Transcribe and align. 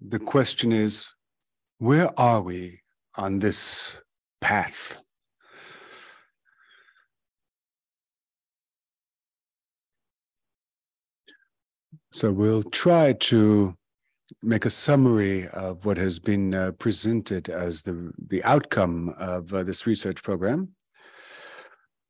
the 0.00 0.18
question 0.18 0.72
is 0.72 1.08
where 1.78 2.10
are 2.18 2.40
we 2.40 2.80
on 3.16 3.38
this 3.38 4.00
path? 4.40 5.00
So 12.12 12.32
we'll 12.32 12.64
try 12.64 13.12
to 13.12 13.76
make 14.42 14.64
a 14.64 14.70
summary 14.70 15.48
of 15.48 15.84
what 15.84 15.96
has 15.96 16.18
been 16.18 16.54
uh, 16.54 16.72
presented 16.72 17.48
as 17.48 17.82
the, 17.82 18.12
the 18.28 18.42
outcome 18.44 19.14
of 19.18 19.52
uh, 19.52 19.62
this 19.62 19.86
research 19.86 20.22
program 20.22 20.74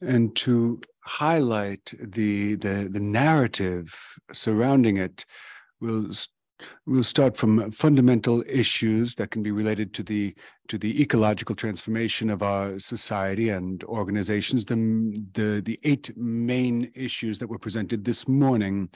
and 0.00 0.34
to 0.36 0.80
highlight 1.04 1.92
the, 2.00 2.54
the, 2.56 2.88
the 2.90 3.00
narrative 3.00 3.94
surrounding 4.32 4.96
it. 4.96 5.26
We'll 5.80 6.12
We'll 6.86 7.02
start 7.02 7.36
from 7.36 7.70
fundamental 7.70 8.42
issues 8.48 9.14
that 9.16 9.30
can 9.30 9.42
be 9.42 9.50
related 9.50 9.94
to 9.94 10.02
the 10.02 10.34
to 10.68 10.78
the 10.78 11.02
ecological 11.02 11.54
transformation 11.54 12.30
of 12.30 12.42
our 12.42 12.78
society 12.78 13.48
and 13.50 13.82
organizations. 13.84 14.64
The 14.64 14.76
the 15.32 15.62
the 15.64 15.78
eight 15.84 16.16
main 16.16 16.90
issues 16.94 17.38
that 17.38 17.48
were 17.48 17.58
presented 17.58 18.04
this 18.04 18.28
morning 18.28 18.90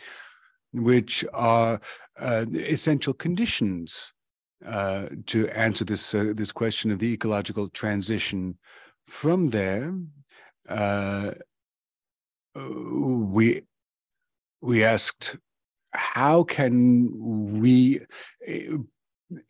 which 0.74 1.24
are 1.32 1.80
uh, 2.20 2.44
essential 2.52 3.14
conditions 3.14 4.12
uh, 4.66 5.06
to 5.26 5.48
answer 5.50 5.84
this 5.84 6.14
uh, 6.14 6.32
this 6.34 6.52
question 6.52 6.90
of 6.90 6.98
the 6.98 7.12
ecological 7.12 7.68
transition. 7.68 8.58
From 9.06 9.50
there, 9.50 9.94
uh, 10.68 11.32
we 12.54 13.62
we 14.60 14.82
asked 14.82 15.36
how 15.94 16.42
can 16.42 17.60
we 17.60 18.00
uh, 18.48 18.76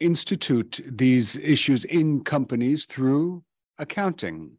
institute 0.00 0.80
these 0.86 1.36
issues 1.36 1.84
in 1.84 2.22
companies 2.22 2.84
through 2.84 3.42
accounting. 3.78 4.52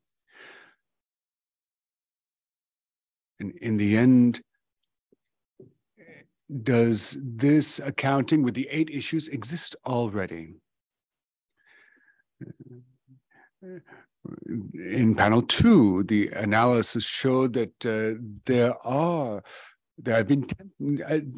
And 3.39 3.53
in 3.61 3.77
the 3.77 3.97
end, 3.97 4.41
does 6.63 7.17
this 7.21 7.79
accounting 7.79 8.43
with 8.43 8.53
the 8.53 8.67
eight 8.69 8.89
issues 8.89 9.27
exist 9.29 9.75
already? 9.85 10.55
In 14.73 15.15
panel 15.15 15.41
two, 15.41 16.03
the 16.03 16.29
analysis 16.29 17.03
showed 17.03 17.53
that 17.53 17.85
uh, 17.85 18.19
there 18.45 18.73
are 18.85 19.43
there 19.97 20.15
have 20.15 20.27
been 20.27 20.47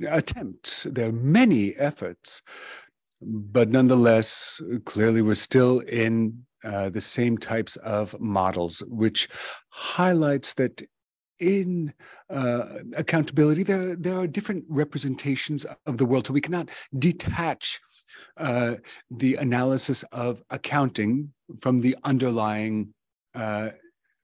attempts, 0.09 0.83
there 0.83 1.09
are 1.09 1.13
many 1.13 1.75
efforts, 1.75 2.41
but 3.21 3.69
nonetheless, 3.69 4.61
clearly 4.85 5.21
we're 5.21 5.35
still 5.35 5.79
in 5.79 6.45
uh, 6.63 6.89
the 6.89 7.01
same 7.01 7.37
types 7.37 7.75
of 7.77 8.19
models, 8.19 8.83
which 8.87 9.29
highlights 9.69 10.55
that 10.55 10.81
in 11.39 11.93
uh, 12.29 12.63
accountability, 12.95 13.63
there, 13.63 13.95
there 13.95 14.17
are 14.17 14.27
different 14.27 14.65
representations 14.67 15.65
of 15.85 15.97
the 15.97 16.05
world. 16.05 16.25
So 16.25 16.33
we 16.33 16.41
cannot 16.41 16.69
detach 16.97 17.79
uh, 18.37 18.75
the 19.11 19.35
analysis 19.35 20.03
of 20.11 20.41
accounting 20.49 21.31
from 21.61 21.81
the 21.81 21.95
underlying 22.03 22.93
uh, 23.35 23.69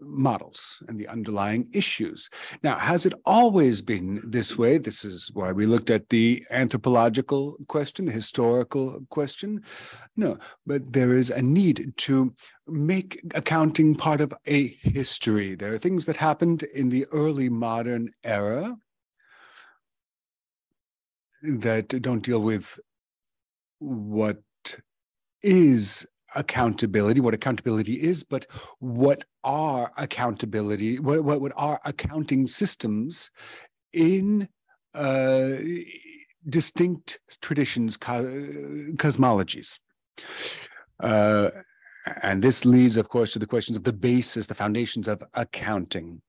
models 0.06 0.84
and 0.88 1.00
the 1.00 1.08
underlying 1.08 1.68
issues. 1.74 2.30
Now, 2.64 2.76
has 2.76 3.06
it 3.06 3.14
always 3.26 3.82
been 3.82 4.22
this 4.24 4.58
way? 4.58 4.78
This 4.78 5.04
is 5.06 5.32
why 5.34 5.52
we 5.52 5.66
looked 5.66 5.90
at 5.90 6.10
the 6.10 6.44
anthropological 6.52 7.58
question, 7.68 8.06
the 8.06 8.12
historical 8.12 9.06
question. 9.10 9.64
No, 10.16 10.38
but 10.66 10.94
there 10.94 11.16
is 11.16 11.30
a 11.30 11.42
need 11.42 11.94
to 11.98 12.34
make 12.68 13.22
accounting 13.36 13.96
part 13.96 14.22
of 14.22 14.34
a 14.46 14.68
history. 14.82 15.56
There 15.56 15.74
are 15.74 15.80
things 15.80 16.06
that 16.06 16.18
happened 16.18 16.64
in 16.64 16.90
the 16.90 17.06
early 17.12 17.50
modern 17.50 18.12
era 18.24 18.76
that 21.42 21.90
don't 22.02 22.24
deal 22.24 22.42
with 22.42 22.80
what 23.80 24.42
is 25.42 26.08
accountability, 26.36 27.20
what 27.20 27.34
accountability 27.34 28.02
is, 28.02 28.24
but 28.24 28.46
what 28.80 29.24
are 29.44 29.92
accountability, 29.98 31.00
what, 31.00 31.24
what, 31.24 31.42
what 31.42 31.52
are 31.56 31.80
accounting 31.86 32.48
systems 32.48 33.30
in 33.92 34.48
uh, 34.94 35.52
distinct 36.48 37.20
traditions, 37.42 37.98
cosmologies. 37.98 39.80
Uh, 41.02 41.50
and 42.22 42.42
this 42.42 42.66
leads, 42.66 42.98
of 42.98 43.10
course, 43.10 43.32
to 43.34 43.40
the 43.40 43.48
questions 43.48 43.78
of 43.78 43.84
the 43.84 43.94
basis, 43.94 44.48
the 44.48 44.56
foundations 44.56 45.08
of 45.08 45.24
accounting. 45.34 46.22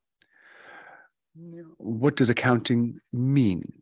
What 1.77 2.15
does 2.15 2.29
accounting 2.29 2.99
mean? 3.11 3.81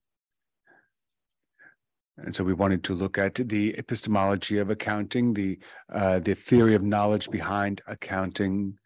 And 2.23 2.33
so 2.35 2.43
we 2.43 2.53
wanted 2.53 2.83
to 2.85 2.93
look 2.93 3.17
at 3.17 3.35
the 3.35 3.75
epistemology 3.77 4.57
of 4.57 4.69
accounting, 4.69 5.33
the 5.33 5.59
uh, 5.91 6.19
the 6.19 6.35
theory 6.35 6.73
of 6.73 6.81
knowledge 6.81 7.29
behind 7.29 7.81
accounting, 7.85 8.77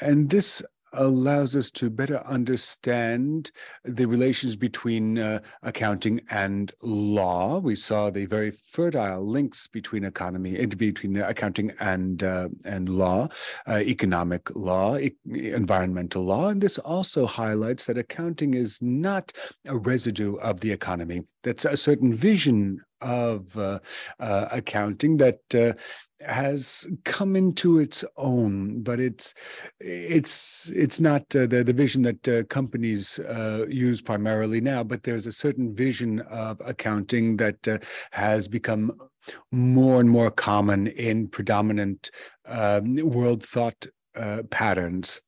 and 0.00 0.28
this 0.28 0.62
allows 0.96 1.54
us 1.56 1.70
to 1.72 1.90
better 1.90 2.18
understand 2.26 3.50
the 3.84 4.06
relations 4.06 4.56
between 4.56 5.18
uh, 5.18 5.40
accounting 5.62 6.20
and 6.30 6.72
law. 6.82 7.58
We 7.58 7.76
saw 7.76 8.10
the 8.10 8.26
very 8.26 8.50
fertile 8.50 9.24
links 9.24 9.66
between 9.66 10.04
economy, 10.04 10.56
and 10.56 10.76
between 10.76 11.16
accounting 11.16 11.72
and 11.80 12.22
uh, 12.22 12.48
and 12.64 12.88
law, 12.88 13.28
uh, 13.68 13.78
economic 13.78 14.54
law, 14.56 14.96
e- 14.96 15.16
environmental 15.32 16.24
law, 16.24 16.48
and 16.48 16.60
this 16.60 16.78
also 16.78 17.26
highlights 17.26 17.86
that 17.86 17.98
accounting 17.98 18.54
is 18.54 18.78
not 18.80 19.32
a 19.66 19.76
residue 19.76 20.36
of 20.36 20.60
the 20.60 20.72
economy. 20.72 21.22
That's 21.42 21.64
a 21.64 21.76
certain 21.76 22.12
vision 22.14 22.80
of 23.00 23.56
uh, 23.56 23.78
uh, 24.18 24.46
accounting 24.52 25.16
that 25.18 25.40
uh, 25.54 25.72
has 26.26 26.86
come 27.04 27.36
into 27.36 27.78
its 27.78 28.04
own, 28.16 28.82
but 28.82 29.00
it's 29.00 29.34
it's 29.78 30.68
it's 30.70 31.00
not 31.00 31.22
uh, 31.36 31.46
the 31.46 31.62
the 31.64 31.72
vision 31.72 32.02
that 32.02 32.28
uh, 32.28 32.44
companies 32.44 33.18
uh, 33.18 33.66
use 33.68 34.00
primarily 34.00 34.60
now. 34.60 34.82
But 34.82 35.02
there's 35.02 35.26
a 35.26 35.32
certain 35.32 35.74
vision 35.74 36.20
of 36.20 36.60
accounting 36.64 37.36
that 37.38 37.82
has 38.12 38.48
become 38.48 38.92
more 39.52 40.00
and 40.00 40.08
more 40.08 40.30
common 40.30 40.86
in 40.86 41.28
predominant 41.28 42.10
um, 42.46 42.96
world 42.96 43.44
thought 43.44 43.86
patterns 44.50 45.20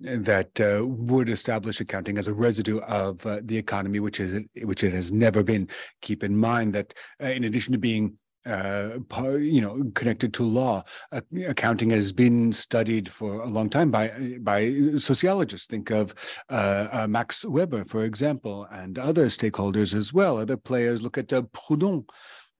that 0.00 0.60
uh, 0.60 0.84
would 0.86 1.28
establish 1.28 1.80
accounting 1.80 2.18
as 2.18 2.28
a 2.28 2.34
residue 2.34 2.78
of 2.80 3.24
uh, 3.26 3.40
the 3.42 3.56
economy, 3.56 4.00
which 4.00 4.20
is 4.20 4.40
which 4.62 4.84
it 4.84 4.92
has 4.92 5.10
never 5.10 5.42
been. 5.42 5.68
Keep 6.00 6.24
in 6.24 6.36
mind 6.36 6.72
that 6.74 6.94
uh, 7.22 7.26
in 7.26 7.44
addition 7.44 7.72
to 7.72 7.78
being 7.78 8.16
uh, 8.46 8.98
you 9.38 9.60
know, 9.60 9.84
connected 9.94 10.32
to 10.34 10.42
law. 10.42 10.82
Uh, 11.12 11.20
accounting 11.46 11.90
has 11.90 12.10
been 12.12 12.52
studied 12.52 13.08
for 13.08 13.42
a 13.42 13.46
long 13.46 13.68
time 13.68 13.90
by 13.90 14.38
by 14.40 14.72
sociologists. 14.96 15.66
Think 15.66 15.90
of 15.90 16.14
uh, 16.48 16.88
uh 16.90 17.06
Max 17.06 17.44
Weber, 17.44 17.84
for 17.84 18.02
example, 18.02 18.66
and 18.72 18.98
other 18.98 19.26
stakeholders 19.26 19.94
as 19.94 20.12
well. 20.12 20.38
Other 20.38 20.56
players 20.56 21.02
look 21.02 21.18
at 21.18 21.32
uh, 21.32 21.42
Proudhon. 21.52 22.08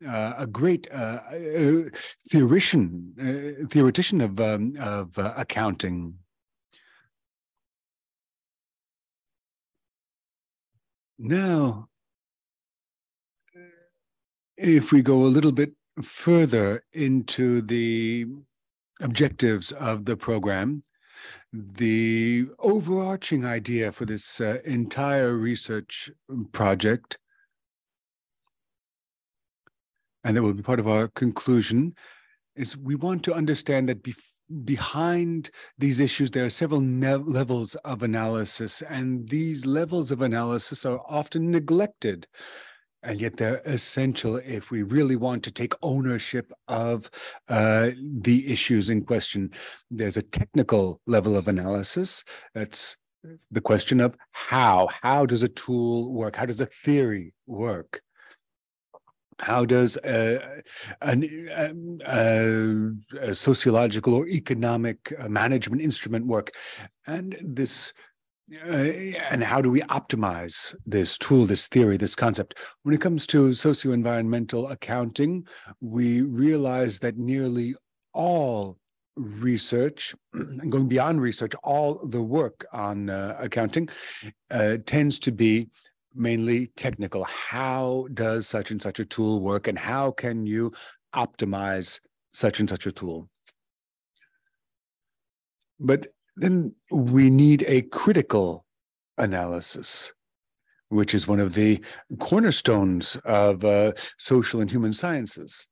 Uh, 0.07 0.33
a 0.39 0.47
great 0.47 0.87
theoretician, 2.31 3.69
theoretician 3.71 4.23
of 4.23 4.41
um, 4.41 4.75
of 4.81 5.19
accounting, 5.19 6.15
Now, 11.22 11.91
if 14.56 14.91
we 14.91 15.03
go 15.03 15.16
a 15.16 15.34
little 15.36 15.53
bit 15.53 15.72
further 16.02 16.82
into 16.94 17.61
the 17.61 18.25
objectives 19.02 19.70
of 19.70 20.06
the 20.06 20.17
program, 20.17 20.82
the 21.52 22.46
overarching 22.58 23.44
idea 23.44 23.93
for 23.93 24.06
this 24.06 24.40
uh, 24.40 24.61
entire 24.64 25.34
research 25.34 26.11
project, 26.52 27.19
and 30.25 30.34
that 30.34 30.43
will 30.43 30.55
be 30.55 30.62
part 30.62 30.81
of 30.81 30.88
our 30.88 31.08
conclusion, 31.08 31.94
is 32.56 32.78
we 32.78 32.94
want 32.94 33.23
to 33.25 33.34
understand 33.34 33.90
that 33.90 34.02
before 34.02 34.39
behind 34.64 35.50
these 35.79 36.00
issues, 36.00 36.31
there 36.31 36.44
are 36.44 36.50
several 36.50 36.82
levels 36.82 37.75
of 37.76 38.02
analysis, 38.02 38.82
and 38.82 39.29
these 39.29 39.67
levels 39.67 40.12
of 40.12 40.23
analysis 40.23 40.85
are 40.85 41.00
often 41.08 41.50
neglected. 41.50 42.26
And 43.02 43.19
yet, 43.19 43.38
they're 43.38 43.62
essential 43.64 44.37
if 44.37 44.70
we 44.70 44.82
really 44.82 45.17
want 45.17 45.43
to 45.44 45.50
take 45.50 45.73
ownership 45.82 46.52
of 46.69 47.11
uh, 47.49 47.91
the 47.97 48.47
issues 48.52 48.91
in 48.91 49.05
question. 49.05 49.52
There's 49.91 50.19
a 50.19 50.23
technical 50.23 51.00
level 51.06 51.35
of 51.37 51.49
analysis. 51.49 52.23
That's 52.55 52.99
the 53.50 53.61
question 53.61 54.00
of 54.00 54.17
how. 54.32 54.88
How 55.02 55.25
does 55.25 55.43
a 55.43 55.49
tool 55.49 56.12
work? 56.12 56.37
How 56.37 56.47
does 56.47 56.61
a 56.61 56.67
theory 56.67 57.32
work? 57.47 58.02
How 59.40 59.64
does 59.64 59.96
a, 60.04 60.62
a, 61.02 61.72
a, 62.06 63.34
sociological 63.34 64.14
or 64.14 64.26
economic 64.28 65.12
uh, 65.19 65.28
management 65.28 65.82
instrument 65.82 66.26
work? 66.26 66.52
And 67.06 67.37
this 67.42 67.92
uh, 68.66 69.14
and 69.31 69.44
how 69.44 69.60
do 69.60 69.70
we 69.70 69.81
optimize 69.82 70.75
this 70.84 71.16
tool, 71.16 71.46
this 71.46 71.69
theory, 71.69 71.96
this 71.96 72.16
concept? 72.16 72.58
When 72.82 72.94
it 72.94 73.00
comes 73.00 73.25
to 73.28 73.54
socio-environmental 73.54 74.69
accounting, 74.69 75.46
we 75.81 76.22
realize 76.22 76.98
that 76.98 77.16
nearly 77.16 77.76
all 78.12 78.76
research, 79.16 80.16
going 80.69 80.88
beyond 80.88 81.20
research, 81.20 81.52
all 81.62 82.04
the 82.06 82.22
work 82.22 82.66
on 82.72 83.10
uh, 83.10 83.37
accounting 83.38 83.88
uh, 84.50 84.78
tends 84.84 85.20
to 85.20 85.31
be 85.31 85.69
mainly 86.15 86.69
technical. 86.77 87.25
How 87.25 88.07
does 88.15 88.47
such 88.47 88.71
and 88.71 88.81
such 88.81 89.01
a 89.01 89.05
tool 89.05 89.41
work, 89.41 89.69
and 89.69 89.79
how 89.79 90.11
can 90.11 90.47
you 90.47 90.73
optimize 91.15 92.01
such 92.33 92.61
and 92.61 92.69
such 92.69 92.87
a 92.87 92.93
tool? 92.93 93.29
But 95.79 96.09
then 96.37 96.75
we 96.91 97.31
need 97.31 97.65
a 97.67 97.83
critical 97.83 98.65
analysis, 99.19 100.12
which 100.89 101.15
is 101.15 101.29
one 101.29 101.41
of 101.41 101.55
the 101.55 101.83
cornerstones 102.19 103.17
of 103.25 103.65
uh, 103.65 103.93
social 104.19 104.61
and 104.61 104.71
human 104.71 104.93
sciences. 104.93 105.67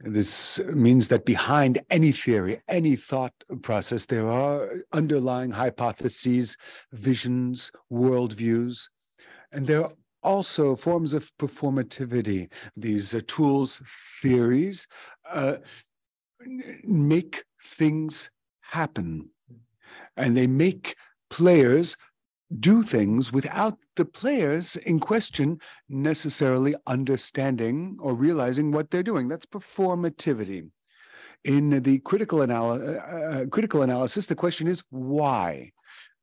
This 0.00 0.60
means 0.60 1.08
that 1.08 1.24
behind 1.24 1.80
any 1.90 2.12
theory, 2.12 2.60
any 2.68 2.94
thought 2.94 3.32
process, 3.62 4.06
there 4.06 4.28
are 4.28 4.84
underlying 4.92 5.50
hypotheses, 5.50 6.56
visions, 6.92 7.72
worldviews 7.92 8.88
and 9.52 9.66
there 9.66 9.84
are 9.84 9.92
also 10.22 10.74
forms 10.74 11.12
of 11.12 11.30
performativity. 11.38 12.50
These 12.76 13.14
uh, 13.14 13.20
tools, 13.26 13.80
theories, 14.20 14.86
uh, 15.30 15.56
make 16.84 17.44
things 17.62 18.30
happen. 18.60 19.30
And 20.16 20.36
they 20.36 20.46
make 20.46 20.96
players 21.30 21.96
do 22.60 22.82
things 22.82 23.32
without 23.32 23.78
the 23.96 24.04
players 24.04 24.76
in 24.76 25.00
question 25.00 25.60
necessarily 25.88 26.74
understanding 26.86 27.98
or 28.00 28.14
realizing 28.14 28.72
what 28.72 28.90
they're 28.90 29.02
doing. 29.02 29.28
That's 29.28 29.46
performativity. 29.46 30.70
In 31.44 31.82
the 31.82 31.98
critical, 32.00 32.42
anal- 32.42 32.72
uh, 32.72 32.98
uh 32.98 33.46
critical 33.46 33.82
analysis, 33.82 34.26
the 34.26 34.34
question 34.34 34.66
is 34.66 34.82
why? 34.90 35.72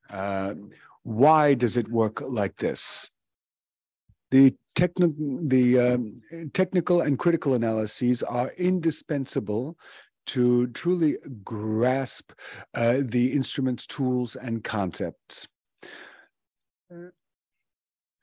Uh, 0.10 0.56
why 1.04 1.54
does 1.54 1.78
it 1.78 1.88
work 1.90 2.22
like 2.22 2.58
this? 2.58 3.12
The, 4.32 4.56
techni- 4.76 5.50
the 5.50 5.80
um, 5.80 6.16
technical 6.54 7.02
and 7.02 7.18
critical 7.18 7.54
analyses 7.54 8.24
are 8.24 8.52
indispensable 8.58 9.78
to 10.28 10.68
truly 10.68 11.18
grasp 11.44 12.32
uh, 12.74 12.98
the 13.00 13.32
instruments, 13.32 13.86
tools, 13.86 14.36
and 14.36 14.64
concepts, 14.64 15.48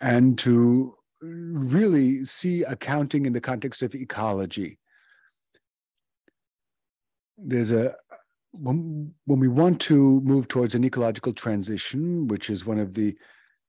and 0.01 0.39
to 0.41 0.97
really 1.21 2.25
see 2.25 2.65
accounting 2.65 3.27
in 3.27 3.33
the 3.33 3.41
context 3.41 3.83
of 3.83 3.95
ecology. 3.95 4.79
There's 7.39 7.71
a 7.73 7.95
when, 8.53 9.15
when 9.25 9.41
we 9.41 9.49
want 9.49 9.81
to 9.83 10.21
move 10.21 10.49
towards 10.49 10.75
an 10.75 10.85
ecological 10.85 11.33
transition, 11.33 12.29
which 12.29 12.51
is 12.51 12.67
one 12.67 12.79
of 12.79 12.95
the 12.95 13.17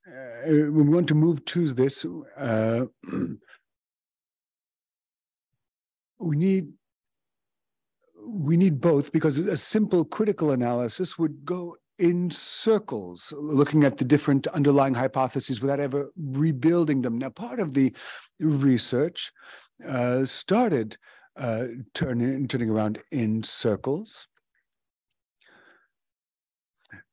uh, 0.08 0.48
we 0.48 0.82
want 0.84 1.08
to 1.08 1.16
move 1.16 1.44
to 1.46 1.68
this, 1.70 2.06
uh, 2.38 2.86
we 6.20 6.36
need 6.38 6.74
we 8.26 8.56
need 8.56 8.80
both 8.80 9.12
because 9.12 9.38
a 9.40 9.58
simple 9.58 10.06
critical 10.06 10.52
analysis 10.52 11.20
would 11.20 11.44
go 11.44 11.76
in 12.00 12.32
circles, 12.32 13.34
looking 13.38 13.84
at 13.84 13.98
the 13.98 14.06
different 14.06 14.48
underlying 14.48 14.94
hypotheses 14.94 15.62
without 15.62 15.80
ever 15.80 16.12
rebuilding 16.18 17.02
them. 17.02 17.18
Now, 17.18 17.30
part 17.30 17.60
of 17.60 17.74
the 17.74 17.94
research 18.40 19.32
uh, 19.88 20.26
started 20.26 20.98
uh, 21.38 21.66
turning 21.94 22.48
turning 22.48 22.70
around 22.70 23.00
in 23.12 23.44
circles. 23.44 24.28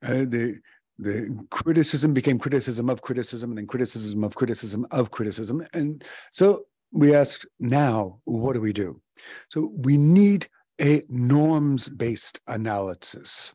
Uh, 0.02 0.24
the 0.26 0.60
the 1.00 1.46
criticism 1.50 2.12
became 2.12 2.38
criticism 2.38 2.90
of 2.90 3.00
criticism 3.00 3.50
and 3.50 3.58
then 3.58 3.66
criticism 3.66 4.22
of 4.22 4.34
criticism 4.34 4.86
of 4.90 5.10
criticism. 5.10 5.62
And 5.72 6.04
so 6.32 6.66
we 6.92 7.14
ask 7.14 7.44
now, 7.58 8.20
what 8.24 8.52
do 8.52 8.60
we 8.60 8.74
do? 8.74 9.00
So 9.48 9.72
we 9.74 9.96
need 9.96 10.48
a 10.80 11.02
norms 11.08 11.88
based 11.88 12.40
analysis, 12.48 13.52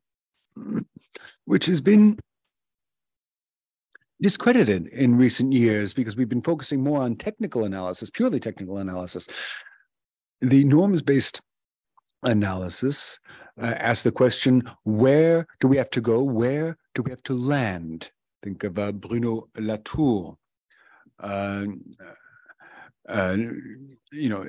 which 1.46 1.68
has 1.68 1.82
been 1.82 2.18
discredited 4.22 4.88
in 4.88 5.16
recent 5.16 5.54
years 5.54 5.94
because 5.94 6.16
we've 6.16 6.30
been 6.30 6.42
focusing 6.42 6.82
more 6.82 7.02
on 7.02 7.16
technical 7.16 7.66
analysis, 7.66 8.10
purely 8.10 8.40
technical 8.40 8.80
analysis. 8.80 9.28
The 10.42 10.64
norms 10.64 11.04
based 11.04 11.42
analysis 12.24 13.20
uh, 13.62 13.76
ask 13.78 14.04
the 14.04 14.12
question 14.12 14.64
where 14.84 15.46
do 15.60 15.68
we 15.68 15.78
have 15.78 15.92
to 15.92 16.02
go? 16.02 16.24
Where 16.24 16.78
do 16.96 17.04
we 17.04 17.12
have 17.12 17.24
to 17.24 17.34
land? 17.34 18.12
Think 18.42 18.64
of 18.64 18.80
uh, 18.80 18.92
Bruno 18.94 19.50
Latour. 19.58 20.38
Uh, 21.20 21.66
uh 23.08 23.38
you 24.12 24.30
know, 24.30 24.46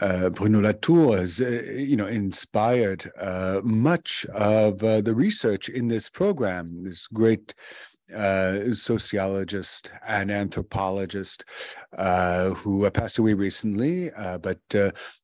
uh, 0.00 0.28
Bruno 0.30 0.60
Latour 0.60 1.16
has, 1.16 1.40
uh, 1.40 1.62
you 1.74 1.96
know, 1.96 2.06
inspired 2.06 3.10
much 3.64 4.26
of 4.26 4.78
the 4.78 5.14
research 5.14 5.68
in 5.68 5.88
this 5.88 6.08
program. 6.08 6.84
This 6.84 7.06
great 7.06 7.54
uh, 8.14 8.72
sociologist 8.72 9.90
and 10.06 10.30
anthropologist 10.30 11.44
uh, 11.96 12.50
who 12.50 12.88
passed 12.90 13.18
away 13.18 13.34
recently, 13.34 14.10
uh, 14.12 14.38
but 14.38 14.60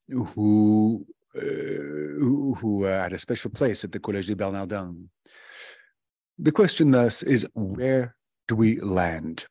who 0.09 1.05
who, 1.33 2.55
who 2.61 2.83
had 2.83 3.11
a 3.11 3.19
special 3.19 3.51
place 3.51 3.83
at 3.83 3.91
the 3.91 3.99
Collège 3.99 4.27
des 4.27 4.35
Bernardins. 4.35 5.09
The 6.37 6.51
question 6.51 6.91
thus 6.91 7.23
is 7.23 7.47
where 7.53 8.15
do 8.47 8.55
we 8.55 8.79
land? 8.81 9.47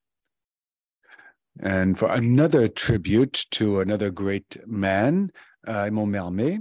And 1.60 1.98
for 1.98 2.10
another 2.10 2.68
tribute 2.68 3.46
to 3.52 3.80
another 3.80 4.10
great 4.10 4.56
man, 4.66 5.30
uh, 5.66 5.86
Aymon 5.86 6.10
Mermet, 6.10 6.58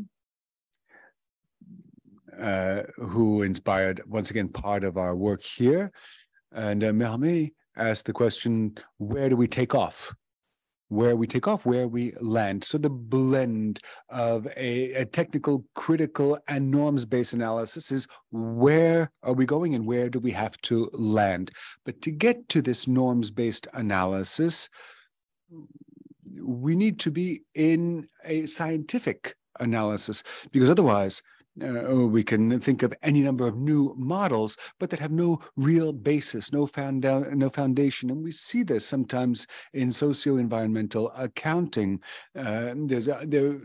uh, 2.39 2.83
who 2.97 3.41
inspired 3.41 4.01
once 4.07 4.29
again 4.29 4.49
part 4.49 4.83
of 4.83 4.97
our 4.97 5.15
work 5.15 5.43
here. 5.43 5.91
And 6.51 6.83
uh, 6.83 6.91
Mermet 6.93 7.53
asked 7.75 8.05
the 8.05 8.13
question, 8.13 8.75
where 8.97 9.29
do 9.29 9.35
we 9.35 9.47
take 9.47 9.75
off? 9.75 10.13
Where 10.89 11.15
we 11.15 11.25
take 11.27 11.47
off, 11.47 11.65
where 11.65 11.87
we 11.87 12.13
land. 12.19 12.63
So 12.63 12.77
the 12.77 12.89
blend 12.89 13.79
of 14.09 14.47
a, 14.57 14.93
a 14.93 15.05
technical, 15.05 15.65
critical, 15.75 16.37
and 16.47 16.69
norms-based 16.69 17.33
analysis 17.33 17.91
is 17.91 18.07
where 18.31 19.11
are 19.23 19.33
we 19.33 19.45
going 19.45 19.75
and 19.75 19.87
where 19.87 20.09
do 20.09 20.19
we 20.19 20.31
have 20.31 20.57
to 20.63 20.89
land? 20.93 21.51
But 21.83 22.01
to 22.03 22.11
get 22.11 22.47
to 22.49 22.61
this 22.61 22.87
norms-based 22.87 23.67
analysis, 23.73 24.69
we 26.41 26.75
need 26.75 26.99
to 26.99 27.11
be 27.11 27.43
in 27.55 28.07
a 28.25 28.45
scientific 28.45 29.35
analysis 29.59 30.23
because 30.51 30.69
otherwise 30.69 31.21
uh, 31.61 31.95
we 32.07 32.23
can 32.23 32.59
think 32.59 32.83
of 32.83 32.93
any 33.03 33.21
number 33.21 33.47
of 33.47 33.57
new 33.57 33.93
models, 33.97 34.57
but 34.79 34.89
that 34.89 34.99
have 34.99 35.11
no 35.11 35.39
real 35.55 35.93
basis, 35.93 36.51
no, 36.51 36.65
found 36.65 37.03
no 37.03 37.49
foundation. 37.49 38.09
And 38.09 38.23
we 38.23 38.31
see 38.31 38.63
this 38.63 38.85
sometimes 38.85 39.45
in 39.73 39.91
socio-environmental 39.91 41.11
accounting. 41.11 42.01
Uh, 42.35 42.73
there's 42.75 43.07
a, 43.07 43.19
there, 43.27 43.59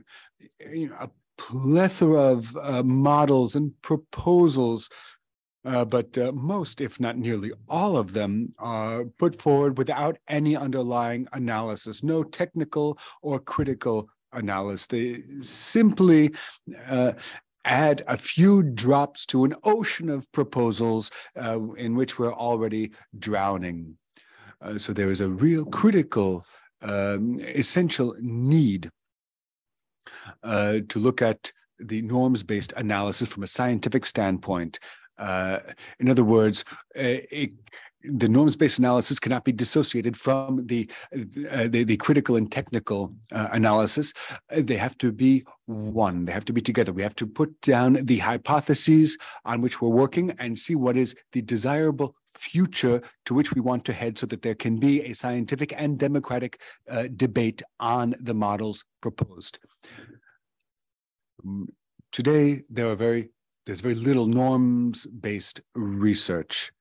you 0.71 0.89
know, 0.89 0.97
a 1.01 1.11
plethora 1.39 2.33
of 2.33 2.57
uh, 2.57 2.83
models 2.83 3.55
and 3.55 3.73
proposals 3.83 4.91
uh, 5.65 5.85
but 5.85 6.17
uh, 6.17 6.33
most, 6.33 6.81
if 6.81 6.99
not 6.99 7.19
nearly 7.19 7.53
all 7.69 7.97
of 7.97 8.13
them, 8.13 8.55
are 8.59 9.05
put 9.19 9.35
forward 9.35 9.77
without 9.77 10.17
any 10.29 10.57
underlying 10.57 11.27
analysis, 11.33 12.03
no 12.03 12.23
technical 12.23 12.99
or 13.23 13.39
critical 13.39 14.09
analysis. 14.33 14.87
They 14.87 15.23
simply 15.43 16.33
uh, 16.89 17.13
add 17.65 18.03
a 18.07 18.17
few 18.17 18.63
drops 18.63 19.27
to 19.27 19.45
an 19.45 19.55
ocean 19.65 20.09
of 20.09 20.31
proposals 20.33 21.11
uh, 21.37 21.61
in 21.75 21.95
which 21.95 22.19
we're 22.19 22.35
already 22.35 22.93
drowning. 23.19 23.97
Uh, 24.61 24.79
so 24.79 24.93
there 24.93 25.11
is 25.11 25.21
a 25.21 25.29
real 25.29 25.65
critical, 25.67 26.45
um, 26.83 27.39
essential 27.41 28.15
need 28.21 28.91
uh, 30.43 30.79
to 30.89 30.99
look 30.99 31.23
at 31.23 31.53
the 31.79 32.03
norms 32.03 32.43
based 32.43 32.73
analysis 32.77 33.29
from 33.29 33.43
a 33.43 33.49
scientific 33.49 34.05
standpoint. 34.05 34.79
Uh, 35.17 35.59
in 35.99 36.09
other 36.09 36.25
words, 36.25 36.65
a, 36.97 37.51
the 38.03 38.29
norms-based 38.29 38.79
analysis 38.79 39.19
cannot 39.19 39.45
be 39.45 39.53
dissociated 39.53 40.17
from 40.17 40.67
the 40.67 40.89
uh, 41.51 41.67
the, 41.69 41.85
the, 41.85 41.97
critical 41.97 42.37
and 42.37 42.51
technical 42.51 43.13
uh, 43.33 43.49
analysis. 43.53 44.13
They 44.51 44.77
have 44.77 44.97
to 44.99 45.11
be 45.11 45.45
one. 45.67 46.25
They 46.25 46.33
have 46.33 46.45
to 46.47 46.53
be 46.53 46.61
together. 46.61 46.93
We 46.93 47.03
have 47.03 47.17
to 47.17 47.27
put 47.27 47.61
down 47.61 47.95
the 48.05 48.19
hypotheses 48.19 49.19
on 49.45 49.61
which 49.61 49.81
we're 49.81 49.89
working 49.89 50.31
and 50.39 50.59
see 50.59 50.77
what 50.77 50.97
is 50.97 51.17
the 51.33 51.43
desirable 51.43 52.15
future 52.35 53.03
to 53.25 53.35
which 53.35 53.53
we 53.53 53.61
want 53.61 53.85
to 53.87 53.93
head 53.93 54.17
so 54.17 54.27
that 54.27 54.43
there 54.43 54.55
can 54.55 54.77
be 54.77 55.03
a 55.03 55.13
scientific 55.13 55.73
and 55.77 55.99
democratic 55.99 56.61
uh, 56.89 57.09
debate 57.17 57.63
on 57.81 58.15
the 58.21 58.35
models 58.35 58.85
proposed. 59.01 59.59
Today, 62.13 62.63
there 62.71 62.89
are 62.89 62.97
very 62.97 63.31
there's 63.67 63.81
very 63.81 63.97
little 63.97 64.27
norms-based 64.27 65.61
research 65.75 66.73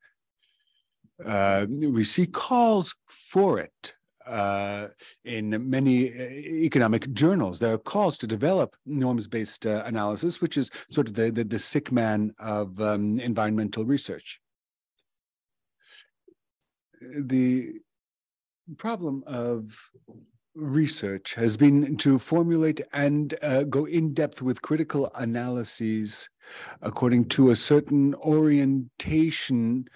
uh, 1.26 1.66
we 1.70 2.04
see 2.04 2.26
calls 2.26 2.96
for 3.08 3.60
it 3.60 3.96
uh, 4.28 4.88
in 5.24 5.70
many 5.70 6.10
uh, 6.10 6.24
economic 6.24 7.12
journals. 7.14 7.60
There 7.60 7.74
are 7.74 7.78
calls 7.78 8.18
to 8.20 8.28
develop 8.28 8.76
norms-based 8.86 9.66
uh, 9.66 9.84
analysis, 9.86 10.42
which 10.42 10.58
is 10.58 10.70
sort 10.92 11.08
of 11.08 11.14
the, 11.14 11.32
the, 11.32 11.44
the 11.44 11.60
sick 11.60 11.92
man 11.92 12.34
of 12.40 12.80
um, 12.82 13.20
environmental 13.20 13.86
research. 13.86 14.40
The 17.02 17.74
problem 18.78 19.24
of 19.26 19.78
research 20.56 21.36
has 21.36 21.56
been 21.56 21.96
to 21.98 22.20
formulate 22.20 22.82
and 22.92 23.36
uh, 23.42 23.64
go 23.64 23.86
in 23.86 24.14
depth 24.14 24.42
with 24.42 24.62
critical 24.62 25.10
analyses 25.16 26.30
according 26.82 27.26
to 27.30 27.52
a 27.52 27.56
certain 27.56 28.16
orientation 28.16 29.88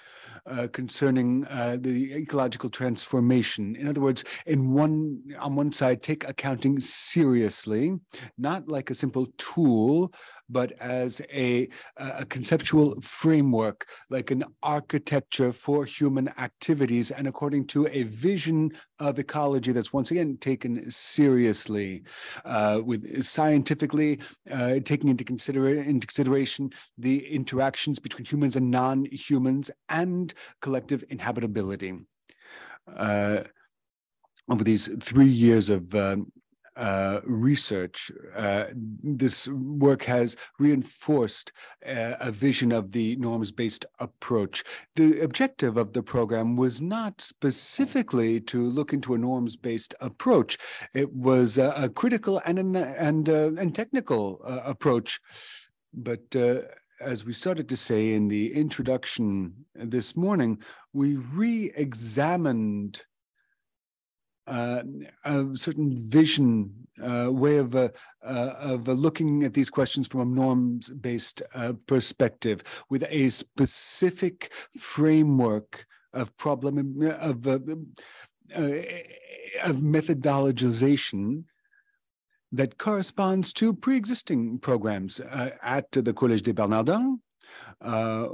uh, 0.47 0.67
concerning 0.71 1.45
uh, 1.47 1.77
the 1.79 2.15
ecological 2.15 2.69
transformation. 2.69 3.75
In 3.75 3.87
other 3.87 4.01
words, 4.01 4.23
in 4.45 4.71
one 4.71 5.21
on 5.39 5.55
one 5.55 5.71
side, 5.71 6.01
take 6.01 6.27
accounting 6.27 6.79
seriously, 6.79 7.93
not 8.37 8.67
like 8.67 8.89
a 8.89 8.95
simple 8.95 9.27
tool, 9.37 10.11
but 10.49 10.71
as 10.79 11.21
a, 11.31 11.69
a 11.97 12.25
conceptual 12.25 12.99
framework, 13.01 13.87
like 14.09 14.31
an 14.31 14.43
architecture 14.63 15.51
for 15.53 15.85
human 15.85 16.27
activities, 16.37 17.11
and 17.11 17.27
according 17.27 17.65
to 17.67 17.87
a 17.87 18.03
vision 18.03 18.71
of 18.99 19.19
ecology 19.19 19.71
that's 19.71 19.93
once 19.93 20.11
again 20.11 20.37
taken 20.37 20.89
seriously, 20.89 22.03
uh, 22.45 22.81
with 22.83 23.23
scientifically 23.23 24.19
uh, 24.51 24.79
taking 24.83 25.09
into, 25.09 25.23
consider- 25.23 25.81
into 25.81 26.07
consideration 26.07 26.40
the 26.97 27.27
interactions 27.27 27.99
between 27.99 28.25
humans 28.25 28.55
and 28.55 28.71
non-humans 28.71 29.71
and 29.89 30.33
collective 30.61 31.03
inhabitability. 31.09 32.05
Uh, 32.87 33.43
over 34.49 34.63
these 34.63 34.89
three 35.01 35.27
years 35.27 35.69
of 35.69 35.93
um, 35.95 36.31
uh, 36.75 37.19
research. 37.25 38.11
Uh, 38.35 38.65
this 38.73 39.47
work 39.47 40.03
has 40.03 40.37
reinforced 40.57 41.51
uh, 41.85 42.15
a 42.19 42.31
vision 42.31 42.71
of 42.71 42.91
the 42.91 43.15
norms 43.17 43.51
based 43.51 43.85
approach. 43.99 44.63
The 44.95 45.19
objective 45.19 45.77
of 45.77 45.93
the 45.93 46.03
program 46.03 46.55
was 46.55 46.81
not 46.81 47.21
specifically 47.21 48.39
to 48.41 48.63
look 48.63 48.93
into 48.93 49.13
a 49.13 49.17
norms 49.17 49.57
based 49.57 49.95
approach, 49.99 50.57
it 50.93 51.13
was 51.13 51.57
a, 51.57 51.73
a 51.75 51.89
critical 51.89 52.41
and, 52.45 52.57
an, 52.57 52.75
and, 52.75 53.27
uh, 53.27 53.51
and 53.57 53.75
technical 53.75 54.41
uh, 54.45 54.61
approach. 54.63 55.19
But 55.93 56.35
uh, 56.35 56.61
as 57.01 57.25
we 57.25 57.33
started 57.33 57.67
to 57.69 57.77
say 57.77 58.13
in 58.13 58.27
the 58.27 58.53
introduction 58.53 59.53
this 59.75 60.15
morning, 60.15 60.59
we 60.93 61.15
re 61.15 61.71
examined 61.75 63.05
uh, 64.47 64.83
a 65.23 65.45
certain 65.53 65.97
vision, 66.09 66.87
uh, 67.01 67.29
way 67.31 67.57
of 67.57 67.75
uh, 67.75 67.89
uh 68.23 68.53
of 68.59 68.87
looking 68.87 69.43
at 69.43 69.53
these 69.53 69.69
questions 69.69 70.07
from 70.07 70.21
a 70.21 70.25
norms-based 70.25 71.41
uh, 71.55 71.73
perspective, 71.87 72.63
with 72.89 73.05
a 73.09 73.29
specific 73.29 74.51
framework 74.77 75.85
of 76.13 76.35
problem 76.37 77.01
of 77.01 77.47
uh, 77.47 77.59
of 79.63 79.77
methodologization 79.77 81.43
that 82.51 82.77
corresponds 82.77 83.53
to 83.53 83.73
pre-existing 83.73 84.59
programs 84.59 85.19
at 85.19 85.91
the 85.91 86.13
Collège 86.13 86.43
des 86.43 86.53
Bernardins, 86.53 87.19
uh, 87.81 88.27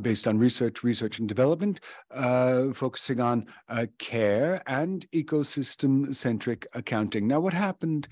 based 0.00 0.28
on 0.28 0.38
research, 0.38 0.82
research 0.84 1.18
and 1.18 1.28
development, 1.28 1.80
uh, 2.10 2.72
focusing 2.72 3.20
on 3.20 3.46
uh, 3.68 3.86
care 3.98 4.62
and 4.66 5.06
ecosystem-centric 5.12 6.66
accounting. 6.74 7.26
Now, 7.26 7.40
what 7.40 7.54
happened 7.54 8.08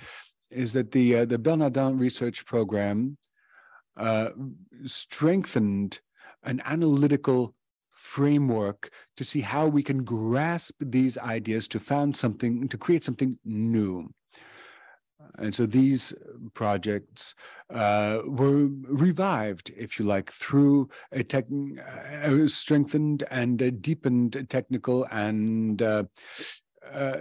is 0.50 0.72
that 0.72 0.92
the 0.92 1.18
uh, 1.18 1.24
the 1.24 1.38
Bernardin 1.38 1.98
Research 1.98 2.44
Program 2.44 3.16
uh, 3.96 4.30
strengthened 4.84 6.00
an 6.42 6.60
analytical 6.64 7.54
framework 7.90 8.90
to 9.16 9.24
see 9.24 9.40
how 9.40 9.66
we 9.66 9.82
can 9.82 10.02
grasp 10.02 10.74
these 10.80 11.16
ideas 11.16 11.68
to 11.68 11.78
found 11.78 12.16
something 12.16 12.68
to 12.68 12.76
create 12.76 13.04
something 13.04 13.38
new. 13.44 14.12
And 15.38 15.54
so 15.54 15.66
these 15.66 16.12
projects 16.54 17.34
uh, 17.70 18.20
were 18.26 18.68
revived, 18.84 19.72
if 19.76 19.98
you 19.98 20.04
like, 20.04 20.30
through 20.30 20.90
a, 21.10 21.22
tech, 21.22 21.46
a 21.50 22.46
strengthened 22.48 23.24
and 23.30 23.82
deepened 23.82 24.46
technical 24.48 25.06
and 25.10 25.80
uh, 25.82 26.04
uh, 26.92 27.16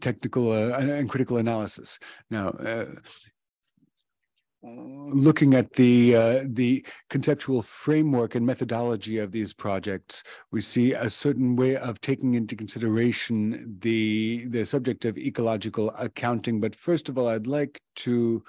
technical 0.00 0.52
uh, 0.52 0.78
and 0.78 1.08
critical 1.08 1.36
analysis. 1.36 1.98
Now, 2.30 2.48
uh, 2.48 2.86
looking 4.66 5.54
at 5.54 5.72
the 5.74 6.16
uh, 6.16 6.44
the 6.44 6.84
conceptual 7.10 7.62
framework 7.62 8.34
and 8.34 8.44
methodology 8.44 9.18
of 9.18 9.32
these 9.32 9.52
projects, 9.52 10.22
we 10.50 10.60
see 10.60 10.92
a 10.92 11.10
certain 11.10 11.56
way 11.56 11.76
of 11.76 12.00
taking 12.00 12.34
into 12.34 12.56
consideration 12.56 13.76
the 13.80 14.46
the 14.48 14.64
subject 14.64 15.04
of 15.04 15.18
ecological 15.18 15.90
accounting. 15.98 16.60
But 16.60 16.74
first 16.74 17.08
of 17.08 17.18
all, 17.18 17.28
I'd 17.28 17.46
like 17.46 17.80
to 17.96 18.44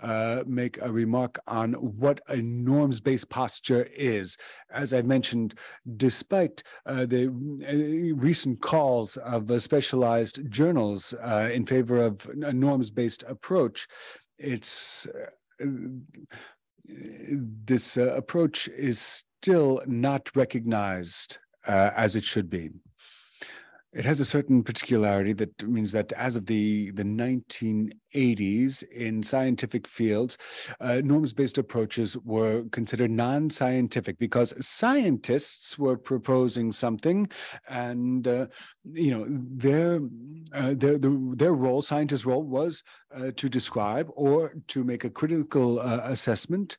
uh, 0.00 0.44
make 0.46 0.80
a 0.80 0.90
remark 0.90 1.38
on 1.48 1.72
what 1.72 2.20
a 2.28 2.36
norms-based 2.36 3.28
posture 3.28 3.88
is. 3.96 4.36
As 4.70 4.94
I 4.94 5.02
mentioned, 5.02 5.58
despite 5.96 6.62
uh, 6.86 7.04
the 7.04 7.26
uh, 7.26 8.14
recent 8.14 8.60
calls 8.60 9.16
of 9.16 9.50
uh, 9.50 9.58
specialized 9.58 10.48
journals 10.50 11.14
uh, 11.14 11.50
in 11.52 11.66
favor 11.66 12.00
of 12.00 12.26
a 12.42 12.52
norms-based 12.52 13.24
approach, 13.24 13.88
it's 14.38 15.06
this 16.88 17.96
uh, 17.96 18.14
approach 18.14 18.68
is 18.68 18.98
still 18.98 19.82
not 19.86 20.34
recognized 20.34 21.38
uh, 21.66 21.90
as 21.96 22.16
it 22.16 22.24
should 22.24 22.48
be. 22.48 22.70
It 23.92 24.04
has 24.04 24.20
a 24.20 24.24
certain 24.24 24.62
particularity 24.62 25.32
that 25.34 25.66
means 25.66 25.92
that 25.92 26.12
as 26.12 26.36
of 26.36 26.46
the, 26.46 26.90
the 26.90 27.04
1980s 28.14 28.82
in 28.90 29.22
scientific 29.22 29.86
fields, 29.86 30.38
uh, 30.80 31.00
norms-based 31.04 31.58
approaches 31.58 32.16
were 32.18 32.64
considered 32.70 33.10
non-scientific 33.10 34.18
because 34.18 34.54
scientists 34.64 35.78
were 35.78 35.96
proposing 35.96 36.72
something 36.72 37.28
and, 37.68 38.26
uh, 38.28 38.46
you 38.92 39.10
know, 39.10 39.26
their, 39.28 40.00
uh, 40.52 40.74
their, 40.76 40.98
their 40.98 41.52
role, 41.52 41.82
scientists' 41.82 42.26
role 42.26 42.42
was 42.42 42.82
uh, 43.14 43.30
to 43.36 43.48
describe 43.48 44.08
or 44.14 44.52
to 44.68 44.84
make 44.84 45.04
a 45.04 45.10
critical 45.10 45.80
uh, 45.80 46.00
assessment 46.04 46.78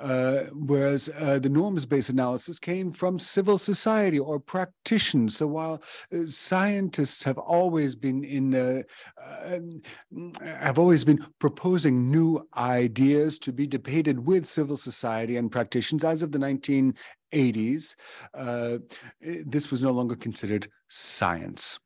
uh, 0.00 0.44
whereas 0.52 1.06
the 1.06 1.48
norms-based 1.48 2.10
analysis 2.10 2.58
came 2.58 2.90
from 2.90 3.16
civil 3.16 3.56
society 3.56 4.18
or 4.18 4.40
practitioners. 4.40 5.36
So 5.36 5.46
while 5.46 5.80
scientists 6.26 7.22
have 7.22 7.38
always 7.38 7.94
been 7.94 8.24
in, 8.24 8.84
have 10.64 10.78
always 10.78 11.04
been 11.04 11.24
proposing 11.38 12.10
new 12.10 12.46
ideas 12.56 13.38
to 13.40 13.52
be 13.52 13.66
debated 13.66 14.26
with 14.26 14.46
civil 14.46 14.76
society 14.76 15.36
and 15.36 15.52
practitioners, 15.52 16.04
as 16.04 16.22
of 16.22 16.32
the 16.32 16.38
1980s, 16.38 17.94
this 19.20 19.70
was 19.70 19.82
no 19.82 19.90
longer 19.90 20.16
considered 20.16 20.68
science. 20.88 21.78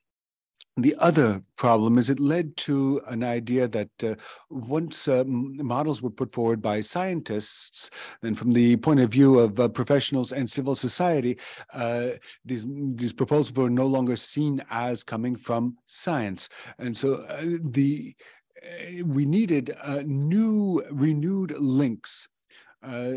The 0.78 0.94
other 1.00 1.42
problem 1.56 1.98
is 1.98 2.08
it 2.08 2.20
led 2.20 2.56
to 2.58 3.00
an 3.08 3.24
idea 3.24 3.66
that 3.66 3.90
uh, 4.00 4.14
once 4.48 5.08
uh, 5.08 5.24
models 5.26 6.00
were 6.00 6.10
put 6.10 6.32
forward 6.32 6.62
by 6.62 6.82
scientists, 6.82 7.90
then 8.22 8.36
from 8.36 8.52
the 8.52 8.76
point 8.76 9.00
of 9.00 9.10
view 9.10 9.40
of 9.40 9.58
uh, 9.58 9.66
professionals 9.66 10.30
and 10.30 10.48
civil 10.48 10.76
society, 10.76 11.36
uh, 11.74 12.10
these 12.44 12.64
these 12.94 13.12
proposals 13.12 13.52
were 13.56 13.68
no 13.68 13.86
longer 13.86 14.14
seen 14.14 14.62
as 14.70 15.02
coming 15.02 15.34
from 15.34 15.76
science, 15.86 16.48
and 16.78 16.96
so 16.96 17.14
uh, 17.28 17.58
the 17.60 18.14
uh, 18.20 18.37
we 19.04 19.24
needed 19.24 19.76
new 20.04 20.82
renewed 20.90 21.54
links 21.58 22.28
uh, 22.82 23.12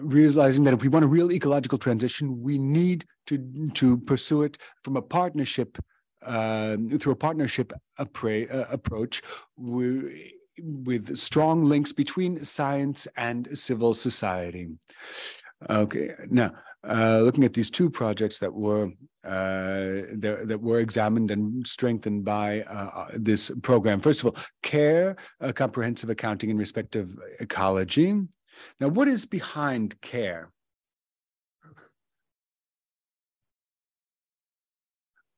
realizing 0.00 0.64
that 0.64 0.74
if 0.74 0.82
we 0.82 0.88
want 0.88 1.04
a 1.04 1.08
real 1.08 1.32
ecological 1.32 1.78
transition, 1.78 2.40
we 2.42 2.58
need 2.58 3.04
to 3.26 3.70
to 3.74 3.98
pursue 3.98 4.42
it 4.42 4.58
from 4.84 4.96
a 4.96 5.02
partnership 5.02 5.78
uh, 6.24 6.76
through 6.98 7.12
a 7.12 7.16
partnership 7.16 7.72
appra- 7.98 8.52
uh, 8.52 8.66
approach 8.70 9.22
with 9.56 11.16
strong 11.16 11.64
links 11.64 11.92
between 11.92 12.44
science 12.44 13.08
and 13.16 13.56
civil 13.58 13.94
society. 13.94 14.68
Okay, 15.68 16.10
now 16.28 16.52
uh, 16.88 17.20
looking 17.22 17.44
at 17.44 17.54
these 17.54 17.70
two 17.70 17.90
projects 17.90 18.38
that 18.38 18.54
were 18.54 18.90
uh, 19.17 19.17
that, 19.22 20.44
that, 20.46 20.60
were 20.60 20.78
examined 20.78 21.30
and 21.30 21.66
strengthened 21.66 22.24
by 22.24 22.62
uh, 22.62 22.90
uh 22.94 23.08
this 23.14 23.50
program. 23.62 24.00
First 24.00 24.20
of 24.20 24.26
all, 24.26 24.36
CARE, 24.62 25.16
comprehensive 25.54 26.10
accounting 26.10 26.50
in 26.50 26.56
respect 26.56 26.96
of 26.96 27.18
ecology. 27.40 28.14
Now, 28.80 28.88
what 28.88 29.08
is 29.08 29.26
behind 29.26 30.00
CARE? 30.00 30.50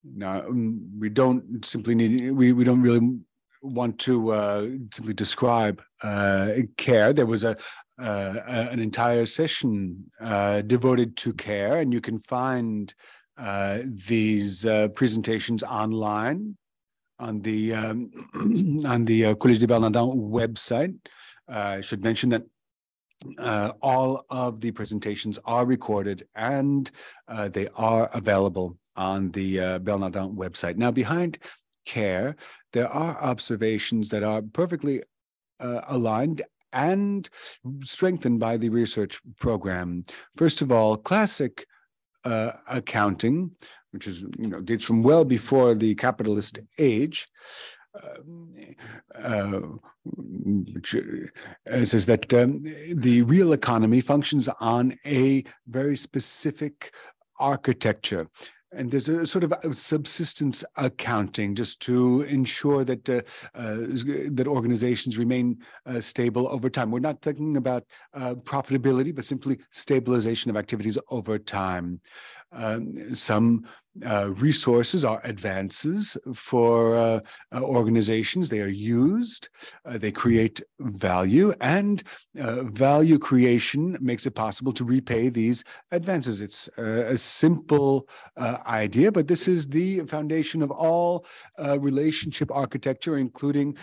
Now, 0.05 0.41
um, 0.41 0.99
we 0.99 1.09
don't 1.09 1.65
simply 1.65 1.95
need, 1.95 2.31
we, 2.31 2.53
we 2.53 2.65
don't 2.65 2.83
really 2.83 3.19
want 3.63 3.99
to 4.01 4.33
uh, 4.33 4.69
simply 4.93 5.13
describe 5.13 5.83
uh, 6.03 6.53
care. 6.77 7.13
There 7.13 7.27
was 7.27 7.45
a, 7.45 7.57
uh, 8.01 8.37
an 8.47 8.79
entire 8.79 9.27
session 9.27 10.11
uh, 10.21 10.63
devoted 10.63 11.17
to 11.19 11.35
care, 11.35 11.79
and 11.79 11.93
you 11.93 12.01
can 12.01 12.19
find 12.19 12.95
uh, 12.95 12.95
these 13.85 14.67
uh, 14.67 14.89
presentations 14.89 15.63
online 15.63 16.57
on 17.19 17.41
the 17.41 17.75
um, 17.75 18.11
on 18.87 19.05
the 19.05 19.35
Collège 19.35 19.61
des 19.61 19.67
Bernardins 19.67 20.15
website. 20.15 20.95
I 21.49 21.81
should 21.81 22.03
mention 22.05 22.31
that 22.31 22.45
uh, 23.39 23.73
all 23.83 24.25
of 24.31 24.61
the 24.61 24.71
presentations 24.71 25.39
are 25.45 25.67
recorded 25.67 26.27
and 26.35 26.91
uh, 27.29 27.49
they 27.49 27.69
are 27.77 28.11
available 28.15 28.77
on 28.97 29.31
the 29.33 29.61
uh, 29.61 29.79
Bernardin 29.79 30.37
website. 30.37 30.77
Now, 30.77 30.91
behind 30.91 31.39
care, 31.85 32.37
there 32.73 32.89
are 32.89 33.23
observations 33.23 34.09
that 34.11 34.23
are 34.23 34.43
perfectly 34.43 35.03
uh, 35.61 35.83
aligned 35.89 36.43
and 36.73 37.29
strengthened 37.83 38.39
by 38.39 38.57
the 38.57 38.69
research 38.69 39.21
program. 39.39 40.05
First 40.37 40.63
of 40.63 40.71
all, 40.71 40.97
classic 40.97 41.67
uh, 42.25 42.53
accounting, 42.69 43.53
which 43.93 44.07
is 44.07 44.21
you 44.39 44.49
know 44.49 44.61
dates 44.61 44.85
from 44.85 45.03
well 45.03 45.25
before 45.25 45.75
the 45.75 45.95
capitalist 45.95 46.59
age, 46.79 47.29
uh, 47.95 49.61
which 50.05 50.95
uh, 50.95 51.85
says 51.85 52.07
that 52.07 52.33
um, 52.35 52.63
the 52.95 53.23
real 53.23 53.53
economy 53.53 54.01
functions 54.01 54.49
on 54.61 54.97
a 55.05 55.45
very 55.67 55.97
specific 55.97 56.93
architecture 57.39 58.29
and 58.73 58.91
there's 58.91 59.09
a 59.09 59.27
sort 59.27 59.45
of 59.45 59.53
a 59.65 59.75
subsistence 59.75 60.65
accounting 60.77 61.55
just 61.55 61.81
to 61.81 62.23
ensure 62.23 62.85
that 62.85 63.09
uh, 63.09 63.21
uh, 63.55 63.77
that 64.31 64.47
organizations 64.47 65.19
remain 65.19 65.59
uh, 65.87 66.01
stable 66.01 66.47
over 66.49 66.71
time. 66.71 66.91
We're 66.91 67.01
not 67.01 67.21
thinking 67.21 67.57
about 67.57 67.85
uh, 68.15 68.35
profitability, 68.35 69.15
but 69.15 69.25
simply 69.25 69.59
stabilization 69.71 70.51
of 70.51 70.57
activities 70.57 70.99
over 71.11 71.39
time. 71.39 72.01
Um, 72.53 73.15
some 73.15 73.65
uh, 74.07 74.31
resources 74.37 75.05
are 75.05 75.21
advances 75.25 76.17
for 76.33 76.97
uh, 76.97 77.21
uh, 77.53 77.61
organizations. 77.61 78.49
They 78.49 78.61
are 78.61 78.69
used, 78.69 79.49
uh, 79.85 79.99
they 79.99 80.13
create 80.13 80.63
value, 80.79 81.53
and 81.61 82.03
uh, 82.41 82.63
value 82.63 83.19
creation 83.19 83.99
makes 84.01 84.27
it 84.27 84.35
possible 84.37 84.73
to 84.75 84.85
repay 84.85 85.29
these 85.29 85.65
advances. 85.91 86.41
It's 86.41 86.69
a 86.79 87.17
simple 87.17 88.09
idea, 88.39 89.11
but 89.11 89.27
this 89.27 89.49
is 89.49 89.67
the 89.67 90.01
foundation 90.07 90.63
of 90.63 90.71
all 90.71 91.27
relationship 91.59 92.51
architecture, 92.53 93.19
including 93.19 93.77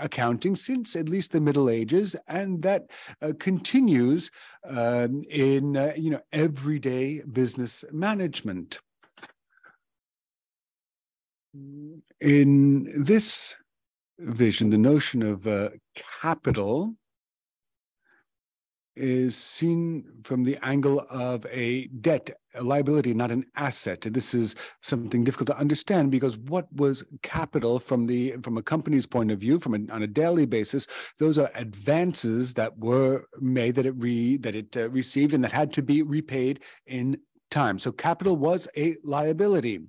accounting, 0.00 0.56
since 0.56 0.96
at 0.96 1.08
least 1.08 1.32
the 1.32 1.40
Middle 1.40 1.68
Ages, 1.68 2.16
and 2.26 2.62
that 2.62 2.90
continues 3.38 4.30
um, 4.68 5.22
in 5.30 5.74
you 5.96 6.10
know 6.10 6.20
everyday 6.32 7.20
business 7.20 7.84
management. 7.92 8.78
In 12.20 12.92
this 13.04 13.56
vision, 14.18 14.70
the 14.70 14.78
notion 14.78 15.22
of 15.22 15.46
uh, 15.46 15.70
capital 16.20 16.94
is 18.96 19.36
seen 19.36 20.04
from 20.24 20.44
the 20.44 20.58
angle 20.62 21.06
of 21.10 21.46
a 21.50 21.86
debt, 22.00 22.30
a 22.54 22.62
liability, 22.62 23.12
not 23.12 23.30
an 23.30 23.44
asset. 23.56 24.00
This 24.00 24.34
is 24.34 24.56
something 24.82 25.24
difficult 25.24 25.48
to 25.48 25.58
understand 25.58 26.10
because 26.10 26.38
what 26.38 26.72
was 26.72 27.04
capital 27.22 27.78
from 27.78 28.06
the 28.06 28.32
from 28.42 28.56
a 28.56 28.62
company's 28.62 29.06
point 29.06 29.30
of 29.30 29.38
view, 29.38 29.58
from 29.58 29.74
on 29.90 30.02
a 30.02 30.06
daily 30.06 30.46
basis, 30.46 30.86
those 31.18 31.38
are 31.38 31.50
advances 31.54 32.54
that 32.54 32.78
were 32.78 33.24
made 33.40 33.74
that 33.74 33.86
it 33.86 33.94
re 33.96 34.36
that 34.38 34.54
it 34.54 34.76
uh, 34.76 34.88
received 34.90 35.34
and 35.34 35.44
that 35.44 35.52
had 35.52 35.72
to 35.74 35.82
be 35.82 36.02
repaid 36.02 36.62
in 36.86 37.18
time. 37.50 37.78
So 37.78 37.92
capital 37.92 38.36
was 38.36 38.68
a 38.76 38.96
liability. 39.04 39.80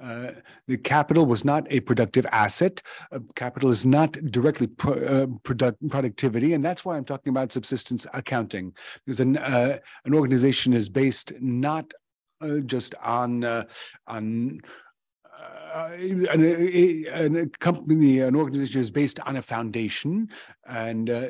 Uh, 0.00 0.32
the 0.66 0.76
capital 0.76 1.26
was 1.26 1.44
not 1.44 1.66
a 1.70 1.80
productive 1.80 2.26
asset. 2.32 2.82
Uh, 3.12 3.20
capital 3.34 3.70
is 3.70 3.86
not 3.86 4.12
directly 4.12 4.66
pro, 4.66 4.94
uh, 4.94 5.26
product, 5.42 5.88
productivity, 5.88 6.52
and 6.54 6.62
that's 6.62 6.84
why 6.84 6.96
I'm 6.96 7.04
talking 7.04 7.30
about 7.30 7.52
subsistence 7.52 8.06
accounting. 8.12 8.74
Because 9.04 9.20
an 9.20 9.36
uh, 9.38 9.78
an 10.04 10.14
organization 10.14 10.72
is 10.72 10.88
based 10.88 11.32
not 11.40 11.92
uh, 12.40 12.58
just 12.60 12.94
on 13.02 13.44
uh, 13.44 13.64
on 14.06 14.60
uh, 15.76 15.90
an, 16.32 17.36
a 17.36 17.46
company, 17.58 18.20
an 18.20 18.34
organization 18.34 18.80
is 18.80 18.90
based 18.90 19.20
on 19.20 19.36
a 19.36 19.42
foundation, 19.42 20.30
and 20.66 21.10
uh, 21.10 21.28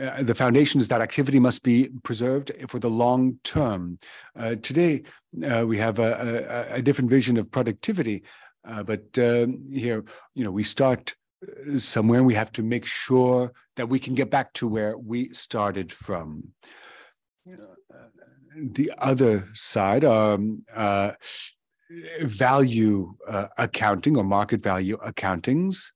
uh, 0.00 0.22
the 0.22 0.34
foundation 0.34 0.80
is 0.80 0.88
that 0.88 1.00
activity 1.00 1.40
must 1.40 1.64
be 1.64 1.88
preserved 2.04 2.52
for 2.68 2.78
the 2.78 2.90
long 2.90 3.38
term. 3.42 3.98
Uh, 4.36 4.54
today, 4.62 5.02
uh, 5.50 5.64
we 5.66 5.78
have 5.78 5.98
a, 5.98 6.68
a, 6.70 6.74
a, 6.76 6.82
different 6.82 7.10
vision 7.10 7.36
of 7.36 7.50
productivity, 7.50 8.22
uh, 8.64 8.82
but 8.84 9.02
here, 9.14 10.04
you 10.34 10.44
know, 10.44 10.52
we 10.52 10.62
start 10.62 11.16
somewhere, 11.76 12.18
and 12.18 12.26
we 12.26 12.34
have 12.34 12.52
to 12.52 12.62
make 12.62 12.84
sure 12.84 13.52
that 13.74 13.88
we 13.88 13.98
can 13.98 14.14
get 14.14 14.30
back 14.30 14.52
to 14.52 14.68
where 14.68 14.96
we 14.96 15.32
started 15.32 15.92
from. 15.92 16.48
The 18.56 18.92
other 18.98 19.48
side, 19.54 20.04
um, 20.04 20.64
value 22.22 23.14
uh, 23.26 23.48
accounting 23.56 24.16
or 24.16 24.24
market 24.24 24.62
value 24.62 24.96
accountings, 24.98 25.90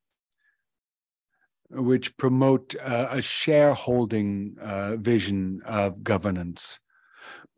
which 1.70 2.16
promote 2.16 2.74
uh, 2.80 3.08
a 3.10 3.22
shareholding 3.22 4.56
uh, 4.60 4.96
vision 4.96 5.60
of 5.64 6.02
governance. 6.02 6.78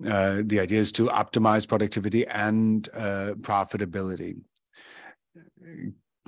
Uh, 0.05 0.43
the 0.45 0.59
idea 0.61 0.81
is 0.81 0.91
to 0.93 1.07
optimize 1.07 1.69
productivity 1.69 2.27
and 2.27 2.89
uh, 2.95 3.35
profitability 3.41 4.37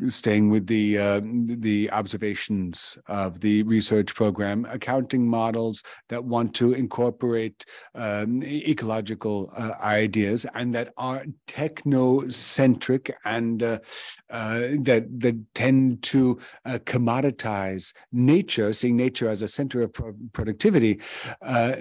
staying 0.07 0.51
with 0.51 0.67
the 0.67 0.99
uh, 0.99 1.21
the 1.25 1.91
observations 1.91 2.99
of 3.07 3.41
the 3.41 3.63
research 3.63 4.15
program, 4.15 4.67
accounting 4.67 5.27
models 5.27 5.83
that 6.09 6.25
want 6.25 6.55
to 6.55 6.73
incorporate 6.73 7.65
um, 7.95 8.43
ecological 8.43 9.51
uh, 9.57 9.73
ideas 9.83 10.47
and 10.55 10.75
that 10.75 10.93
are 10.97 11.25
technocentric 11.47 13.11
and 13.25 13.63
uh, 13.63 13.79
uh 14.31 14.61
that 14.81 15.07
that 15.21 15.55
tend 15.55 16.03
to 16.03 16.39
uh, 16.67 16.79
commoditize 16.85 17.93
nature, 18.13 18.73
seeing 18.73 18.97
nature 18.97 19.29
as 19.29 19.43
a 19.43 19.49
center 19.49 19.83
of 19.83 19.93
pro- 19.93 20.13
productivity. 20.33 21.01
Uh, 21.41 21.73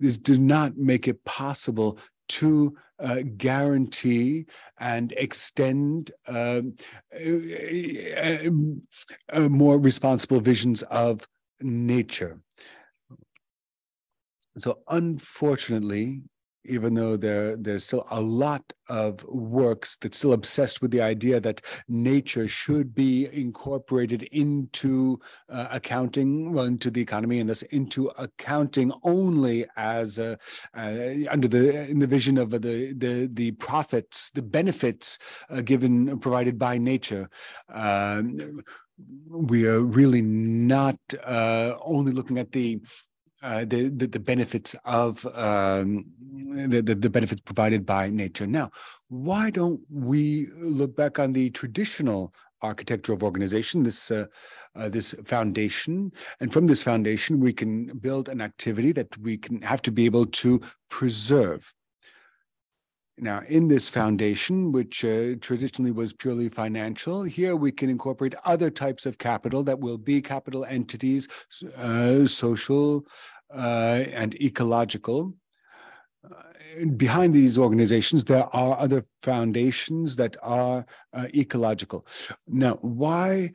this 0.00 0.16
do 0.16 0.38
not 0.38 0.76
make 0.76 1.06
it 1.06 1.22
possible 1.24 1.98
to 2.28 2.76
uh, 2.98 3.22
guarantee 3.36 4.46
and 4.78 5.12
extend 5.12 6.10
um, 6.26 6.74
uh, 7.14 8.48
uh, 9.32 9.48
more 9.48 9.78
responsible 9.78 10.40
visions 10.40 10.82
of 10.84 11.26
nature. 11.60 12.40
So, 14.58 14.80
unfortunately, 14.88 16.22
even 16.68 16.94
though 16.94 17.16
there 17.16 17.56
there's 17.56 17.84
still 17.84 18.06
a 18.10 18.20
lot 18.20 18.72
of 18.88 19.22
works 19.24 19.96
that's 19.96 20.18
still 20.18 20.32
obsessed 20.32 20.80
with 20.80 20.90
the 20.90 21.02
idea 21.02 21.40
that 21.40 21.60
nature 21.88 22.48
should 22.48 22.94
be 22.94 23.28
incorporated 23.32 24.22
into 24.24 25.20
uh, 25.50 25.68
accounting, 25.70 26.52
well, 26.52 26.64
into 26.64 26.90
the 26.90 27.00
economy, 27.00 27.40
and 27.40 27.48
thus 27.48 27.62
into 27.62 28.08
accounting 28.18 28.92
only 29.02 29.66
as 29.76 30.18
uh, 30.18 30.36
under 30.74 31.48
the 31.48 31.88
in 31.88 31.98
the 31.98 32.06
vision 32.06 32.38
of 32.38 32.50
the 32.50 32.58
the 32.58 33.28
the 33.32 33.50
profits, 33.52 34.30
the 34.30 34.42
benefits 34.42 35.18
uh, 35.50 35.60
given 35.60 36.18
provided 36.18 36.58
by 36.58 36.78
nature. 36.78 37.28
Um, 37.72 38.62
we 39.30 39.66
are 39.66 39.80
really 39.80 40.22
not 40.22 40.98
uh, 41.24 41.74
only 41.84 42.12
looking 42.12 42.38
at 42.38 42.50
the 42.52 42.80
uh, 43.42 43.64
the, 43.64 43.88
the, 43.88 44.06
the 44.06 44.18
benefits 44.18 44.74
of 44.84 45.24
um, 45.34 46.04
the, 46.68 46.82
the, 46.82 46.94
the 46.94 47.10
benefits 47.10 47.40
provided 47.42 47.86
by 47.86 48.10
nature. 48.10 48.46
Now, 48.46 48.70
why 49.08 49.50
don't 49.50 49.80
we 49.90 50.48
look 50.58 50.96
back 50.96 51.18
on 51.18 51.32
the 51.32 51.50
traditional 51.50 52.34
architecture 52.62 53.12
of 53.12 53.22
organization, 53.22 53.82
this 53.84 54.10
uh, 54.10 54.26
uh, 54.74 54.88
this 54.88 55.14
foundation, 55.24 56.12
and 56.40 56.52
from 56.52 56.66
this 56.66 56.82
foundation 56.82 57.40
we 57.40 57.52
can 57.52 57.96
build 57.98 58.28
an 58.28 58.40
activity 58.40 58.92
that 58.92 59.16
we 59.18 59.36
can 59.36 59.62
have 59.62 59.82
to 59.82 59.92
be 59.92 60.04
able 60.04 60.26
to 60.26 60.60
preserve. 60.88 61.72
Now, 63.20 63.42
in 63.48 63.68
this 63.68 63.88
foundation, 63.88 64.70
which 64.70 65.04
uh, 65.04 65.34
traditionally 65.40 65.90
was 65.90 66.12
purely 66.12 66.48
financial, 66.48 67.22
here 67.22 67.56
we 67.56 67.72
can 67.72 67.90
incorporate 67.90 68.34
other 68.44 68.70
types 68.70 69.06
of 69.06 69.18
capital 69.18 69.62
that 69.64 69.80
will 69.80 69.98
be 69.98 70.22
capital 70.22 70.64
entities, 70.64 71.28
uh, 71.76 72.26
social 72.26 73.04
uh, 73.52 74.04
and 74.12 74.34
ecological. 74.40 75.34
Uh, 76.24 76.84
behind 76.96 77.34
these 77.34 77.58
organizations, 77.58 78.24
there 78.24 78.44
are 78.54 78.78
other 78.78 79.02
foundations 79.22 80.16
that 80.16 80.36
are 80.42 80.86
uh, 81.12 81.26
ecological. 81.34 82.06
Now, 82.46 82.74
why 82.82 83.52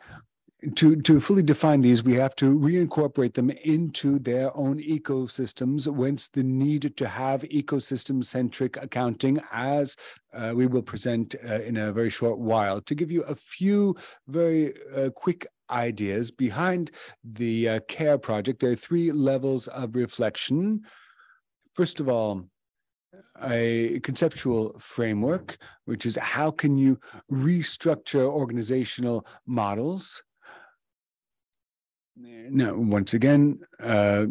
to, 0.75 0.95
to 1.01 1.19
fully 1.19 1.41
define 1.41 1.81
these, 1.81 2.03
we 2.03 2.13
have 2.13 2.35
to 2.37 2.57
reincorporate 2.57 3.33
them 3.33 3.49
into 3.49 4.19
their 4.19 4.55
own 4.55 4.79
ecosystems, 4.81 5.87
whence 5.87 6.27
the 6.27 6.43
need 6.43 6.95
to 6.95 7.07
have 7.07 7.41
ecosystem 7.43 8.23
centric 8.23 8.77
accounting, 8.77 9.41
as 9.51 9.97
uh, 10.33 10.53
we 10.55 10.67
will 10.67 10.81
present 10.81 11.35
uh, 11.47 11.61
in 11.61 11.77
a 11.77 11.91
very 11.91 12.09
short 12.09 12.39
while. 12.39 12.79
To 12.81 12.95
give 12.95 13.11
you 13.11 13.23
a 13.23 13.35
few 13.35 13.95
very 14.27 14.73
uh, 14.95 15.09
quick 15.09 15.47
ideas 15.69 16.31
behind 16.31 16.91
the 17.23 17.69
uh, 17.69 17.79
CARE 17.87 18.17
project, 18.17 18.59
there 18.61 18.71
are 18.71 18.75
three 18.75 19.11
levels 19.11 19.67
of 19.67 19.95
reflection. 19.95 20.81
First 21.73 21.99
of 21.99 22.07
all, 22.07 22.47
a 23.43 23.99
conceptual 24.03 24.77
framework, 24.79 25.57
which 25.85 26.05
is 26.05 26.15
how 26.15 26.51
can 26.51 26.77
you 26.77 26.99
restructure 27.31 28.25
organizational 28.25 29.25
models 29.45 30.23
now, 32.15 32.75
once 32.75 33.13
again, 33.13 33.59
uh, 33.79 34.25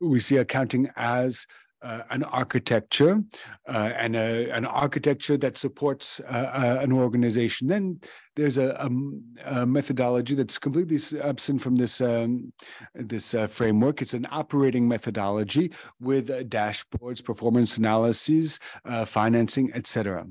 we 0.00 0.20
see 0.20 0.36
accounting 0.36 0.90
as 0.96 1.46
uh, 1.82 2.02
an 2.10 2.22
architecture 2.22 3.20
uh, 3.68 3.92
and 3.96 4.14
a, 4.14 4.48
an 4.50 4.64
architecture 4.64 5.36
that 5.36 5.58
supports 5.58 6.20
uh, 6.20 6.78
uh 6.78 6.82
an 6.82 6.92
organization. 6.92 7.66
Then 7.66 8.00
there's 8.36 8.56
a, 8.56 8.70
a, 8.78 9.60
a, 9.62 9.66
methodology 9.66 10.34
that's 10.34 10.58
completely 10.58 10.98
absent 11.20 11.60
from 11.60 11.74
this 11.74 12.00
um, 12.00 12.52
this 12.94 13.34
uh, 13.34 13.48
framework. 13.48 14.00
It's 14.00 14.14
an 14.14 14.28
operating 14.30 14.86
methodology 14.86 15.72
with 16.00 16.28
dashboards, 16.48 17.24
performance 17.24 17.76
analyses, 17.76 18.60
uh, 18.84 19.04
financing, 19.04 19.72
etc. 19.74 20.26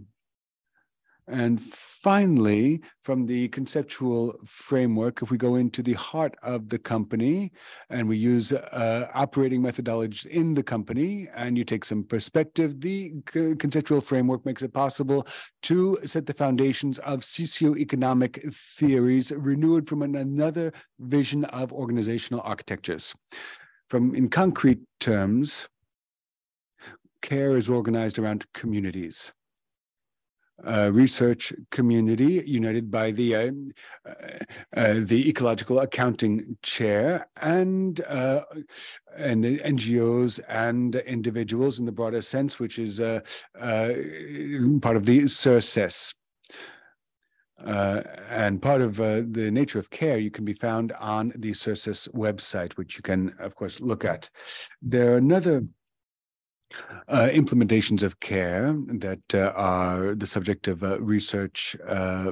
And 1.27 1.61
finally, 1.61 2.81
from 3.03 3.27
the 3.27 3.47
conceptual 3.49 4.35
framework, 4.45 5.21
if 5.21 5.29
we 5.29 5.37
go 5.37 5.55
into 5.55 5.83
the 5.83 5.93
heart 5.93 6.35
of 6.41 6.69
the 6.69 6.79
company 6.79 7.51
and 7.89 8.09
we 8.09 8.17
use 8.17 8.51
uh, 8.51 9.07
operating 9.13 9.61
methodologies 9.61 10.25
in 10.25 10.55
the 10.55 10.63
company 10.63 11.27
and 11.35 11.57
you 11.57 11.63
take 11.63 11.85
some 11.85 12.03
perspective, 12.03 12.81
the 12.81 13.13
conceptual 13.59 14.01
framework 14.01 14.45
makes 14.45 14.63
it 14.63 14.73
possible 14.73 15.27
to 15.61 15.99
set 16.03 16.25
the 16.25 16.33
foundations 16.33 16.97
of 16.99 17.19
socioeconomic 17.19 18.53
theories 18.53 19.31
renewed 19.31 19.87
from 19.87 20.01
an, 20.01 20.15
another 20.15 20.73
vision 20.99 21.45
of 21.45 21.71
organizational 21.71 22.41
architectures. 22.41 23.13
From 23.89 24.15
in 24.15 24.29
concrete 24.29 24.79
terms, 24.99 25.69
care 27.21 27.55
is 27.55 27.69
organized 27.69 28.17
around 28.17 28.45
communities 28.53 29.31
uh, 30.65 30.91
research 30.91 31.53
community 31.71 32.43
united 32.45 32.91
by 32.91 33.11
the 33.11 33.35
uh, 33.35 33.51
uh, 34.75 34.93
the 34.99 35.27
ecological 35.27 35.79
accounting 35.79 36.57
chair 36.61 37.25
and 37.37 38.01
uh, 38.01 38.43
and 39.17 39.43
NGOs 39.43 40.39
and 40.47 40.95
individuals 40.95 41.79
in 41.79 41.85
the 41.85 41.91
broader 41.91 42.21
sense, 42.21 42.59
which 42.59 42.79
is 42.79 42.99
uh, 42.99 43.21
uh, 43.59 43.93
part 44.81 44.95
of 44.95 45.05
the 45.05 45.23
CERCES. 45.23 46.13
Uh, 47.65 48.01
and 48.29 48.59
part 48.59 48.81
of 48.81 48.99
uh, 48.99 49.21
the 49.29 49.51
nature 49.51 49.77
of 49.77 49.91
care 49.91 50.17
you 50.17 50.31
can 50.31 50.43
be 50.43 50.53
found 50.53 50.91
on 50.93 51.31
the 51.35 51.51
CERCES 51.51 52.07
website, 52.09 52.73
which 52.73 52.95
you 52.95 53.03
can, 53.03 53.35
of 53.37 53.55
course, 53.55 53.79
look 53.79 54.03
at. 54.03 54.29
There 54.81 55.13
are 55.13 55.17
another 55.17 55.63
uh, 57.07 57.29
implementations 57.31 58.03
of 58.03 58.19
care 58.19 58.73
that 58.87 59.21
uh, 59.33 59.51
are 59.55 60.15
the 60.15 60.25
subject 60.25 60.67
of 60.67 60.83
uh, 60.83 60.99
research 61.01 61.75
uh, 61.87 62.31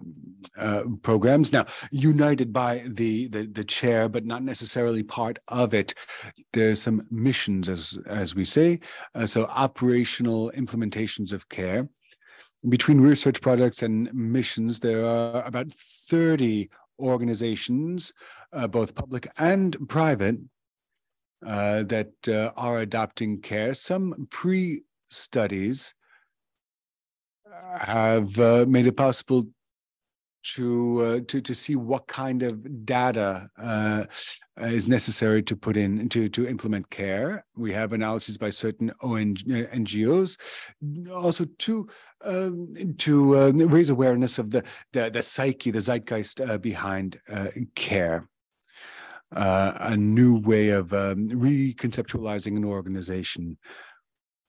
uh, 0.57 0.83
programs. 1.01 1.51
Now, 1.51 1.65
united 1.91 2.53
by 2.53 2.83
the, 2.85 3.27
the, 3.27 3.45
the 3.47 3.63
chair, 3.63 4.09
but 4.09 4.25
not 4.25 4.43
necessarily 4.43 5.03
part 5.03 5.39
of 5.47 5.73
it. 5.73 5.93
There's 6.53 6.81
some 6.81 7.01
missions, 7.11 7.69
as 7.69 7.97
as 8.07 8.35
we 8.35 8.45
say, 8.45 8.79
uh, 9.15 9.25
so 9.25 9.45
operational 9.45 10.51
implementations 10.55 11.31
of 11.31 11.49
care. 11.49 11.89
Between 12.67 12.99
research 12.99 13.41
projects 13.41 13.83
and 13.83 14.13
missions, 14.13 14.81
there 14.81 15.05
are 15.05 15.43
about 15.43 15.71
30 15.71 16.69
organizations, 16.99 18.11
both 18.69 18.95
public 18.95 19.31
and 19.37 19.87
private, 19.87 20.37
uh, 21.45 21.83
that 21.83 22.11
uh, 22.27 22.51
are 22.57 22.79
adopting 22.79 23.41
care. 23.41 23.73
Some 23.73 24.27
pre 24.29 24.83
studies 25.09 25.93
have 27.79 28.37
uh, 28.39 28.65
made 28.67 28.87
it 28.87 28.97
possible 28.97 29.45
to 30.41 31.01
uh, 31.01 31.19
to 31.27 31.41
to 31.41 31.53
see 31.53 31.75
what 31.75 32.07
kind 32.07 32.43
of 32.43 32.85
data 32.85 33.49
uh, 33.57 34.05
is 34.57 34.87
necessary 34.87 35.43
to 35.43 35.55
put 35.55 35.77
in 35.77 36.09
to 36.09 36.29
to 36.29 36.47
implement 36.47 36.89
care. 36.89 37.45
We 37.55 37.73
have 37.73 37.93
analyses 37.93 38.37
by 38.37 38.49
certain 38.49 38.91
ONG, 39.01 39.35
NGOs, 39.35 40.37
also 41.11 41.45
to 41.45 41.87
um, 42.25 42.73
to 42.99 43.37
uh, 43.37 43.51
raise 43.51 43.89
awareness 43.89 44.39
of 44.39 44.51
the 44.51 44.63
the, 44.93 45.09
the 45.09 45.21
psyche, 45.21 45.71
the 45.71 45.81
zeitgeist 45.81 46.41
behind 46.61 47.19
care 47.75 48.27
uh, 49.35 49.73
a 49.79 49.97
new 49.97 50.37
way 50.37 50.69
of 50.69 50.93
um, 50.93 51.27
reconceptualizing 51.29 52.57
an 52.57 52.65
organization. 52.65 53.57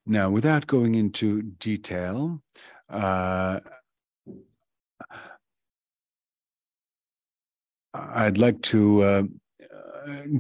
Now, 0.07 0.31
without 0.31 0.66
going 0.66 0.95
into 0.95 1.43
detail, 1.43 2.43
uh, 2.88 3.61
I'd 7.93 8.38
like 8.38 8.62
to 8.62 9.03
uh, 9.03 9.23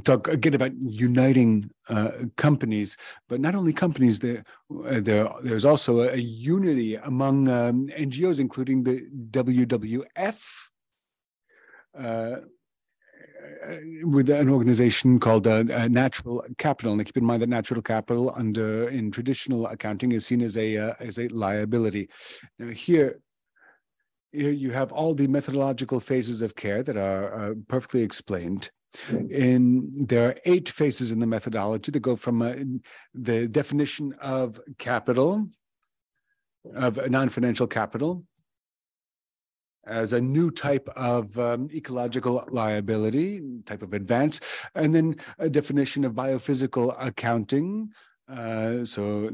talk 0.04 0.28
again 0.28 0.54
about 0.54 0.72
uniting 0.80 1.70
uh, 1.88 2.10
companies, 2.36 2.96
but 3.28 3.40
not 3.40 3.54
only 3.54 3.72
companies. 3.72 4.20
There, 4.20 4.44
there, 4.70 5.28
there's 5.42 5.64
also 5.64 6.00
a, 6.00 6.16
unity 6.16 6.94
among 6.96 7.48
um, 7.48 7.88
NGOs, 7.88 8.40
including 8.40 8.84
the 8.84 9.06
WWF. 9.30 10.42
Uh, 13.50 13.72
uh, 13.72 13.76
with 14.02 14.30
an 14.30 14.48
organization 14.48 15.18
called 15.18 15.46
uh, 15.46 15.64
uh, 15.72 15.88
Natural 15.88 16.44
Capital. 16.58 16.92
And 16.92 17.04
keep 17.04 17.16
in 17.16 17.24
mind 17.24 17.42
that 17.42 17.48
natural 17.48 17.82
capital, 17.82 18.32
under 18.34 18.88
in 18.88 19.10
traditional 19.10 19.66
accounting, 19.66 20.12
is 20.12 20.26
seen 20.26 20.42
as 20.42 20.56
a 20.56 20.76
uh, 20.76 20.94
as 21.00 21.18
a 21.18 21.28
liability. 21.28 22.08
Now 22.58 22.68
here. 22.68 23.20
Here 24.32 24.52
you 24.52 24.70
have 24.70 24.92
all 24.92 25.12
the 25.14 25.26
methodological 25.26 25.98
phases 25.98 26.40
of 26.40 26.54
care 26.54 26.84
that 26.84 26.96
are 26.96 27.56
perfectly 27.66 28.02
explained. 28.02 28.70
In 29.28 30.06
there 30.06 30.28
are 30.28 30.36
eight 30.44 30.68
phases 30.68 31.10
in 31.10 31.18
the 31.18 31.26
methodology 31.26 31.90
that 31.90 31.98
go 31.98 32.14
from 32.14 32.40
uh, 32.40 32.54
the 33.12 33.48
definition 33.48 34.12
of 34.20 34.60
capital, 34.78 35.48
of 36.76 37.10
non-financial 37.10 37.66
capital, 37.66 38.24
as 39.90 40.12
a 40.12 40.20
new 40.20 40.50
type 40.50 40.88
of 40.96 41.36
um, 41.38 41.68
ecological 41.74 42.44
liability, 42.48 43.40
type 43.66 43.82
of 43.82 43.92
advance, 43.92 44.40
and 44.74 44.94
then 44.94 45.16
a 45.38 45.50
definition 45.50 46.04
of 46.04 46.12
biophysical 46.12 46.94
accounting. 46.98 47.90
Uh, 48.28 48.84
so 48.84 49.28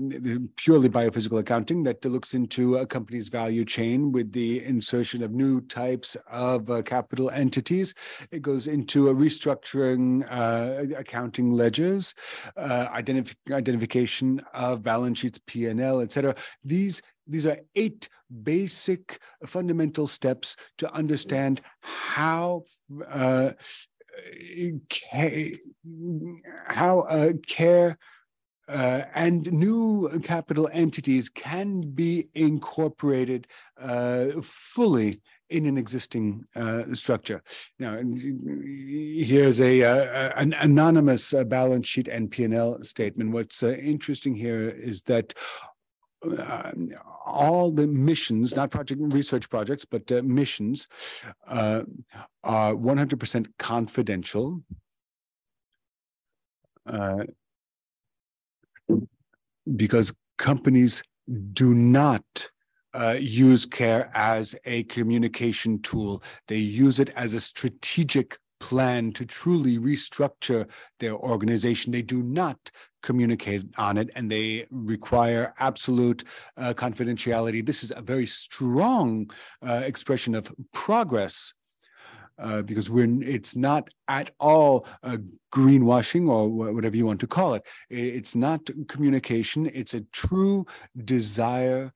purely 0.57 0.89
biophysical 0.89 1.39
accounting 1.39 1.83
that 1.83 2.03
looks 2.03 2.33
into 2.33 2.79
a 2.79 2.87
company's 2.87 3.29
value 3.29 3.63
chain 3.63 4.11
with 4.11 4.33
the 4.33 4.65
insertion 4.65 5.23
of 5.23 5.33
new 5.33 5.61
types 5.61 6.17
of 6.31 6.71
uh, 6.71 6.81
capital 6.81 7.29
entities. 7.29 7.93
It 8.31 8.41
goes 8.41 8.67
into 8.67 9.11
a 9.11 9.15
restructuring 9.15 10.27
uh, 10.31 10.97
accounting 10.97 11.51
ledgers, 11.51 12.15
uh, 12.57 12.87
identif 12.89 13.35
identification 13.53 14.41
of 14.55 14.83
balance 14.83 15.19
sheets, 15.19 15.41
P&L, 15.47 16.01
et 16.01 16.11
cetera. 16.11 16.35
These 16.65 17.03
these 17.27 17.47
are 17.47 17.59
eight 17.75 18.09
basic 18.43 19.19
fundamental 19.45 20.07
steps 20.07 20.57
to 20.79 20.93
understand 20.93 21.61
how 21.81 22.65
uh, 23.09 23.51
how 26.69 27.01
uh, 27.01 27.33
care 27.47 27.99
uh, 28.69 29.03
and 29.15 29.51
new 29.53 30.11
capital 30.25 30.69
entities 30.73 31.29
can 31.29 31.81
be 31.81 32.29
incorporated 32.35 33.47
uh, 33.81 34.27
fully 34.43 35.21
in 35.49 35.67
an 35.67 35.79
existing 35.79 36.45
uh, 36.57 36.83
structure. 36.93 37.41
Now, 37.79 38.01
here's 38.03 39.61
a, 39.61 39.83
uh, 39.85 40.33
an 40.37 40.55
anonymous 40.55 41.33
uh, 41.33 41.45
balance 41.45 41.87
sheet 41.87 42.09
and 42.09 42.31
P&L 42.31 42.83
statement. 42.83 43.31
What's 43.31 43.63
interesting 43.63 44.35
here 44.35 44.69
is 44.69 45.03
that 45.03 45.35
uh, 46.25 46.73
all 47.25 47.71
the 47.71 47.87
missions, 47.87 48.57
not 48.57 48.71
project 48.71 49.01
research 49.05 49.49
projects, 49.51 49.85
but 49.85 50.11
uh, 50.13 50.23
missions, 50.23 50.89
are 51.49 51.85
100% 52.45 53.47
confidential. 53.59 54.63
because 59.77 60.15
companies 60.39 61.03
do 61.53 61.75
not 61.75 62.51
uh, 62.95 63.17
use 63.19 63.67
care 63.67 64.11
as 64.15 64.55
a 64.65 64.85
communication 64.85 65.81
tool. 65.83 66.23
They 66.49 66.59
use 66.59 66.99
it 66.99 67.11
as 67.11 67.35
a 67.35 67.41
strategic 67.41 68.39
plan 68.59 69.13
to 69.13 69.27
truly 69.27 69.79
restructure 69.79 70.67
their 70.99 71.15
organization. 71.15 71.93
They 71.93 72.03
do 72.03 72.23
not 72.23 72.71
communicate 73.07 73.63
on 73.79 73.97
it 73.97 74.09
and 74.17 74.31
they 74.31 74.67
require 74.71 75.55
absolute 75.59 76.25
uh, 76.57 76.75
confidentiality. 76.75 77.65
This 77.65 77.83
is 77.85 77.93
a 77.95 78.03
very 78.03 78.27
strong 78.27 79.31
uh, 79.67 79.83
expression 79.85 80.35
of 80.35 80.53
progress. 80.73 81.55
Uh, 82.39 82.61
because 82.61 82.91
we're 82.91 83.23
it's 83.23 83.57
not 83.57 83.89
at 84.09 84.31
all 84.39 84.87
greenwashing 85.51 86.29
or 86.29 86.43
whatever 86.75 86.95
you 86.95 87.07
want 87.07 87.19
to 87.19 87.27
call 87.27 87.55
it. 87.55 87.63
It's 87.89 88.35
not 88.35 88.61
communication. 88.89 89.71
It's 89.73 89.95
a 89.95 90.03
true 90.13 90.67
desire 91.03 91.95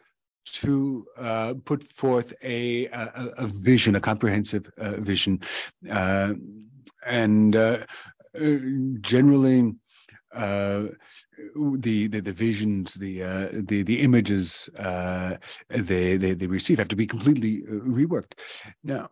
to 0.53 1.07
uh, 1.19 1.55
put 1.65 1.83
forth 1.85 2.33
a, 2.43 2.87
a, 2.87 3.11
a, 3.39 3.47
vision, 3.47 3.97
a 3.97 4.01
comprehensive 4.01 4.71
uh, 4.79 4.93
vision, 4.93 5.41
uh, 5.91 6.35
and 7.07 7.57
uh, 7.57 7.79
uh, 8.41 8.57
generally. 9.01 9.75
Uh, 10.35 10.85
the, 11.79 12.07
the, 12.07 12.21
the 12.21 12.33
visions, 12.33 12.95
the 12.95 13.19
the 13.53 13.83
the 13.83 14.01
images 14.01 14.69
they, 15.69 16.17
they 16.17 16.35
they 16.35 16.47
receive 16.47 16.79
have 16.79 16.89
to 16.89 16.97
be 16.97 17.07
completely 17.07 17.63
reworked. 17.63 18.39
Now, 18.85 19.09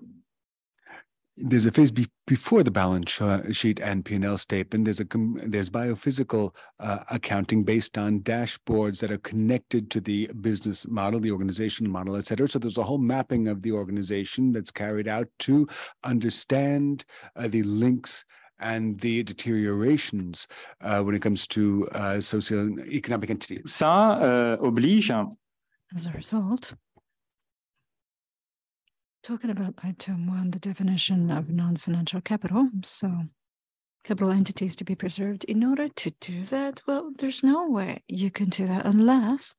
there's 1.41 1.67
a 1.67 1.71
phase 1.71 1.91
be, 1.91 2.09
before 2.27 2.63
the 2.63 2.71
balance 2.71 3.21
sheet 3.53 3.81
and 3.81 4.05
P&L 4.05 4.39
statement. 4.39 4.85
There's 4.85 5.01
a 5.01 5.07
there's 5.47 5.71
biophysical 5.71 6.55
uh, 6.81 6.99
accounting 7.11 7.65
based 7.65 7.97
on 7.97 8.21
dashboards 8.21 9.01
that 9.01 9.13
are 9.13 9.19
connected 9.19 9.91
to 9.93 10.01
the 10.01 10.31
business 10.41 10.87
model, 10.89 11.21
the 11.21 11.31
organization 11.31 11.89
model, 11.89 12.17
et 12.17 12.27
cetera. 12.27 12.49
So 12.49 12.59
there's 12.59 12.79
a 12.79 12.83
whole 12.83 12.99
mapping 12.99 13.49
of 13.49 13.63
the 13.63 13.73
organization 13.73 14.53
that's 14.53 14.71
carried 14.71 15.09
out 15.09 15.29
to 15.41 15.69
understand 16.05 17.05
uh, 17.37 17.49
the 17.49 17.63
links 17.63 18.25
and 18.61 18.99
the 19.01 19.23
deteriorations 19.23 20.47
uh, 20.81 21.03
when 21.03 21.15
it 21.15 21.23
comes 21.23 21.47
to 21.47 21.87
uh, 21.95 22.21
socio-economic 22.21 23.31
entities. 23.31 23.63
Ça 23.67 24.21
euh, 24.23 24.57
oblige. 24.61 25.13
As 25.95 26.07
a 26.07 26.13
result, 26.13 26.75
talking 29.23 29.51
about 29.51 29.75
item 29.83 30.27
one, 30.27 30.51
the 30.51 30.59
definition 30.59 31.31
of 31.31 31.49
non-financial 31.49 32.21
capital. 32.21 32.69
So 32.83 33.11
capital 34.05 34.31
entities 34.31 34.77
to 34.77 34.85
be 34.85 34.95
preserved. 34.95 35.45
In 35.45 35.65
order 35.65 35.89
to 35.89 36.11
do 36.21 36.45
that, 36.47 36.81
well, 36.87 37.11
there's 37.19 37.43
no 37.43 37.69
way 37.69 38.03
you 38.09 38.31
can 38.31 38.49
do 38.49 38.67
that 38.67 38.87
unless 38.87 39.55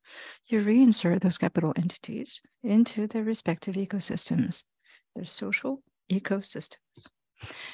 you 0.46 0.62
reinsert 0.62 1.22
those 1.22 1.38
capital 1.38 1.74
entities 1.76 2.42
into 2.64 3.08
their 3.08 3.24
respective 3.24 3.76
ecosystems, 3.76 4.64
their 5.16 5.26
social 5.26 5.84
ecosystems. 6.12 6.78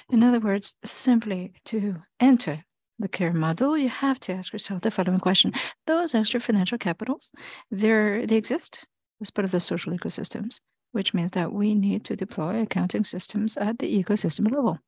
In 0.09 0.23
other 0.23 0.39
words, 0.39 0.75
simply 0.83 1.53
to 1.65 1.95
enter 2.19 2.63
the 2.99 3.07
care 3.07 3.33
model, 3.33 3.77
you 3.77 3.89
have 3.89 4.19
to 4.21 4.33
ask 4.33 4.53
yourself 4.53 4.81
the 4.81 4.91
following 4.91 5.19
question. 5.19 5.51
Those 5.87 6.15
extra 6.15 6.39
financial 6.39 6.77
capitals, 6.77 7.31
they're, 7.69 8.25
they 8.25 8.37
exist 8.37 8.85
as 9.21 9.31
part 9.31 9.45
of 9.45 9.51
the 9.51 9.59
social 9.59 9.93
ecosystems 9.93 10.59
which 10.95 11.13
means 11.13 11.31
that 11.31 11.51
we 11.51 11.75
need 11.75 12.05
to 12.05 12.15
deploy 12.15 12.61
accounting 12.61 13.03
systems 13.03 13.57
at 13.57 13.79
the 13.79 14.01
ecosystem 14.01 14.49
level. 14.49 14.79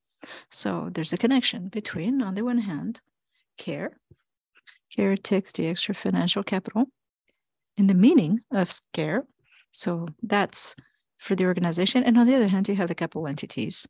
So 0.49 0.87
there's 0.89 1.11
a 1.11 1.17
connection 1.17 1.67
between, 1.67 2.21
on 2.21 2.33
the 2.33 2.45
one 2.45 2.59
hand, 2.59 3.01
care. 3.57 3.99
Care 4.89 5.17
takes 5.17 5.51
the 5.51 5.67
extra 5.67 5.93
financial 5.93 6.43
capital 6.43 6.85
in 7.75 7.87
the 7.87 7.93
meaning 7.93 8.39
of 8.51 8.71
care. 8.93 9.25
So 9.71 10.07
that's 10.23 10.77
for 11.17 11.35
the 11.35 11.43
organization. 11.43 12.05
And 12.05 12.17
on 12.17 12.25
the 12.25 12.35
other 12.35 12.47
hand, 12.47 12.69
you 12.69 12.77
have 12.77 12.87
the 12.87 12.95
capital 12.95 13.27
entities, 13.27 13.85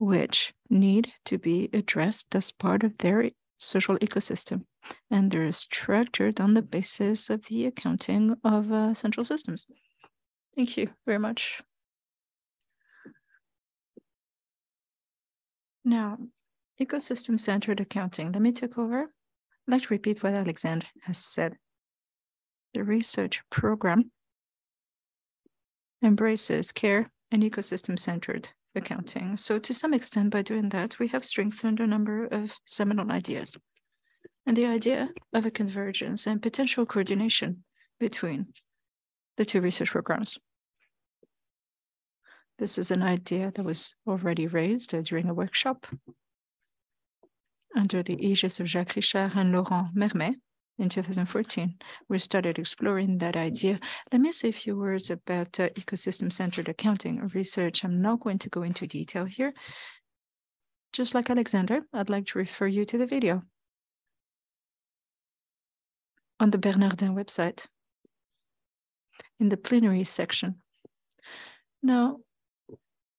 which 0.00 0.54
need 0.70 1.12
to 1.26 1.38
be 1.38 1.68
addressed 1.72 2.34
as 2.34 2.50
part 2.50 2.82
of 2.82 2.96
their 2.98 3.30
social 3.58 3.98
ecosystem. 3.98 4.64
And 5.10 5.30
they're 5.30 5.52
structured 5.52 6.40
on 6.40 6.54
the 6.54 6.62
basis 6.62 7.28
of 7.28 7.44
the 7.46 7.66
accounting 7.66 8.34
of 8.42 8.72
uh, 8.72 8.94
central 8.94 9.24
systems. 9.24 9.66
Thank 10.56 10.78
you 10.78 10.88
very 11.06 11.18
much. 11.18 11.60
Now, 15.84 16.16
ecosystem-centered 16.80 17.80
accounting. 17.80 18.32
Let 18.32 18.42
me 18.42 18.52
take 18.52 18.78
over. 18.78 19.12
To 19.70 19.86
repeat 19.88 20.20
what 20.22 20.32
Alexandre 20.32 20.88
has 21.02 21.18
said. 21.18 21.56
The 22.74 22.82
research 22.82 23.42
program 23.50 24.10
embraces 26.02 26.72
care 26.72 27.12
and 27.30 27.42
ecosystem-centered 27.44 28.48
accounting. 28.74 29.36
So 29.36 29.58
to 29.58 29.74
some 29.74 29.94
extent, 29.94 30.30
by 30.30 30.42
doing 30.42 30.68
that, 30.70 30.98
we 30.98 31.08
have 31.08 31.24
strengthened 31.24 31.80
a 31.80 31.86
number 31.86 32.26
of 32.26 32.56
seminal 32.66 33.10
ideas. 33.10 33.56
And 34.46 34.56
the 34.56 34.66
idea 34.66 35.10
of 35.32 35.46
a 35.46 35.50
convergence 35.50 36.26
and 36.26 36.42
potential 36.42 36.86
coordination 36.86 37.64
between 37.98 38.46
the 39.36 39.44
two 39.44 39.60
research 39.60 39.90
programs. 39.90 40.38
This 42.58 42.76
is 42.76 42.90
an 42.90 43.02
idea 43.02 43.52
that 43.54 43.64
was 43.64 43.94
already 44.06 44.46
raised 44.46 44.94
uh, 44.94 45.00
during 45.00 45.28
a 45.28 45.34
workshop 45.34 45.86
under 47.74 48.02
the 48.02 48.22
aegis 48.24 48.60
of 48.60 48.66
Jacques 48.66 48.96
Richard 48.96 49.32
and 49.34 49.52
Laurent 49.52 49.94
Mermet 49.94 50.34
in 50.80 50.88
2014. 50.88 51.74
We 52.08 52.18
started 52.18 52.58
exploring 52.58 53.18
that 53.18 53.36
idea. 53.36 53.78
Let 54.12 54.20
me 54.20 54.32
say 54.32 54.48
a 54.48 54.52
few 54.52 54.76
words 54.76 55.10
about 55.10 55.60
uh, 55.60 55.68
ecosystem-centered 55.70 56.68
accounting 56.68 57.20
research. 57.34 57.84
I'm 57.84 58.00
not 58.00 58.20
going 58.20 58.38
to 58.38 58.48
go 58.48 58.62
into 58.62 58.86
detail 58.86 59.24
here. 59.24 59.52
Just 60.92 61.14
like 61.14 61.30
Alexander, 61.30 61.82
I'd 61.92 62.10
like 62.10 62.26
to 62.26 62.38
refer 62.38 62.66
you 62.66 62.84
to 62.86 62.98
the 62.98 63.06
video 63.06 63.42
on 66.40 66.50
the 66.50 66.58
Bernardin 66.58 67.14
website 67.14 67.66
in 69.38 69.50
the 69.50 69.56
plenary 69.56 70.04
section. 70.04 70.56
Now, 71.82 72.18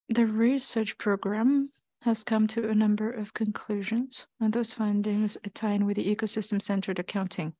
the 0.10 0.26
research 0.26 0.97
program 0.97 1.69
has 2.01 2.23
come 2.23 2.47
to 2.47 2.69
a 2.69 2.75
number 2.75 3.11
of 3.11 3.33
conclusions, 3.33 4.25
and 4.39 4.53
those 4.53 4.73
findings 4.73 5.37
tie 5.53 5.73
in 5.73 5.85
with 5.85 5.97
the 5.97 6.15
ecosystem-centered 6.15 6.97
accounting. 6.97 7.53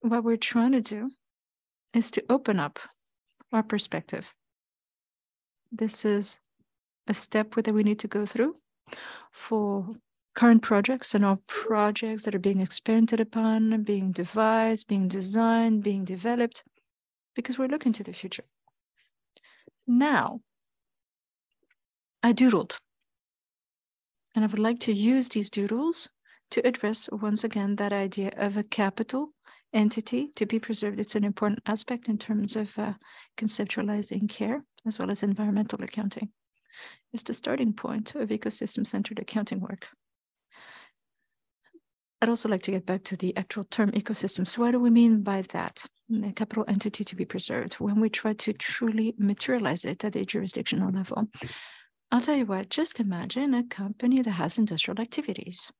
What 0.00 0.24
we're 0.24 0.36
trying 0.36 0.72
to 0.72 0.80
do 0.80 1.10
is 1.94 2.10
to 2.12 2.24
open 2.28 2.58
up 2.58 2.78
our 3.52 3.62
perspective. 3.62 4.34
This 5.70 6.04
is 6.04 6.40
a 7.06 7.14
step 7.14 7.54
that 7.54 7.74
we 7.74 7.82
need 7.82 8.00
to 8.00 8.08
go 8.08 8.26
through 8.26 8.56
for 9.32 9.88
current 10.34 10.62
projects 10.62 11.14
and 11.14 11.24
all 11.24 11.42
projects 11.46 12.24
that 12.24 12.34
are 12.34 12.40
being 12.40 12.60
experimented 12.60 13.20
upon, 13.20 13.82
being 13.82 14.12
devised, 14.12 14.88
being 14.88 15.08
designed, 15.08 15.82
being 15.82 16.04
developed, 16.04 16.64
because 17.34 17.58
we're 17.58 17.68
looking 17.68 17.92
to 17.92 18.04
the 18.04 18.12
future. 18.12 18.44
Now, 19.86 20.40
I 22.22 22.32
doodled. 22.32 22.76
And 24.34 24.44
I 24.44 24.48
would 24.48 24.58
like 24.58 24.80
to 24.80 24.92
use 24.92 25.28
these 25.28 25.50
doodles 25.50 26.08
to 26.50 26.66
address 26.66 27.08
once 27.10 27.44
again 27.44 27.76
that 27.76 27.92
idea 27.92 28.32
of 28.36 28.56
a 28.56 28.62
capital 28.62 29.30
entity 29.72 30.30
to 30.36 30.46
be 30.46 30.58
preserved. 30.58 30.98
It's 30.98 31.14
an 31.14 31.24
important 31.24 31.60
aspect 31.66 32.08
in 32.08 32.18
terms 32.18 32.56
of 32.56 32.78
uh, 32.78 32.94
conceptualizing 33.36 34.28
care 34.28 34.64
as 34.86 34.98
well 34.98 35.10
as 35.10 35.22
environmental 35.22 35.82
accounting. 35.82 36.30
It's 37.12 37.22
the 37.22 37.34
starting 37.34 37.72
point 37.72 38.14
of 38.14 38.28
ecosystem 38.30 38.86
centered 38.86 39.18
accounting 39.18 39.60
work. 39.60 39.86
I'd 42.20 42.28
also 42.28 42.48
like 42.48 42.62
to 42.62 42.72
get 42.72 42.84
back 42.86 43.04
to 43.04 43.16
the 43.16 43.36
actual 43.36 43.64
term 43.64 43.92
ecosystem. 43.92 44.46
So 44.46 44.62
what 44.62 44.72
do 44.72 44.80
we 44.80 44.90
mean 44.90 45.22
by 45.22 45.42
that? 45.52 45.86
A 46.24 46.32
capital 46.32 46.64
entity 46.66 47.04
to 47.04 47.14
be 47.14 47.24
preserved 47.24 47.74
when 47.74 48.00
we 48.00 48.08
try 48.08 48.32
to 48.32 48.52
truly 48.52 49.14
materialize 49.18 49.84
it 49.84 50.04
at 50.04 50.14
the 50.14 50.24
jurisdictional 50.24 50.90
level. 50.90 51.28
I'll 52.10 52.22
tell 52.22 52.36
you 52.36 52.46
what, 52.46 52.70
just 52.70 53.00
imagine 53.00 53.54
a 53.54 53.64
company 53.64 54.22
that 54.22 54.30
has 54.30 54.58
industrial 54.58 55.00
activities 55.00 55.70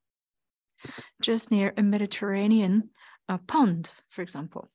just 1.20 1.50
near 1.50 1.72
a 1.76 1.82
Mediterranean 1.82 2.90
uh, 3.28 3.38
pond, 3.46 3.92
for 4.08 4.22
example. 4.22 4.70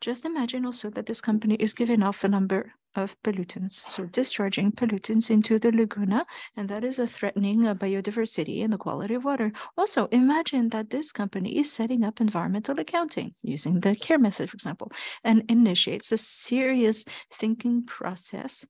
Just 0.00 0.24
imagine 0.24 0.64
also 0.64 0.90
that 0.90 1.06
this 1.06 1.20
company 1.20 1.54
is 1.56 1.74
giving 1.74 2.02
off 2.02 2.24
a 2.24 2.28
number 2.28 2.72
of 2.94 3.20
pollutants, 3.22 3.88
so 3.88 4.04
discharging 4.04 4.70
pollutants 4.70 5.30
into 5.30 5.58
the 5.58 5.72
laguna, 5.72 6.26
and 6.56 6.68
that 6.68 6.84
is 6.84 6.98
a 6.98 7.06
threatening 7.06 7.66
uh, 7.66 7.74
biodiversity 7.74 8.62
and 8.62 8.72
the 8.72 8.78
quality 8.78 9.14
of 9.14 9.24
water. 9.24 9.50
Also, 9.78 10.06
imagine 10.12 10.68
that 10.68 10.90
this 10.90 11.10
company 11.10 11.58
is 11.58 11.72
setting 11.72 12.04
up 12.04 12.20
environmental 12.20 12.78
accounting 12.78 13.34
using 13.42 13.80
the 13.80 13.96
CARE 13.96 14.18
method, 14.18 14.50
for 14.50 14.56
example, 14.56 14.92
and 15.24 15.42
initiates 15.48 16.12
a 16.12 16.18
serious 16.18 17.06
thinking 17.32 17.84
process 17.84 18.66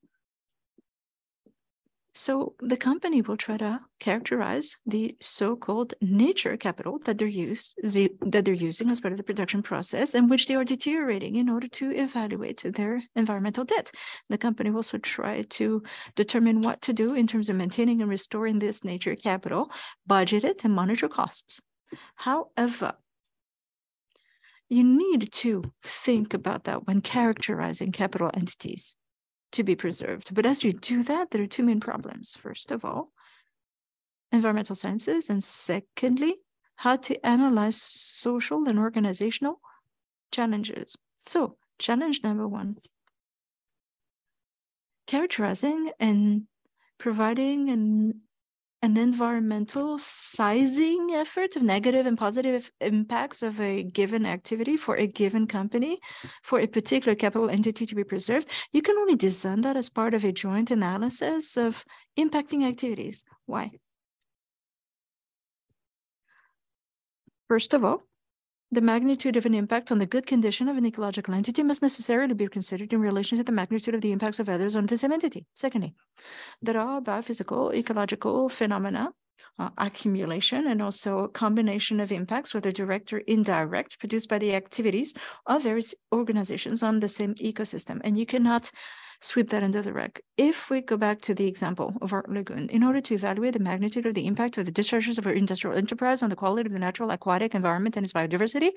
so 2.15 2.53
the 2.59 2.77
company 2.77 3.21
will 3.21 3.37
try 3.37 3.57
to 3.57 3.79
characterize 3.99 4.77
the 4.85 5.17
so-called 5.19 5.95
nature 5.99 6.55
capital 6.57 6.99
that 7.05 7.17
they're 7.17 7.27
used 7.27 7.75
that 7.83 8.45
they're 8.45 8.53
using 8.53 8.91
as 8.91 9.01
part 9.01 9.13
of 9.13 9.17
the 9.17 9.23
production 9.23 9.63
process 9.63 10.13
and 10.13 10.29
which 10.29 10.47
they 10.47 10.55
are 10.55 10.63
deteriorating 10.63 11.35
in 11.35 11.49
order 11.49 11.67
to 11.67 11.91
evaluate 11.91 12.63
their 12.75 13.01
environmental 13.15 13.65
debt. 13.65 13.91
The 14.29 14.37
company 14.37 14.69
will 14.69 14.77
also 14.77 14.99
try 14.99 15.41
to 15.41 15.81
determine 16.15 16.61
what 16.61 16.81
to 16.83 16.93
do 16.93 17.15
in 17.15 17.25
terms 17.25 17.49
of 17.49 17.55
maintaining 17.55 18.01
and 18.01 18.09
restoring 18.09 18.59
this 18.59 18.83
nature 18.83 19.15
capital, 19.15 19.71
budget 20.05 20.43
it, 20.43 20.63
and 20.63 20.73
monitor 20.73 21.09
costs. 21.09 21.61
However, 22.15 22.93
you 24.69 24.83
need 24.83 25.31
to 25.31 25.63
think 25.83 26.33
about 26.33 26.65
that 26.65 26.85
when 26.87 27.01
characterizing 27.01 27.91
capital 27.91 28.29
entities 28.33 28.95
to 29.53 29.63
be 29.63 29.75
preserved. 29.75 30.33
But 30.33 30.45
as 30.45 30.63
you 30.63 30.73
do 30.73 31.03
that, 31.03 31.31
there 31.31 31.41
are 31.41 31.47
two 31.47 31.63
main 31.63 31.79
problems. 31.79 32.35
First 32.35 32.71
of 32.71 32.83
all, 32.85 33.11
environmental 34.31 34.75
sciences, 34.75 35.29
and 35.29 35.43
secondly, 35.43 36.35
how 36.75 36.97
to 36.97 37.25
analyze 37.25 37.81
social 37.81 38.67
and 38.67 38.77
organizational 38.79 39.61
challenges. 40.31 40.97
So, 41.17 41.57
challenge 41.79 42.23
number 42.23 42.47
one 42.47 42.77
characterizing 45.05 45.91
and 45.99 46.43
providing 46.97 47.69
an 47.69 48.21
an 48.83 48.97
environmental 48.97 49.97
sizing 49.97 51.11
effort 51.13 51.55
of 51.55 51.63
negative 51.63 52.05
and 52.05 52.17
positive 52.17 52.69
impacts 52.81 53.41
of 53.41 53.59
a 53.61 53.81
given 53.81 54.25
activity 54.25 54.75
for 54.75 54.97
a 54.97 55.07
given 55.07 55.47
company 55.47 56.01
for 56.41 56.59
a 56.59 56.67
particular 56.67 57.15
capital 57.15 57.49
entity 57.49 57.85
to 57.85 57.95
be 57.95 58.03
preserved, 58.03 58.49
you 58.73 58.81
can 58.81 58.97
only 58.97 59.15
design 59.15 59.61
that 59.61 59.77
as 59.77 59.89
part 59.89 60.13
of 60.13 60.25
a 60.25 60.33
joint 60.33 60.69
analysis 60.69 61.55
of 61.55 61.85
impacting 62.19 62.67
activities. 62.67 63.23
Why? 63.45 63.71
First 67.47 67.73
of 67.73 67.85
all, 67.85 68.03
the 68.73 68.81
magnitude 68.81 69.37
of 69.37 69.45
an 69.45 69.53
impact 69.53 69.91
on 69.91 69.99
the 69.99 70.05
good 70.05 70.25
condition 70.25 70.67
of 70.67 70.77
an 70.77 70.85
ecological 70.85 71.33
entity 71.33 71.61
must 71.61 71.81
necessarily 71.81 72.33
be 72.33 72.47
considered 72.47 72.91
in 72.91 72.99
relation 72.99 73.37
to 73.37 73.43
the 73.43 73.51
magnitude 73.51 73.93
of 73.93 74.01
the 74.01 74.11
impacts 74.11 74.39
of 74.39 74.49
others 74.49 74.75
on 74.75 74.87
the 74.87 74.97
same 74.97 75.11
entity. 75.11 75.45
Secondly, 75.55 75.93
there 76.61 76.79
are 76.79 76.99
biophysical, 76.99 77.73
ecological 77.73 78.49
phenomena, 78.49 79.11
uh, 79.59 79.69
accumulation, 79.77 80.67
and 80.67 80.81
also 80.81 81.19
a 81.19 81.29
combination 81.29 81.99
of 81.99 82.11
impacts, 82.11 82.53
whether 82.53 82.71
direct 82.71 83.13
or 83.13 83.19
indirect, 83.19 83.99
produced 83.99 84.29
by 84.29 84.39
the 84.39 84.55
activities 84.55 85.13
of 85.45 85.63
various 85.63 85.93
organizations 86.11 86.81
on 86.81 86.99
the 86.99 87.07
same 87.07 87.35
ecosystem. 87.35 88.01
And 88.03 88.17
you 88.17 88.25
cannot 88.25 88.71
sweep 89.23 89.49
that 89.49 89.63
under 89.63 89.81
the 89.81 89.93
rug. 89.93 90.19
If 90.37 90.69
we 90.69 90.81
go 90.81 90.97
back 90.97 91.21
to 91.21 91.33
the 91.33 91.47
example 91.47 91.95
of 92.01 92.11
our 92.11 92.25
lagoon, 92.27 92.69
in 92.69 92.83
order 92.83 92.99
to 93.01 93.13
evaluate 93.13 93.53
the 93.53 93.59
magnitude 93.59 94.05
of 94.05 94.13
the 94.13 94.27
impact 94.27 94.57
of 94.57 94.65
the 94.65 94.71
discharges 94.71 95.17
of 95.17 95.25
our 95.25 95.33
industrial 95.33 95.77
enterprise 95.77 96.21
on 96.21 96.29
the 96.29 96.35
quality 96.35 96.67
of 96.67 96.73
the 96.73 96.79
natural 96.79 97.09
aquatic 97.09 97.55
environment 97.55 97.95
and 97.95 98.05
its 98.05 98.13
biodiversity, 98.13 98.71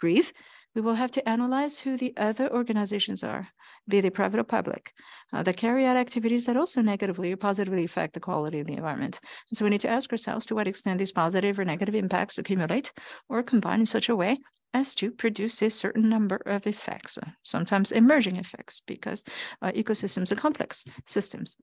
breathe, 0.00 0.28
we 0.74 0.80
will 0.80 0.94
have 0.94 1.10
to 1.10 1.28
analyze 1.28 1.78
who 1.78 1.96
the 1.96 2.14
other 2.16 2.52
organizations 2.52 3.22
are, 3.22 3.48
be 3.88 4.00
they 4.00 4.10
private 4.10 4.40
or 4.40 4.44
public, 4.44 4.92
uh, 5.32 5.42
that 5.42 5.56
carry 5.56 5.84
out 5.84 5.96
activities 5.96 6.46
that 6.46 6.56
also 6.56 6.80
negatively 6.80 7.32
or 7.32 7.36
positively 7.36 7.84
affect 7.84 8.14
the 8.14 8.20
quality 8.20 8.60
of 8.60 8.66
the 8.66 8.74
environment. 8.74 9.20
And 9.50 9.56
so 9.56 9.64
we 9.64 9.70
need 9.70 9.80
to 9.82 9.90
ask 9.90 10.10
ourselves 10.10 10.46
to 10.46 10.54
what 10.54 10.66
extent 10.66 10.98
these 10.98 11.12
positive 11.12 11.58
or 11.58 11.64
negative 11.64 11.94
impacts 11.94 12.38
accumulate 12.38 12.92
or 13.28 13.42
combine 13.42 13.80
in 13.80 13.86
such 13.86 14.08
a 14.08 14.16
way 14.16 14.38
as 14.76 14.94
to 14.94 15.10
produce 15.10 15.62
a 15.62 15.70
certain 15.70 16.08
number 16.08 16.38
of 16.44 16.66
effects, 16.66 17.16
uh, 17.18 17.30
sometimes 17.42 17.92
emerging 17.92 18.36
effects, 18.36 18.82
because 18.86 19.24
uh, 19.62 19.72
ecosystems 19.72 20.30
are 20.30 20.42
complex 20.46 20.84
systems. 21.06 21.56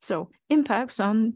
So 0.00 0.30
impacts 0.48 0.98
on 0.98 1.34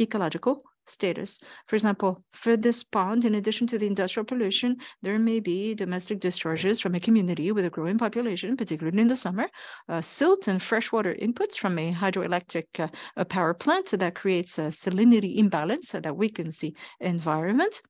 ecological 0.00 0.62
status. 0.86 1.38
For 1.66 1.76
example, 1.76 2.22
for 2.32 2.56
this 2.56 2.82
pond, 2.84 3.24
in 3.24 3.34
addition 3.34 3.66
to 3.68 3.78
the 3.78 3.86
industrial 3.86 4.24
pollution, 4.24 4.76
there 5.02 5.18
may 5.18 5.40
be 5.40 5.74
domestic 5.74 6.20
discharges 6.20 6.80
from 6.80 6.94
a 6.94 7.00
community 7.00 7.50
with 7.52 7.64
a 7.64 7.70
growing 7.70 7.98
population, 7.98 8.56
particularly 8.56 9.00
in 9.00 9.08
the 9.08 9.16
summer, 9.16 9.48
uh, 9.88 10.00
silt 10.00 10.48
and 10.48 10.62
freshwater 10.62 11.14
inputs 11.14 11.56
from 11.56 11.78
a 11.78 11.92
hydroelectric 11.92 12.66
uh, 12.78 13.24
power 13.24 13.54
plant 13.54 13.90
that 13.90 14.14
creates 14.14 14.58
a 14.58 14.70
salinity 14.70 15.36
imbalance 15.36 15.92
that 15.92 16.16
weakens 16.16 16.58
the 16.58 16.74
environment 17.00 17.82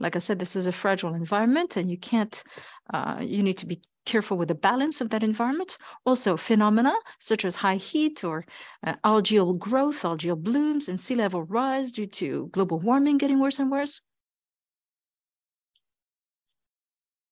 like 0.00 0.16
I 0.16 0.18
said, 0.18 0.38
this 0.38 0.56
is 0.56 0.66
a 0.66 0.72
fragile 0.72 1.14
environment 1.14 1.76
and 1.76 1.90
you 1.90 1.98
can't, 1.98 2.42
uh, 2.92 3.18
you 3.20 3.42
need 3.42 3.58
to 3.58 3.66
be 3.66 3.80
careful 4.06 4.38
with 4.38 4.48
the 4.48 4.54
balance 4.54 5.00
of 5.00 5.10
that 5.10 5.22
environment. 5.22 5.76
Also 6.06 6.36
phenomena 6.36 6.94
such 7.18 7.44
as 7.44 7.56
high 7.56 7.76
heat 7.76 8.24
or 8.24 8.44
uh, 8.86 8.94
algal 9.04 9.58
growth, 9.58 10.02
algal 10.02 10.38
blooms 10.42 10.88
and 10.88 10.98
sea 11.00 11.14
level 11.14 11.42
rise 11.44 11.92
due 11.92 12.06
to 12.06 12.48
global 12.52 12.78
warming 12.78 13.18
getting 13.18 13.40
worse 13.40 13.58
and 13.58 13.70
worse. 13.70 14.00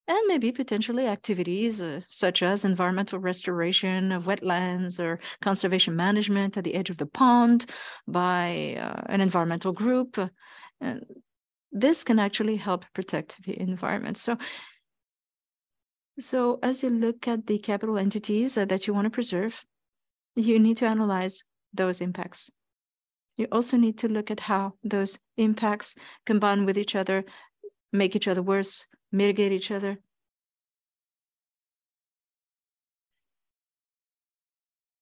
and 0.09 0.26
maybe 0.29 0.52
potentially 0.52 1.07
activities 1.07 1.83
uh, 1.83 2.00
such 2.09 2.42
as 2.42 2.64
environmental 2.64 3.18
restoration 3.18 4.12
of 4.12 4.24
wetlands 4.24 5.00
or 5.00 5.18
conservation 5.42 5.96
management 5.96 6.57
at 6.57 6.64
the 6.64 6.74
edge 6.74 6.90
of 6.90 6.98
the 6.98 7.07
pond 7.07 7.66
by 8.07 8.76
uh, 8.81 9.02
an 9.07 9.20
environmental 9.20 9.72
group. 9.72 10.16
And 10.81 11.05
this 11.72 12.05
can 12.05 12.18
actually 12.18 12.57
help 12.57 12.85
protect 12.94 13.42
the 13.44 13.61
environment. 13.61 14.16
So, 14.16 14.38
so 16.18 16.59
as 16.62 16.83
you 16.83 16.90
look 16.90 17.29
at 17.29 17.46
the 17.46 17.59
capital 17.59 17.98
entities 17.98 18.57
uh, 18.57 18.64
that 18.66 18.87
you 18.87 18.94
want 18.94 19.05
to 19.07 19.11
preserve, 19.11 19.64
you 20.35 20.59
need 20.59 20.76
to 20.79 20.87
analyze 20.87 21.44
those 21.72 22.00
impacts. 22.00 22.50
You 23.37 23.48
also 23.52 23.76
need 23.76 23.98
to 23.98 24.09
look 24.09 24.31
at 24.31 24.40
how 24.40 24.74
those 24.83 25.18
impacts 25.37 25.94
combine 26.24 26.64
with 26.64 26.79
each 26.79 26.94
other, 26.94 27.24
make 27.92 28.16
each 28.16 28.29
other 28.29 28.42
worse, 28.42 28.87
mitigate 29.12 29.52
each 29.52 29.70
other. 29.70 29.98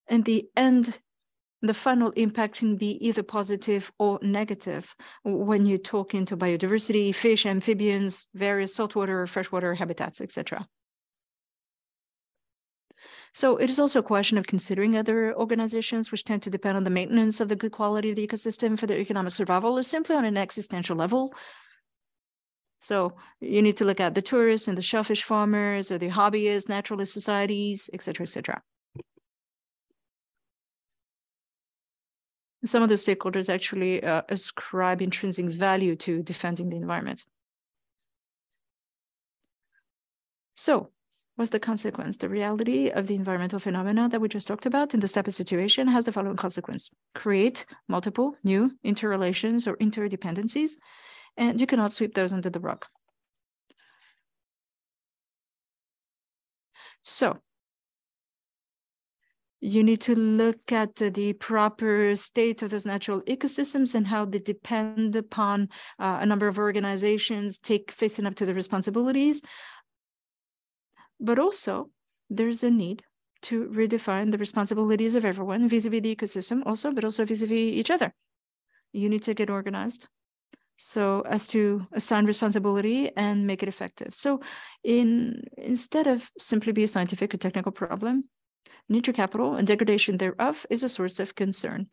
And 0.08 0.24
the 0.24 0.48
end 0.56 1.00
the 1.68 1.74
final 1.74 2.10
impact 2.10 2.58
can 2.58 2.76
be 2.76 2.92
either 3.06 3.22
positive 3.22 3.90
or 3.98 4.18
negative 4.22 4.94
when 5.24 5.66
you 5.66 5.78
talk 5.78 6.14
into 6.14 6.36
biodiversity, 6.36 7.14
fish, 7.14 7.46
amphibians, 7.46 8.28
various 8.34 8.74
saltwater, 8.74 9.26
freshwater 9.26 9.74
habitats, 9.74 10.20
etc. 10.20 10.66
So 13.32 13.56
it 13.56 13.68
is 13.68 13.80
also 13.80 13.98
a 13.98 14.02
question 14.02 14.38
of 14.38 14.46
considering 14.46 14.96
other 14.96 15.34
organizations 15.34 16.12
which 16.12 16.24
tend 16.24 16.42
to 16.44 16.50
depend 16.50 16.76
on 16.76 16.84
the 16.84 16.90
maintenance 16.90 17.40
of 17.40 17.48
the 17.48 17.56
good 17.56 17.72
quality 17.72 18.10
of 18.10 18.16
the 18.16 18.26
ecosystem 18.26 18.78
for 18.78 18.86
their 18.86 18.98
economic 18.98 19.32
survival 19.32 19.76
or 19.76 19.82
simply 19.82 20.14
on 20.14 20.24
an 20.24 20.36
existential 20.36 20.96
level. 20.96 21.34
So 22.78 23.14
you 23.40 23.60
need 23.62 23.78
to 23.78 23.84
look 23.84 23.98
at 23.98 24.14
the 24.14 24.22
tourists 24.22 24.68
and 24.68 24.78
the 24.78 24.82
shellfish 24.82 25.24
farmers 25.24 25.90
or 25.90 25.98
the 25.98 26.10
hobbyists, 26.10 26.68
naturalist 26.68 27.12
societies, 27.12 27.90
et 27.92 28.02
cetera, 28.02 28.62
some 32.64 32.82
of 32.82 32.88
the 32.88 32.94
stakeholders 32.94 33.52
actually 33.52 34.02
uh, 34.02 34.22
ascribe 34.28 35.02
intrinsic 35.02 35.46
value 35.46 35.96
to 35.96 36.22
defending 36.22 36.70
the 36.70 36.76
environment. 36.76 37.24
So 40.54 40.90
what's 41.36 41.50
the 41.50 41.60
consequence? 41.60 42.16
The 42.16 42.28
reality 42.28 42.90
of 42.90 43.06
the 43.06 43.16
environmental 43.16 43.58
phenomena 43.58 44.08
that 44.08 44.20
we 44.20 44.28
just 44.28 44.46
talked 44.46 44.66
about 44.66 44.94
in 44.94 45.00
this 45.00 45.12
type 45.12 45.26
of 45.26 45.34
situation 45.34 45.88
has 45.88 46.04
the 46.04 46.12
following 46.12 46.36
consequence. 46.36 46.90
Create 47.14 47.66
multiple 47.88 48.36
new 48.44 48.70
interrelations 48.84 49.66
or 49.66 49.76
interdependencies, 49.76 50.72
and 51.36 51.60
you 51.60 51.66
cannot 51.66 51.92
sweep 51.92 52.14
those 52.14 52.32
under 52.32 52.50
the 52.50 52.60
rug. 52.60 52.86
So 57.02 57.38
you 59.64 59.82
need 59.82 60.02
to 60.02 60.14
look 60.14 60.72
at 60.72 60.94
the 60.96 61.32
proper 61.32 62.14
state 62.16 62.60
of 62.60 62.68
those 62.68 62.84
natural 62.84 63.22
ecosystems 63.22 63.94
and 63.94 64.06
how 64.06 64.26
they 64.26 64.38
depend 64.38 65.16
upon 65.16 65.70
uh, 65.98 66.18
a 66.20 66.26
number 66.26 66.46
of 66.46 66.58
organizations 66.58 67.58
take 67.58 67.90
facing 67.90 68.26
up 68.26 68.34
to 68.34 68.44
the 68.44 68.52
responsibilities. 68.52 69.40
But 71.18 71.38
also, 71.38 71.88
there's 72.28 72.62
a 72.62 72.70
need 72.70 73.04
to 73.44 73.64
redefine 73.72 74.32
the 74.32 74.36
responsibilities 74.36 75.14
of 75.14 75.24
everyone 75.24 75.66
vis-a-vis 75.66 76.02
the 76.02 76.14
ecosystem 76.14 76.62
also, 76.66 76.92
but 76.92 77.04
also 77.04 77.24
vis-a-vis 77.24 77.72
each 77.80 77.90
other. 77.90 78.12
You 78.92 79.08
need 79.08 79.22
to 79.22 79.32
get 79.32 79.48
organized 79.48 80.08
so 80.76 81.22
as 81.22 81.48
to 81.48 81.86
assign 81.92 82.26
responsibility 82.26 83.16
and 83.16 83.46
make 83.46 83.62
it 83.62 83.70
effective. 83.70 84.14
So 84.14 84.40
in 84.82 85.42
instead 85.56 86.06
of 86.06 86.30
simply 86.38 86.72
be 86.72 86.82
a 86.82 86.88
scientific 86.88 87.32
or 87.32 87.38
technical 87.38 87.72
problem, 87.72 88.24
nature 88.88 89.12
capital 89.12 89.54
and 89.54 89.66
degradation 89.66 90.18
thereof 90.18 90.66
is 90.70 90.82
a 90.82 90.88
source 90.88 91.18
of 91.20 91.34
concern 91.34 91.88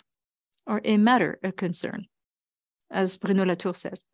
or 0.67 0.81
a 0.83 0.97
matter 0.97 1.39
of 1.43 1.55
concern, 1.55 2.05
as 2.89 3.17
Bruno 3.17 3.45
Latour 3.45 3.73
says. 3.73 4.05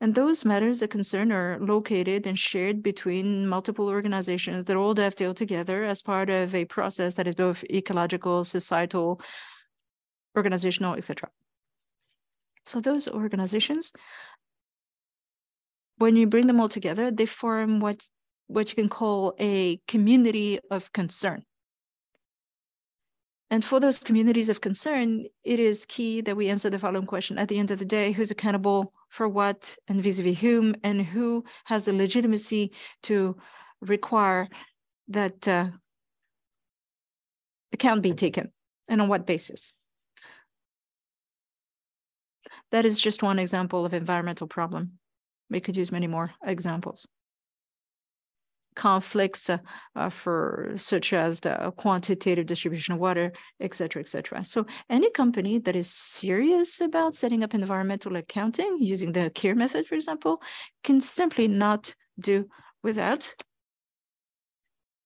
And 0.00 0.14
those 0.14 0.44
matters 0.46 0.80
of 0.80 0.88
concern 0.88 1.30
are 1.30 1.58
located 1.60 2.26
and 2.26 2.38
shared 2.38 2.82
between 2.82 3.46
multiple 3.46 3.88
organizations 3.88 4.64
that 4.66 4.76
all 4.76 4.94
dovetail 4.94 5.34
together 5.34 5.84
as 5.84 6.00
part 6.00 6.30
of 6.30 6.54
a 6.54 6.64
process 6.64 7.14
that 7.14 7.26
is 7.26 7.34
both 7.34 7.62
ecological, 7.64 8.42
societal, 8.44 9.20
organizational, 10.36 10.94
etc. 10.94 11.28
So 12.64 12.80
those 12.80 13.08
organizations, 13.08 13.92
when 15.98 16.16
you 16.16 16.26
bring 16.26 16.46
them 16.46 16.60
all 16.60 16.68
together, 16.68 17.10
they 17.10 17.26
form 17.26 17.80
what 17.80 18.06
what 18.46 18.68
you 18.68 18.74
can 18.74 18.88
call 18.88 19.34
a 19.38 19.76
community 19.86 20.58
of 20.72 20.92
concern. 20.92 21.44
And 23.50 23.64
for 23.64 23.80
those 23.80 23.98
communities 23.98 24.48
of 24.48 24.60
concern, 24.60 25.26
it 25.42 25.58
is 25.58 25.84
key 25.86 26.20
that 26.20 26.36
we 26.36 26.48
answer 26.48 26.70
the 26.70 26.78
following 26.78 27.06
question 27.06 27.36
at 27.36 27.48
the 27.48 27.58
end 27.58 27.72
of 27.72 27.80
the 27.80 27.84
day 27.84 28.12
who's 28.12 28.30
accountable 28.30 28.92
for 29.08 29.28
what 29.28 29.76
and 29.88 30.00
vis 30.00 30.20
a 30.20 30.22
vis 30.22 30.38
whom, 30.38 30.76
and 30.84 31.02
who 31.02 31.44
has 31.64 31.84
the 31.84 31.92
legitimacy 31.92 32.70
to 33.02 33.36
require 33.80 34.48
that 35.08 35.48
uh, 35.48 35.66
account 37.72 38.02
be 38.02 38.12
taken, 38.12 38.52
and 38.88 39.00
on 39.00 39.08
what 39.08 39.26
basis? 39.26 39.72
That 42.70 42.84
is 42.84 43.00
just 43.00 43.22
one 43.22 43.40
example 43.40 43.84
of 43.84 43.92
environmental 43.92 44.46
problem. 44.46 44.98
We 45.48 45.58
could 45.58 45.76
use 45.76 45.90
many 45.90 46.06
more 46.06 46.30
examples. 46.44 47.08
Conflicts 48.76 49.50
uh, 49.50 49.58
uh, 49.96 50.08
for 50.08 50.72
such 50.76 51.12
as 51.12 51.40
the 51.40 51.72
quantitative 51.76 52.46
distribution 52.46 52.94
of 52.94 53.00
water, 53.00 53.32
et 53.60 53.74
cetera, 53.74 54.00
et 54.00 54.08
cetera. 54.08 54.44
So 54.44 54.64
any 54.88 55.10
company 55.10 55.58
that 55.58 55.74
is 55.74 55.90
serious 55.90 56.80
about 56.80 57.16
setting 57.16 57.42
up 57.42 57.52
environmental 57.52 58.16
accounting 58.16 58.78
using 58.78 59.12
the 59.12 59.30
CARE 59.30 59.56
method, 59.56 59.86
for 59.86 59.96
example, 59.96 60.40
can 60.84 61.00
simply 61.00 61.48
not 61.48 61.94
do 62.18 62.48
without 62.82 63.34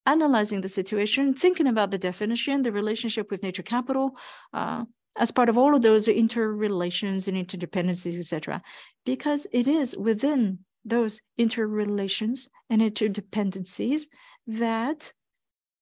analyzing 0.06 0.60
the 0.60 0.68
situation, 0.68 1.32
thinking 1.32 1.66
about 1.66 1.90
the 1.90 1.98
definition, 1.98 2.62
the 2.62 2.70
relationship 2.70 3.30
with 3.30 3.42
nature 3.42 3.62
capital, 3.62 4.16
uh, 4.52 4.84
as 5.16 5.30
part 5.30 5.48
of 5.48 5.56
all 5.56 5.74
of 5.74 5.82
those 5.82 6.06
interrelations 6.08 7.28
and 7.28 7.36
interdependencies, 7.36 8.18
etc., 8.18 8.60
because 9.06 9.46
it 9.52 9.66
is 9.66 9.96
within 9.96 10.58
those 10.84 11.20
interrelations 11.38 12.48
and 12.70 12.82
interdependencies 12.82 14.02
that 14.46 15.12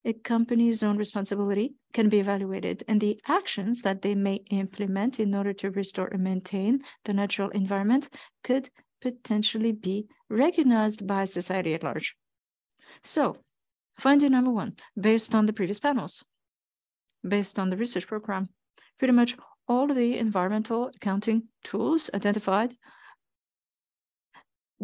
a 0.05 0.13
company's 0.13 0.83
own 0.83 0.97
responsibility 0.97 1.75
can 1.93 2.09
be 2.09 2.19
evaluated 2.19 2.83
and 2.87 2.99
the 2.99 3.19
actions 3.27 3.81
that 3.81 4.01
they 4.01 4.15
may 4.15 4.35
implement 4.49 5.19
in 5.19 5.33
order 5.33 5.53
to 5.53 5.71
restore 5.71 6.07
and 6.07 6.23
maintain 6.23 6.83
the 7.05 7.13
natural 7.13 7.49
environment 7.49 8.09
could 8.43 8.69
potentially 9.01 9.71
be 9.71 10.07
recognized 10.29 11.05
by 11.07 11.25
society 11.25 11.73
at 11.73 11.83
large. 11.83 12.15
So, 13.01 13.37
finding 13.97 14.31
number 14.31 14.51
one, 14.51 14.75
based 14.99 15.33
on 15.35 15.45
the 15.45 15.53
previous 15.53 15.79
panels, 15.79 16.23
based 17.27 17.59
on 17.59 17.69
the 17.69 17.77
research 17.77 18.07
program, 18.07 18.49
pretty 18.99 19.13
much 19.13 19.35
all 19.67 19.87
the 19.87 20.17
environmental 20.17 20.91
accounting 20.95 21.43
tools 21.63 22.09
identified 22.13 22.75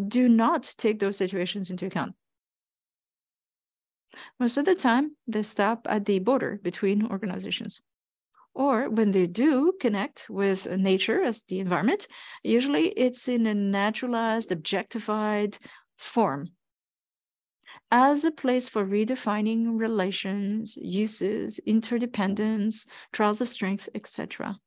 do 0.08 0.30
not 0.30 0.74
take 0.78 1.00
those 1.00 1.18
situations 1.18 1.70
into 1.70 1.86
account. 1.86 2.16
Most 4.40 4.58
of 4.58 4.66
the 4.66 4.76
time, 4.76 5.16
they 5.28 5.44
stop 5.44 5.86
at 5.90 6.06
the 6.06 6.20
border 6.20 6.60
between 6.64 7.06
organizations. 7.06 7.82
Or 8.54 8.90
when 8.90 9.12
they 9.12 9.28
do 9.28 9.74
connect 9.80 10.28
with 10.30 10.66
nature 10.68 11.24
as 11.24 11.44
the 11.44 11.60
environment, 11.60 12.08
usually 12.44 12.88
it's 12.90 13.28
in 13.28 13.46
a 13.46 13.54
naturalized, 13.54 14.52
objectified 14.52 15.58
form 15.98 16.50
as 17.92 18.24
a 18.24 18.32
place 18.32 18.70
for 18.70 18.86
redefining 18.86 19.80
relations, 19.80 20.78
uses, 20.78 21.60
interdependence, 21.60 22.86
trials 23.12 23.42
of 23.42 23.50
strength, 23.50 23.90
etc. 23.96 24.58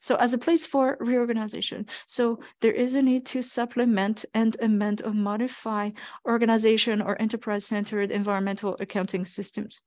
So 0.00 0.16
as 0.16 0.34
a 0.34 0.38
place 0.38 0.66
for 0.66 0.96
reorganization. 1.00 1.86
So 2.06 2.40
there 2.60 2.72
is 2.72 2.94
a 2.94 3.02
need 3.02 3.26
to 3.26 3.42
supplement 3.42 4.24
and 4.34 4.56
amend 4.60 5.02
or 5.04 5.12
modify 5.12 5.90
organization 6.26 7.02
or 7.02 7.20
enterprise-centered 7.20 8.10
environmental 8.10 8.76
accounting 8.80 9.24
systems. 9.24 9.82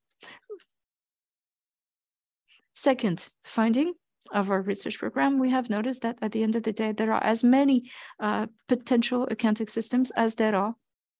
Second 2.71 3.29
finding 3.43 3.93
of 4.31 4.49
our 4.49 4.61
research 4.61 4.97
program, 4.97 5.39
we 5.39 5.51
have 5.51 5.69
noticed 5.69 6.01
that 6.01 6.17
at 6.21 6.31
the 6.31 6.43
end 6.43 6.55
of 6.55 6.63
the 6.63 6.73
day, 6.73 6.91
there 6.91 7.13
are 7.13 7.23
as 7.23 7.43
many 7.43 7.91
uh, 8.19 8.47
potential 8.67 9.27
accounting 9.29 9.67
systems 9.67 10.11
as 10.11 10.35
there 10.35 10.55
are 10.55 10.75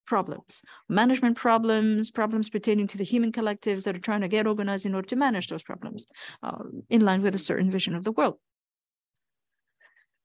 problems, 0.05 0.61
management 0.89 1.37
problems, 1.37 2.11
problems 2.11 2.49
pertaining 2.49 2.87
to 2.87 2.97
the 2.97 3.03
human 3.03 3.31
collectives 3.31 3.83
that 3.83 3.95
are 3.95 3.99
trying 3.99 4.21
to 4.21 4.27
get 4.27 4.47
organized 4.47 4.85
in 4.85 4.95
order 4.95 5.07
to 5.07 5.15
manage 5.15 5.47
those 5.47 5.63
problems 5.63 6.07
uh, 6.41 6.63
in 6.89 7.01
line 7.01 7.21
with 7.21 7.35
a 7.35 7.39
certain 7.39 7.69
vision 7.69 7.95
of 7.95 8.03
the 8.03 8.11
world. 8.11 8.37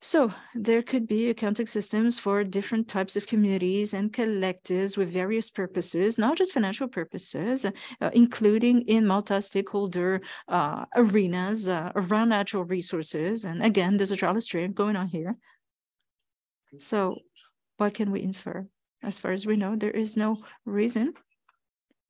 So 0.00 0.32
there 0.54 0.82
could 0.82 1.08
be 1.08 1.28
accounting 1.28 1.66
systems 1.66 2.20
for 2.20 2.44
different 2.44 2.86
types 2.86 3.16
of 3.16 3.26
communities 3.26 3.94
and 3.94 4.12
collectives 4.12 4.96
with 4.96 5.12
various 5.12 5.50
purposes, 5.50 6.18
not 6.18 6.36
just 6.36 6.54
financial 6.54 6.86
purposes, 6.86 7.66
uh, 7.66 8.10
including 8.12 8.82
in 8.82 9.06
multi-stakeholder 9.06 10.20
uh, 10.46 10.84
arenas 10.94 11.68
uh, 11.68 11.90
around 11.96 12.28
natural 12.28 12.64
resources. 12.64 13.44
And 13.44 13.60
again, 13.60 13.96
there's 13.96 14.12
a 14.12 14.16
trial 14.16 14.40
strength 14.40 14.76
going 14.76 14.94
on 14.94 15.08
here. 15.08 15.36
So 16.78 17.18
what 17.78 17.94
can 17.94 18.12
we 18.12 18.22
infer? 18.22 18.68
as 19.02 19.18
far 19.18 19.32
as 19.32 19.46
we 19.46 19.56
know, 19.56 19.76
there 19.76 19.90
is 19.90 20.16
no 20.16 20.42
reason 20.64 21.14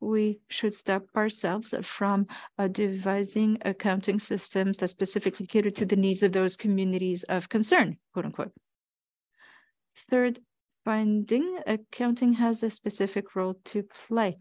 we 0.01 0.41
should 0.49 0.75
stop 0.75 1.05
ourselves 1.17 1.75
from 1.83 2.27
uh, 2.59 2.69
devising 2.69 3.59
accounting 3.65 4.19
systems 4.19 4.79
that 4.79 4.89
specifically 4.89 5.47
cater 5.47 5.71
to 5.71 5.87
the 5.87 5.97
needs 5.97 6.23
of 6.23 6.33
those 6.33 6.57
communities 6.57 7.25
of 7.25 7.49
concern, 7.49 7.97
quote 8.13 8.27
unquote. 8.27 8.53
Third 10.11 10.41
finding, 10.85 11.59
accounting 11.67 12.35
has 12.35 12.63
a 12.63 12.71
specific 12.71 13.35
role 13.35 13.61
to 13.65 13.83
play. 13.83 14.39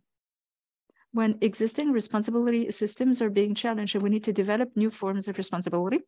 When 1.11 1.37
existing 1.41 1.91
responsibility 1.91 2.69
systems 2.71 3.21
are 3.21 3.29
being 3.29 3.55
challenged 3.55 3.95
and 3.95 4.03
we 4.03 4.09
need 4.09 4.25
to 4.25 4.33
develop 4.33 4.69
new 4.75 4.89
forms 4.89 5.27
of 5.27 5.37
responsibility, 5.37 6.01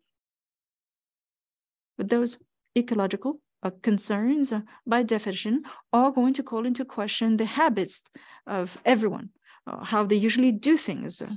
but 1.97 2.10
those 2.10 2.39
ecological, 2.78 3.41
uh, 3.64 3.72
concerns, 3.82 4.54
uh, 4.54 4.62
by 4.86 5.04
definition, 5.04 5.64
are 5.91 6.12
going 6.12 6.34
to 6.36 6.43
call 6.43 6.66
into 6.66 6.86
question 6.86 7.38
the 7.38 7.45
habits 7.45 8.04
of 8.47 8.78
everyone, 8.86 9.30
uh, 9.68 9.84
how 9.84 10.05
they 10.05 10.16
usually 10.16 10.51
do 10.51 10.78
things, 10.78 11.22
uh, 11.22 11.30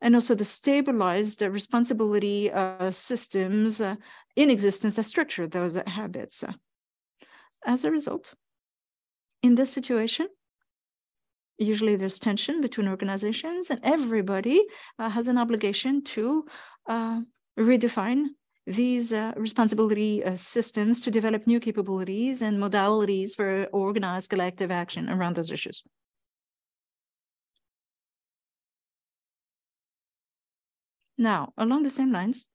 and 0.00 0.14
also 0.14 0.34
the 0.34 0.44
stabilized 0.44 1.42
responsibility 1.42 2.50
uh, 2.52 2.90
systems 2.90 3.80
uh, 3.80 3.96
in 4.36 4.50
existence 4.50 4.96
that 4.96 5.04
structure 5.04 5.46
those 5.46 5.76
habits. 5.86 6.44
As 7.66 7.84
a 7.84 7.90
result, 7.90 8.34
in 9.42 9.54
this 9.54 9.72
situation, 9.72 10.28
usually 11.58 11.96
there's 11.96 12.18
tension 12.18 12.60
between 12.60 12.88
organizations 12.88 13.70
and 13.70 13.80
everybody 13.82 14.62
has 14.98 15.28
an 15.28 15.38
obligation 15.38 16.02
to 16.02 16.44
redefine 17.58 18.26
these 18.66 19.12
uh, 19.12 19.32
responsibility 19.36 20.24
uh, 20.24 20.34
systems 20.34 21.00
to 21.00 21.10
develop 21.10 21.46
new 21.46 21.60
capabilities 21.60 22.42
and 22.42 22.58
modalities 22.58 23.34
for 23.34 23.64
organized 23.72 24.30
collective 24.30 24.70
action 24.70 25.10
around 25.10 25.36
those 25.36 25.50
issues. 25.50 25.82
Now, 31.16 31.52
along 31.56 31.84
the 31.84 31.90
same 31.90 32.12
lines, 32.12 32.48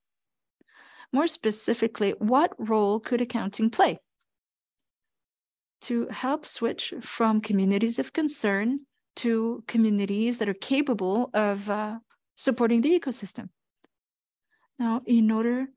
more 1.12 1.28
specifically, 1.28 2.12
what 2.20 2.54
role 2.58 3.00
could 3.00 3.22
accounting 3.22 3.70
play 3.70 4.00
to 5.82 6.08
help 6.08 6.46
switch 6.46 6.94
from 7.02 7.42
communities 7.42 8.00
of 8.00 8.14
concern 8.14 8.82
to 9.16 9.64
communities 9.68 10.38
that 10.38 10.50
are 10.50 10.54
capable 10.54 11.30
of 11.34 11.70
uh, 11.70 12.00
supporting 12.36 12.82
the 12.82 13.00
ecosystem? 13.00 13.50
Now, 14.78 15.02
in 15.06 15.32
order 15.32 15.68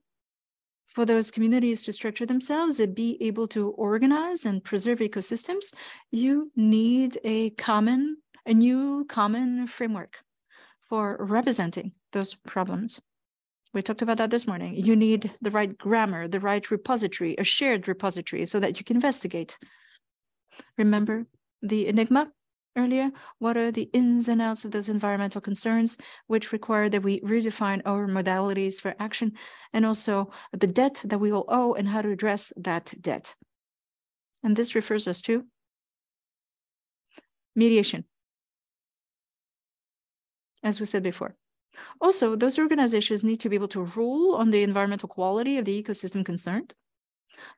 for 0.86 1.06
those 1.06 1.30
communities 1.30 1.84
to 1.84 1.92
structure 1.92 2.26
themselves 2.26 2.78
and 2.78 2.94
be 2.94 3.16
able 3.20 3.48
to 3.48 3.70
organize 3.70 4.44
and 4.44 4.62
preserve 4.62 4.98
ecosystems, 4.98 5.72
you 6.10 6.52
need 6.56 7.18
a 7.24 7.50
common, 7.50 8.18
a 8.44 8.52
new 8.52 9.06
common 9.08 9.66
framework 9.66 10.18
for 10.92 11.16
representing 11.18 11.90
those 12.12 12.34
problems. 12.34 13.00
We 13.72 13.80
talked 13.80 14.02
about 14.02 14.18
that 14.18 14.28
this 14.28 14.46
morning. 14.46 14.74
You 14.74 14.94
need 14.94 15.32
the 15.40 15.50
right 15.50 15.78
grammar, 15.78 16.28
the 16.28 16.38
right 16.38 16.70
repository, 16.70 17.34
a 17.38 17.44
shared 17.44 17.88
repository 17.88 18.44
so 18.44 18.60
that 18.60 18.78
you 18.78 18.84
can 18.84 18.96
investigate. 18.96 19.58
Remember 20.76 21.24
the 21.62 21.88
enigma 21.88 22.30
earlier? 22.76 23.10
What 23.38 23.56
are 23.56 23.70
the 23.72 23.88
ins 23.94 24.28
and 24.28 24.42
outs 24.42 24.66
of 24.66 24.70
those 24.72 24.90
environmental 24.90 25.40
concerns, 25.40 25.96
which 26.26 26.52
require 26.52 26.90
that 26.90 27.02
we 27.02 27.20
redefine 27.22 27.80
our 27.86 28.06
modalities 28.06 28.78
for 28.78 28.94
action, 28.98 29.32
and 29.72 29.86
also 29.86 30.30
the 30.52 30.66
debt 30.66 31.00
that 31.04 31.20
we 31.20 31.32
will 31.32 31.46
owe 31.48 31.72
and 31.72 31.88
how 31.88 32.02
to 32.02 32.10
address 32.10 32.52
that 32.58 32.92
debt. 33.00 33.34
And 34.42 34.56
this 34.56 34.74
refers 34.74 35.08
us 35.08 35.22
to 35.22 35.46
mediation, 37.56 38.04
as 40.62 40.80
we 40.80 40.86
said 40.86 41.02
before. 41.02 41.36
Also, 42.00 42.36
those 42.36 42.58
organizations 42.58 43.24
need 43.24 43.40
to 43.40 43.48
be 43.48 43.56
able 43.56 43.68
to 43.68 43.84
rule 43.96 44.34
on 44.34 44.50
the 44.50 44.62
environmental 44.62 45.08
quality 45.08 45.58
of 45.58 45.64
the 45.64 45.82
ecosystem 45.82 46.24
concerned 46.24 46.74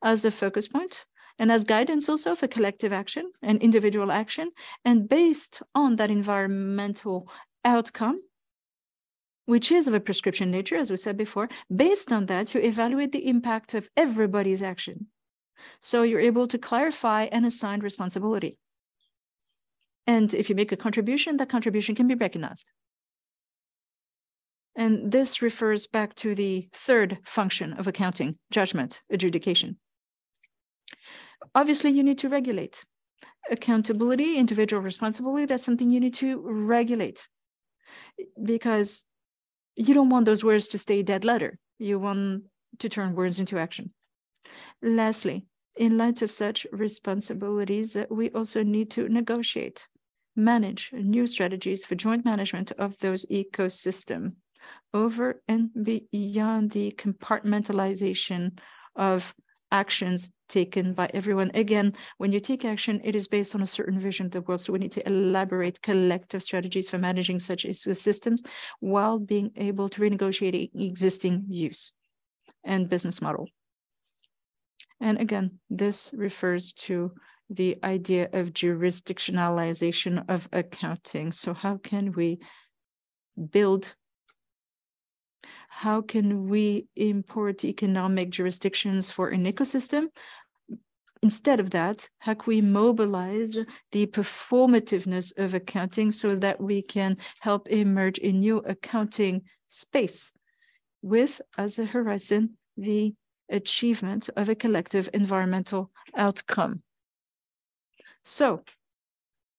as 0.03 0.25
a 0.25 0.31
focus 0.31 0.69
point 0.69 1.05
and 1.39 1.51
as 1.51 1.65
guidance 1.65 2.09
also 2.09 2.35
for 2.35 2.47
collective 2.47 2.93
action 2.93 3.33
and 3.43 3.61
individual 3.61 4.13
action. 4.13 4.51
And 4.85 5.09
based 5.09 5.63
on 5.75 5.97
that 5.97 6.11
environmental 6.11 7.29
outcome, 7.65 8.23
which 9.47 9.73
is 9.73 9.89
of 9.89 9.95
a 9.95 10.01
prescription 10.01 10.51
nature, 10.51 10.77
as 10.77 10.91
we 10.91 10.97
said 10.97 11.17
before, 11.17 11.49
based 11.75 12.13
on 12.13 12.27
that, 12.27 12.47
to 12.49 12.65
evaluate 12.65 13.13
the 13.13 13.29
impact 13.29 13.75
of 13.75 13.91
everybody's 13.97 14.63
action. 14.63 15.09
So 15.81 16.03
you're 16.03 16.21
able 16.21 16.47
to 16.49 16.59
clarify 16.59 17.25
and 17.25 17.45
assign 17.45 17.81
responsibility. 17.81 18.59
And 20.07 20.33
if 20.35 20.49
you 20.49 20.55
make 20.55 20.73
a 20.73 20.77
contribution, 20.77 21.37
that 21.39 21.49
contribution 21.49 21.95
can 21.95 22.07
be 22.07 22.15
recognized. 22.15 22.71
And 24.77 25.13
this 25.13 25.41
refers 25.41 25.87
back 25.87 26.15
to 26.17 26.35
the 26.35 26.69
third 26.73 27.19
function 27.25 27.75
of 27.75 27.87
accounting, 27.87 28.39
judgment, 28.51 29.01
adjudication. 29.11 29.79
Obviously, 31.55 31.91
you 31.91 32.03
need 32.03 32.19
to 32.19 32.29
regulate. 32.29 32.85
Accountability, 33.51 34.37
individual 34.37 34.83
responsibility, 34.83 35.47
that's 35.47 35.65
something 35.65 35.91
you 35.91 36.01
need 36.01 36.15
to 36.15 36.41
regulate 36.41 37.29
because 38.43 39.03
you 39.77 39.95
don't 39.95 40.09
want 40.09 40.25
those 40.25 40.45
words 40.45 40.69
to 40.69 40.79
stay 40.79 41.03
dead 41.03 41.25
letter. 41.25 41.59
You 41.79 41.99
want 41.99 42.45
to 42.79 42.89
turn 42.89 43.15
words 43.15 43.39
into 43.39 43.59
action. 43.59 43.93
Lastly, 44.83 45.47
in 45.77 45.99
light 45.99 46.23
of 46.23 46.31
such 46.31 46.67
responsibilities, 46.73 47.97
uh, 47.97 48.07
we 48.11 48.31
also 48.31 48.63
need 48.63 48.91
to 48.93 49.09
negotiate, 49.09 49.89
manage 50.37 50.91
new 50.93 51.27
strategies 51.27 51.85
for 51.85 51.95
joint 51.95 52.25
management 52.25 52.73
of 52.73 52.99
those 53.01 53.27
ecosystem 53.27 54.35
over 54.93 55.43
and 55.49 55.71
beyond 56.11 56.71
the 56.71 56.93
compartmentalization 56.93 58.59
of 58.97 59.35
actions 59.73 60.31
taken 60.49 60.95
by 60.95 61.11
everyone. 61.13 61.51
Again, 61.55 61.95
when 62.19 62.33
you 62.33 62.39
take 62.39 62.65
action, 62.65 63.01
it 63.03 63.17
is 63.17 63.27
based 63.27 63.55
on 63.55 63.63
a 63.63 63.67
certain 63.67 63.99
vision 63.99 64.27
of 64.27 64.33
the 64.33 64.43
world. 64.43 64.61
So 64.61 64.73
we 64.73 64.79
need 64.79 64.93
to 64.93 65.07
elaborate 65.07 65.83
collective 65.83 66.43
strategies 66.43 66.89
for 66.91 66.99
managing 66.99 67.41
such 67.41 67.67
systems 67.73 68.43
while 68.81 69.19
being 69.19 69.51
able 69.57 69.89
to 69.89 70.01
renegotiate 70.01 70.71
existing 70.75 71.47
use 71.49 71.93
and 72.63 72.89
business 72.89 73.21
model. 73.21 73.49
And 75.01 75.19
again, 75.21 75.59
this 75.71 76.15
refers 76.17 76.73
to 76.87 77.13
the 77.51 77.77
idea 77.83 78.29
of 78.33 78.53
jurisdictionalization 78.53 80.25
of 80.29 80.49
accounting. 80.53 81.33
So 81.33 81.53
how 81.53 81.79
can 81.79 82.13
we 82.13 82.39
build 83.51 83.95
how 85.69 86.01
can 86.03 86.49
we 86.49 86.87
import 86.97 87.65
economic 87.65 88.31
jurisdictions 88.31 89.11
for 89.11 89.29
an 89.29 89.45
ecosystem? 89.45 90.09
Instead 91.23 91.59
of 91.59 91.71
that, 91.71 92.09
how 92.19 92.35
can 92.35 92.51
we 92.51 92.61
mobilize 92.61 93.59
the 93.93 94.07
performativeness 94.07 95.37
of 95.39 95.55
accounting 95.55 96.13
so 96.13 96.37
that 96.37 96.61
we 96.61 96.83
can 96.83 97.17
help 97.41 97.69
emerge 97.69 98.19
a 98.23 98.31
new 98.31 98.59
accounting 98.59 99.43
space 99.69 100.33
with 101.03 101.41
as 101.57 101.79
a 101.79 101.85
horizon 101.85 102.57
the 102.77 103.15
achievement 103.49 104.31
of 104.37 104.49
a 104.49 104.55
collective 104.55 105.09
environmental 105.13 105.91
outcome. 106.17 106.83
So 108.25 108.63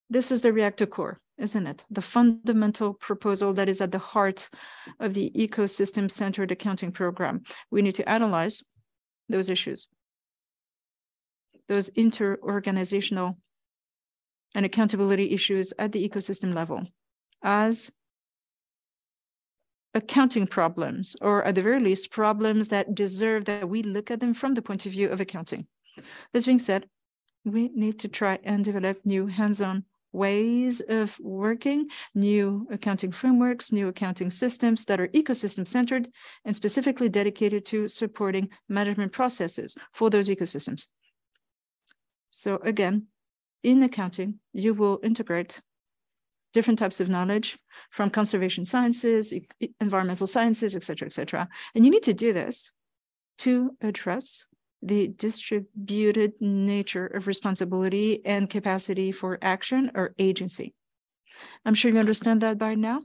this 0.09 0.31
is 0.31 0.41
the 0.41 0.53
reactor 0.53 0.85
core 0.85 1.19
isn't 1.37 1.67
it? 1.67 1.83
The 1.89 2.01
fundamental 2.01 2.93
proposal 2.93 3.53
that 3.53 3.69
is 3.69 3.81
at 3.81 3.91
the 3.91 3.99
heart 3.99 4.49
of 4.99 5.13
the 5.13 5.31
ecosystem 5.35 6.09
centered 6.09 6.51
accounting 6.51 6.91
program. 6.91 7.43
We 7.71 7.81
need 7.81 7.95
to 7.95 8.09
analyze 8.09 8.63
those 9.27 9.49
issues, 9.49 9.87
those 11.67 11.89
inter-organizational 11.89 13.37
and 14.53 14.65
accountability 14.65 15.31
issues 15.31 15.73
at 15.77 15.91
the 15.91 16.07
ecosystem 16.07 16.53
level 16.53 16.87
as 17.43 17.91
accounting 19.93 20.47
problems, 20.47 21.15
or 21.21 21.43
at 21.43 21.55
the 21.55 21.61
very 21.61 21.79
least, 21.79 22.11
problems 22.11 22.69
that 22.69 22.95
deserve 22.95 23.45
that 23.45 23.67
we 23.67 23.81
look 23.81 24.11
at 24.11 24.19
them 24.19 24.33
from 24.33 24.53
the 24.53 24.61
point 24.61 24.85
of 24.85 24.91
view 24.91 25.09
of 25.09 25.21
accounting. 25.21 25.67
This 26.33 26.45
being 26.45 26.59
said, 26.59 26.87
we 27.45 27.69
need 27.73 27.99
to 27.99 28.07
try 28.07 28.39
and 28.43 28.63
develop 28.63 29.05
new 29.05 29.27
hands-on 29.27 29.85
ways 30.15 30.81
of 30.87 31.19
working, 31.19 31.87
new 32.13 32.67
accounting 32.71 33.11
frameworks, 33.11 33.71
new 33.71 33.87
accounting 33.87 34.29
systems 34.29 34.85
that 34.85 34.99
are 34.99 35.09
ecosystem 35.09 35.67
centered 35.67 36.09
and 36.45 36.55
specifically 36.55 37.09
dedicated 37.09 37.65
to 37.65 37.87
supporting 37.87 38.49
management 38.69 39.11
processes 39.11 39.75
for 39.93 40.09
those 40.09 40.29
ecosystems. 40.29 40.87
So 42.29 42.57
again, 42.63 43.07
in 43.63 43.83
accounting, 43.83 44.39
you 44.53 44.73
will 44.73 44.99
integrate 45.03 45.61
different 46.53 46.79
types 46.79 46.99
of 47.01 47.09
knowledge 47.09 47.57
from 47.91 48.09
conservation 48.09 48.63
sciences, 48.63 49.33
environmental 49.81 50.27
sciences, 50.27 50.75
et 50.75 50.83
cetera, 50.83 51.07
et 51.07 51.13
cetera. 51.13 51.47
And 51.73 51.83
you 51.83 51.91
need 51.91 52.03
to 52.03 52.13
do 52.13 52.31
this 52.31 52.71
to 53.39 53.71
address 53.81 54.47
the 54.87 55.07
distributed 55.07 56.33
nature 56.39 57.07
of 57.07 57.27
responsibility 57.27 58.21
and 58.25 58.49
capacity 58.49 59.11
for 59.11 59.37
action 59.41 59.91
or 59.95 60.13
agency. 60.19 60.73
I'm 61.65 61.73
sure 61.73 61.91
you 61.91 61.99
understand 61.99 62.41
that 62.41 62.57
by 62.57 62.75
now. 62.75 63.01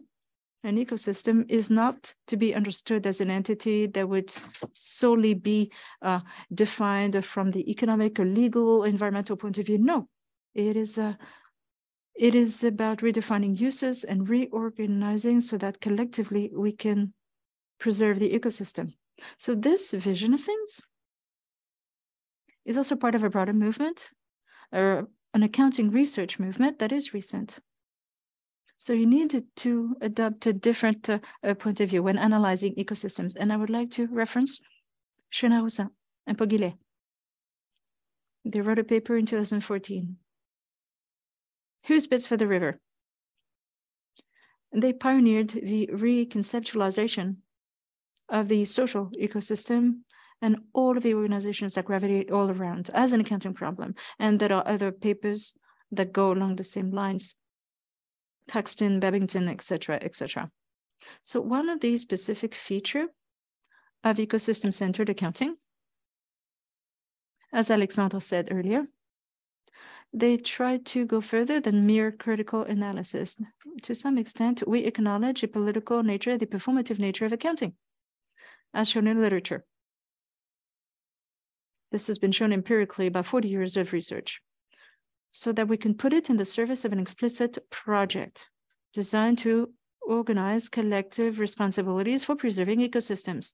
An 0.62 0.76
ecosystem 0.76 1.50
is 1.50 1.70
not 1.70 2.14
to 2.26 2.36
be 2.36 2.54
understood 2.54 3.06
as 3.06 3.22
an 3.22 3.30
entity 3.30 3.86
that 3.86 4.06
would 4.06 4.34
solely 4.74 5.32
be 5.32 5.72
uh, 6.02 6.20
defined 6.52 7.24
from 7.24 7.50
the 7.50 7.70
economic 7.70 8.20
or 8.20 8.26
legal 8.26 8.84
environmental 8.84 9.36
point 9.36 9.56
of 9.56 9.64
view. 9.64 9.78
No, 9.78 10.06
it 10.54 10.76
is 10.76 10.98
a 10.98 11.04
uh, 11.04 11.14
it 12.14 12.34
is 12.34 12.62
about 12.64 12.98
redefining 12.98 13.58
uses 13.58 14.04
and 14.04 14.28
reorganizing 14.28 15.40
so 15.40 15.56
that 15.56 15.80
collectively 15.80 16.50
we 16.54 16.70
can 16.70 17.14
preserve 17.78 18.18
the 18.18 18.38
ecosystem. 18.38 18.92
So 19.38 19.54
this 19.54 19.92
vision 19.92 20.34
of 20.34 20.42
things 20.42 20.82
is 22.64 22.76
also 22.76 22.96
part 22.96 23.14
of 23.14 23.24
a 23.24 23.30
broader 23.30 23.52
movement, 23.52 24.10
or 24.72 25.08
an 25.34 25.42
accounting 25.42 25.90
research 25.90 26.38
movement 26.38 26.78
that 26.78 26.92
is 26.92 27.14
recent. 27.14 27.58
So 28.76 28.94
you 28.94 29.06
need 29.06 29.44
to 29.56 29.96
adopt 30.00 30.46
a 30.46 30.54
different 30.54 31.10
uh, 31.10 31.18
uh, 31.44 31.54
point 31.54 31.80
of 31.80 31.90
view 31.90 32.02
when 32.02 32.16
analyzing 32.16 32.74
ecosystems. 32.76 33.36
And 33.38 33.52
I 33.52 33.56
would 33.56 33.68
like 33.68 33.90
to 33.92 34.06
reference 34.06 34.58
Chenard 35.30 35.64
Roussin 35.64 35.90
and 36.26 36.38
Poguillet. 36.38 36.78
They 38.44 38.62
wrote 38.62 38.78
a 38.78 38.84
paper 38.84 39.16
in 39.16 39.26
2014. 39.26 40.16
Who 41.86 42.00
speaks 42.00 42.26
for 42.26 42.38
the 42.38 42.46
river? 42.46 42.80
They 44.72 44.92
pioneered 44.92 45.50
the 45.50 45.90
reconceptualization 45.92 47.36
of 48.28 48.48
the 48.48 48.64
social 48.64 49.10
ecosystem 49.20 50.04
and 50.42 50.56
all 50.72 50.96
of 50.96 51.02
the 51.02 51.14
organizations 51.14 51.74
that 51.74 51.84
gravitate 51.84 52.30
all 52.30 52.50
around 52.50 52.90
as 52.94 53.12
an 53.12 53.20
accounting 53.20 53.54
problem. 53.54 53.94
And 54.18 54.40
there 54.40 54.52
are 54.52 54.66
other 54.66 54.90
papers 54.90 55.54
that 55.92 56.12
go 56.12 56.32
along 56.32 56.56
the 56.56 56.64
same 56.64 56.90
lines. 56.90 57.34
Caxton, 58.48 59.00
Babington, 59.00 59.48
etc., 59.48 59.98
etc. 60.02 60.50
So 61.22 61.40
one 61.40 61.68
of 61.68 61.80
the 61.80 61.96
specific 61.96 62.54
feature 62.54 63.06
of 64.02 64.16
ecosystem-centered 64.16 65.08
accounting, 65.08 65.56
as 67.52 67.70
Alexandre 67.70 68.20
said 68.20 68.48
earlier, 68.50 68.86
they 70.12 70.36
try 70.36 70.78
to 70.78 71.04
go 71.04 71.20
further 71.20 71.60
than 71.60 71.86
mere 71.86 72.10
critical 72.10 72.62
analysis. 72.62 73.40
To 73.82 73.94
some 73.94 74.18
extent, 74.18 74.62
we 74.66 74.80
acknowledge 74.80 75.40
the 75.40 75.46
political 75.46 76.02
nature, 76.02 76.36
the 76.36 76.46
performative 76.46 76.98
nature 76.98 77.26
of 77.26 77.32
accounting, 77.32 77.74
as 78.74 78.88
shown 78.88 79.06
in 79.06 79.20
literature. 79.20 79.64
This 81.90 82.06
has 82.06 82.18
been 82.18 82.32
shown 82.32 82.52
empirically 82.52 83.08
by 83.08 83.22
40 83.22 83.48
years 83.48 83.76
of 83.76 83.92
research 83.92 84.40
so 85.30 85.52
that 85.52 85.68
we 85.68 85.76
can 85.76 85.94
put 85.94 86.12
it 86.12 86.30
in 86.30 86.36
the 86.36 86.44
service 86.44 86.84
of 86.84 86.92
an 86.92 87.00
explicit 87.00 87.58
project 87.70 88.48
designed 88.92 89.38
to 89.38 89.72
organize 90.02 90.68
collective 90.68 91.38
responsibilities 91.38 92.24
for 92.24 92.34
preserving 92.34 92.80
ecosystems 92.80 93.52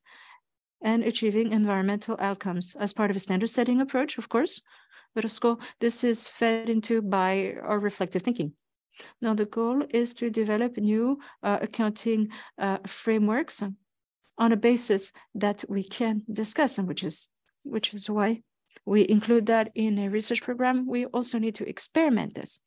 and 0.83 1.03
achieving 1.03 1.53
environmental 1.53 2.17
outcomes 2.21 2.77
as 2.79 2.93
part 2.93 3.11
of 3.11 3.17
a 3.17 3.21
standard 3.21 3.49
setting 3.49 3.81
approach, 3.81 4.19
of 4.19 4.29
course. 4.29 4.61
But 5.15 5.25
also, 5.25 5.59
this 5.81 6.05
is 6.05 6.29
fed 6.29 6.69
into 6.69 7.01
by 7.01 7.55
our 7.63 7.79
reflective 7.79 8.23
thinking. 8.23 8.53
Now, 9.21 9.35
the 9.35 9.47
goal 9.47 9.83
is 9.91 10.15
to 10.15 10.31
develop 10.31 10.77
new 10.77 11.19
uh, 11.43 11.59
accounting 11.63 12.29
uh, 12.59 12.79
frameworks 12.87 13.63
on 14.39 14.53
a 14.53 14.57
basis 14.57 15.13
that 15.35 15.65
we 15.69 15.83
can 15.83 16.23
discuss, 16.31 16.79
and 16.79 16.87
which 16.87 17.03
is 17.03 17.31
which 17.67 17.95
is 17.95 18.09
why 18.09 18.43
we 18.85 19.09
include 19.09 19.47
that 19.47 19.71
in 19.75 19.99
a 19.99 20.09
research 20.09 20.43
program. 20.43 20.87
We 20.87 21.07
also 21.07 21.39
need 21.39 21.57
to 21.57 21.69
experiment 21.69 22.35
this. 22.35 22.61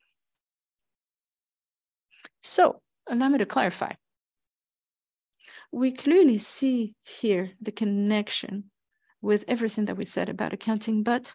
So 2.42 2.82
allow 3.08 3.30
me 3.30 3.38
to 3.40 3.46
clarify. 3.46 3.94
We 5.72 5.92
clearly 5.92 6.38
see 6.38 6.96
here 7.02 7.52
the 7.62 7.72
connection 7.72 8.72
with 9.22 9.46
everything 9.48 9.86
that 9.86 9.98
we 9.98 10.06
said 10.06 10.30
about 10.30 10.54
accounting, 10.54 11.04
but 11.04 11.34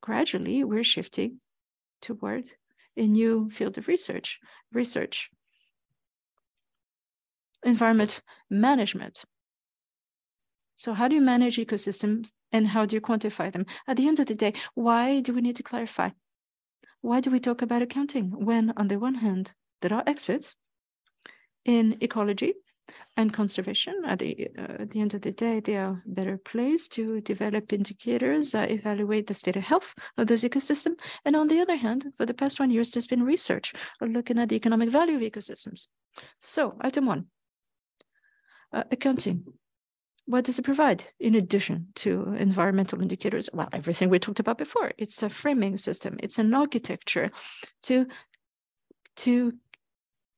gradually 0.00 0.64
we're 0.64 0.84
shifting 0.84 1.40
toward 2.00 2.50
a 2.96 3.06
new 3.06 3.50
field 3.50 3.78
of 3.78 3.88
research, 3.88 4.40
research, 4.72 5.30
environment 7.62 8.22
management. 8.50 9.24
So 10.76 10.92
how 10.92 11.08
do 11.08 11.14
you 11.16 11.22
manage 11.22 11.56
ecosystems 11.56 12.32
and 12.52 12.68
how 12.68 12.84
do 12.86 12.94
you 12.94 13.00
quantify 13.00 13.52
them? 13.52 13.66
At 13.88 13.96
the 13.96 14.06
end 14.06 14.20
of 14.20 14.26
the 14.26 14.34
day, 14.34 14.52
why 14.74 15.20
do 15.20 15.32
we 15.32 15.40
need 15.40 15.56
to 15.56 15.62
clarify? 15.62 16.10
Why 17.00 17.20
do 17.20 17.30
we 17.30 17.40
talk 17.40 17.62
about 17.62 17.82
accounting 17.82 18.30
when 18.44 18.72
on 18.76 18.88
the 18.88 18.98
one 18.98 19.16
hand, 19.16 19.52
there 19.80 19.94
are 19.94 20.04
experts 20.06 20.56
in 21.64 21.96
ecology 22.00 22.54
and 23.16 23.32
conservation. 23.32 24.02
At 24.06 24.18
the, 24.20 24.48
uh, 24.58 24.82
at 24.82 24.90
the 24.90 25.00
end 25.00 25.14
of 25.14 25.22
the 25.22 25.32
day, 25.32 25.60
they 25.60 25.76
are 25.76 26.02
better 26.06 26.38
placed 26.38 26.92
to 26.92 27.20
develop 27.20 27.72
indicators, 27.72 28.54
uh, 28.54 28.66
evaluate 28.68 29.26
the 29.26 29.34
state 29.34 29.56
of 29.56 29.64
health 29.64 29.94
of 30.16 30.26
those 30.26 30.44
ecosystem. 30.44 30.98
And 31.24 31.34
on 31.34 31.48
the 31.48 31.60
other 31.60 31.76
hand, 31.76 32.12
for 32.16 32.26
the 32.26 32.34
past 32.34 32.60
one 32.60 32.70
years, 32.70 32.90
there's 32.90 33.06
been 33.06 33.22
research 33.22 33.72
looking 34.00 34.38
at 34.38 34.48
the 34.48 34.56
economic 34.56 34.90
value 34.90 35.16
of 35.16 35.22
ecosystems. 35.22 35.86
So 36.40 36.76
item 36.80 37.06
one, 37.06 37.26
uh, 38.72 38.84
accounting. 38.90 39.44
What 40.26 40.44
does 40.44 40.58
it 40.58 40.62
provide 40.62 41.04
in 41.20 41.36
addition 41.36 41.88
to 41.96 42.34
environmental 42.38 43.00
indicators? 43.00 43.48
Well, 43.52 43.68
everything 43.72 44.10
we 44.10 44.18
talked 44.18 44.40
about 44.40 44.58
before. 44.58 44.92
It's 44.98 45.22
a 45.22 45.28
framing 45.28 45.76
system. 45.76 46.16
It's 46.20 46.38
an 46.38 46.52
architecture 46.52 47.30
to 47.84 48.06
to 49.16 49.52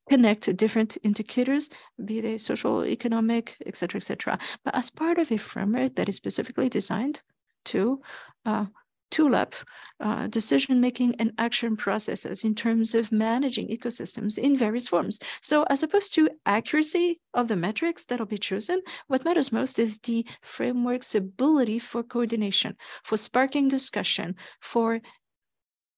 connect 0.08 0.56
different 0.56 0.96
indicators, 1.02 1.70
be 2.04 2.20
they 2.20 2.38
social, 2.38 2.84
economic, 2.84 3.56
etc., 3.66 3.98
etc. 3.98 4.38
But 4.64 4.74
as 4.74 4.90
part 4.90 5.18
of 5.18 5.32
a 5.32 5.36
framework 5.38 5.96
that 5.96 6.08
is 6.08 6.16
specifically 6.16 6.68
designed 6.68 7.22
to 7.66 8.00
uh, 8.44 8.66
tool 9.10 9.34
up 9.34 9.54
uh, 10.00 10.26
decision-making 10.28 11.16
and 11.18 11.32
action 11.38 11.76
processes 11.76 12.44
in 12.44 12.54
terms 12.54 12.94
of 12.94 13.10
managing 13.10 13.68
ecosystems 13.68 14.38
in 14.38 14.56
various 14.56 14.88
forms. 14.88 15.18
So 15.42 15.64
as 15.64 15.82
opposed 15.82 16.14
to 16.14 16.30
accuracy 16.46 17.20
of 17.34 17.48
the 17.48 17.56
metrics 17.56 18.04
that'll 18.04 18.26
be 18.26 18.38
chosen, 18.38 18.80
what 19.06 19.24
matters 19.24 19.52
most 19.52 19.78
is 19.78 19.98
the 19.98 20.24
framework's 20.42 21.14
ability 21.14 21.78
for 21.78 22.02
coordination, 22.02 22.76
for 23.02 23.16
sparking 23.16 23.68
discussion, 23.68 24.36
for 24.60 25.00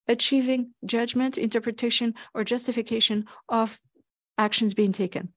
achieving 0.08 0.72
judgment, 0.84 1.38
interpretation, 1.38 2.14
or 2.34 2.44
justification 2.44 3.26
of 3.48 3.80
actions 4.38 4.74
being 4.74 4.92
taken. 4.92 5.32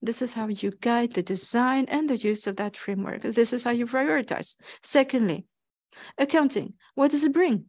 This 0.00 0.22
is 0.22 0.34
how 0.34 0.48
you 0.48 0.72
guide 0.80 1.14
the 1.14 1.22
design 1.22 1.86
and 1.88 2.08
the 2.08 2.16
use 2.16 2.46
of 2.46 2.56
that 2.56 2.76
framework. 2.76 3.22
This 3.22 3.52
is 3.52 3.64
how 3.64 3.72
you 3.72 3.86
prioritize. 3.86 4.54
Secondly, 4.82 5.46
accounting. 6.16 6.74
What 6.94 7.10
does 7.10 7.24
it 7.24 7.32
bring? 7.32 7.66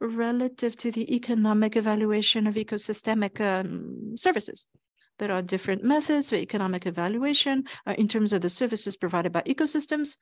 Relative 0.00 0.76
to 0.76 0.90
the 0.90 1.14
economic 1.14 1.76
evaluation 1.76 2.46
of 2.46 2.56
ecosystemic 2.56 3.40
um, 3.40 4.16
services. 4.16 4.66
There 5.18 5.30
are 5.30 5.42
different 5.42 5.84
methods 5.84 6.30
for 6.30 6.36
economic 6.36 6.86
evaluation 6.86 7.64
uh, 7.86 7.94
in 7.96 8.08
terms 8.08 8.32
of 8.32 8.40
the 8.40 8.50
services 8.50 8.96
provided 8.96 9.30
by 9.32 9.42
ecosystems. 9.42 10.16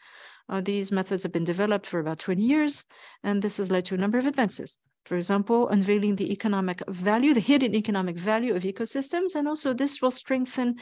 Uh, 0.48 0.60
these 0.60 0.92
methods 0.92 1.22
have 1.22 1.32
been 1.32 1.44
developed 1.44 1.86
for 1.86 2.00
about 2.00 2.18
20 2.18 2.42
years, 2.42 2.84
and 3.22 3.40
this 3.40 3.56
has 3.56 3.70
led 3.70 3.84
to 3.86 3.94
a 3.94 3.98
number 3.98 4.18
of 4.18 4.26
advances. 4.26 4.78
For 5.06 5.16
example, 5.16 5.68
unveiling 5.68 6.16
the 6.16 6.30
economic 6.30 6.82
value, 6.88 7.32
the 7.32 7.40
hidden 7.40 7.74
economic 7.74 8.16
value 8.16 8.54
of 8.54 8.64
ecosystems, 8.64 9.34
and 9.34 9.48
also 9.48 9.72
this 9.72 10.02
will 10.02 10.10
strengthen 10.10 10.76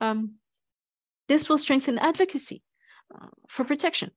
um, 0.00 0.36
this 1.28 1.48
will 1.48 1.58
strengthen 1.58 1.98
advocacy 1.98 2.62
uh, 3.14 3.26
for 3.48 3.64
protection. 3.64 4.10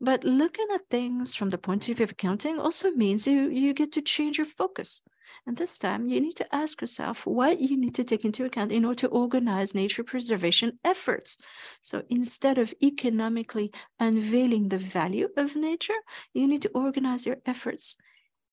But 0.00 0.24
looking 0.24 0.66
at 0.74 0.88
things 0.90 1.34
from 1.34 1.50
the 1.50 1.58
point 1.58 1.88
of 1.88 1.96
view 1.96 2.04
of 2.04 2.10
accounting 2.10 2.58
also 2.58 2.90
means 2.90 3.26
you, 3.26 3.48
you 3.48 3.72
get 3.72 3.92
to 3.92 4.02
change 4.02 4.38
your 4.38 4.44
focus. 4.44 5.02
And 5.46 5.56
this 5.56 5.78
time 5.78 6.08
you 6.08 6.20
need 6.20 6.36
to 6.36 6.54
ask 6.54 6.80
yourself 6.80 7.26
what 7.26 7.60
you 7.60 7.76
need 7.76 7.94
to 7.96 8.04
take 8.04 8.24
into 8.24 8.44
account 8.44 8.72
in 8.72 8.84
order 8.84 9.00
to 9.00 9.08
organize 9.08 9.74
nature 9.74 10.04
preservation 10.04 10.78
efforts. 10.84 11.38
So 11.82 12.02
instead 12.08 12.58
of 12.58 12.74
economically 12.82 13.72
unveiling 13.98 14.68
the 14.68 14.78
value 14.78 15.28
of 15.36 15.56
nature, 15.56 16.00
you 16.32 16.46
need 16.46 16.62
to 16.62 16.70
organize 16.70 17.26
your 17.26 17.36
efforts 17.46 17.96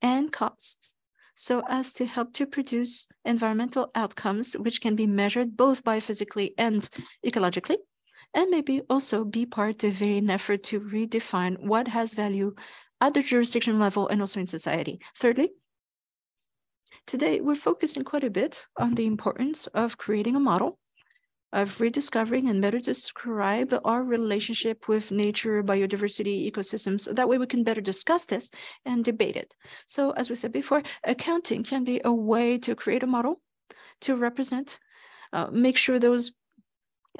and 0.01 0.31
costs 0.31 0.95
so 1.35 1.63
as 1.67 1.93
to 1.93 2.05
help 2.05 2.33
to 2.33 2.45
produce 2.45 3.07
environmental 3.25 3.89
outcomes 3.95 4.53
which 4.53 4.81
can 4.81 4.95
be 4.95 5.07
measured 5.07 5.57
both 5.57 5.83
biophysically 5.83 6.53
and 6.57 6.89
ecologically, 7.25 7.77
and 8.33 8.49
maybe 8.49 8.81
also 8.89 9.23
be 9.23 9.45
part 9.45 9.83
of 9.83 10.01
an 10.01 10.29
effort 10.29 10.63
to 10.63 10.79
redefine 10.79 11.59
what 11.59 11.87
has 11.87 12.13
value 12.13 12.55
at 13.01 13.13
the 13.13 13.21
jurisdiction 13.21 13.79
level 13.79 14.07
and 14.07 14.21
also 14.21 14.39
in 14.39 14.47
society. 14.47 14.99
Thirdly, 15.17 15.51
today 17.05 17.41
we're 17.41 17.55
focusing 17.55 18.03
quite 18.03 18.23
a 18.23 18.29
bit 18.29 18.65
on 18.77 18.95
the 18.95 19.05
importance 19.05 19.67
of 19.67 19.97
creating 19.97 20.35
a 20.35 20.39
model 20.39 20.79
of 21.53 21.79
rediscovering 21.79 22.49
and 22.49 22.61
better 22.61 22.79
describe 22.79 23.79
our 23.85 24.03
relationship 24.03 24.87
with 24.87 25.11
nature, 25.11 25.63
biodiversity, 25.63 26.51
ecosystems. 26.51 27.13
That 27.15 27.29
way 27.29 27.37
we 27.37 27.45
can 27.45 27.63
better 27.63 27.81
discuss 27.81 28.25
this 28.25 28.49
and 28.85 29.05
debate 29.05 29.35
it. 29.35 29.55
So 29.85 30.11
as 30.11 30.29
we 30.29 30.35
said 30.35 30.51
before, 30.51 30.81
accounting 31.03 31.63
can 31.63 31.83
be 31.83 32.01
a 32.03 32.11
way 32.11 32.57
to 32.59 32.75
create 32.75 33.03
a 33.03 33.07
model 33.07 33.39
to 34.01 34.15
represent, 34.15 34.79
uh, 35.31 35.47
make 35.51 35.77
sure 35.77 35.99
those 35.99 36.31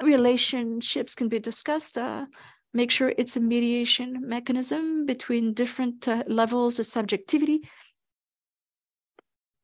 relationships 0.02 1.14
can 1.14 1.28
be 1.28 1.38
discussed, 1.38 1.98
uh, 1.98 2.26
make 2.72 2.90
sure 2.90 3.14
it's 3.16 3.36
a 3.36 3.40
mediation 3.40 4.28
mechanism 4.28 5.06
between 5.06 5.54
different 5.54 6.08
uh, 6.08 6.24
levels 6.26 6.78
of 6.78 6.86
subjectivity 6.86 7.60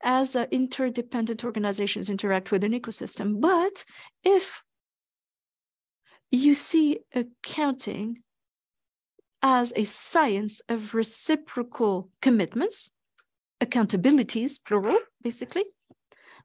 as 0.03 0.35
uh, 0.35 0.47
interdependent 0.51 1.45
organizations 1.45 2.09
interact 2.09 2.51
with 2.51 2.65
an 2.65 2.73
ecosystem. 2.73 3.41
But 3.41 3.85
if 4.25 4.63
you 6.31 6.55
see 6.55 7.01
accounting 7.15 8.19
as 9.43 9.73
a 9.75 9.85
science 9.85 10.61
of 10.69 10.95
reciprocal 10.95 12.11
commitments, 12.23 12.91
accountabilities, 13.61 14.59
plural, 14.65 14.99
basically, 15.23 15.65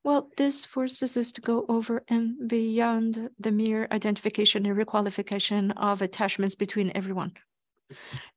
well, 0.05 0.29
this 0.37 0.65
forces 0.65 1.17
us 1.17 1.31
to 1.31 1.41
go 1.41 1.65
over 1.67 2.03
and 2.07 2.47
beyond 2.47 3.31
the 3.39 3.51
mere 3.51 3.87
identification 3.91 4.63
and 4.67 4.77
requalification 4.77 5.73
of 5.77 6.03
attachments 6.03 6.53
between 6.53 6.91
everyone. 6.93 7.33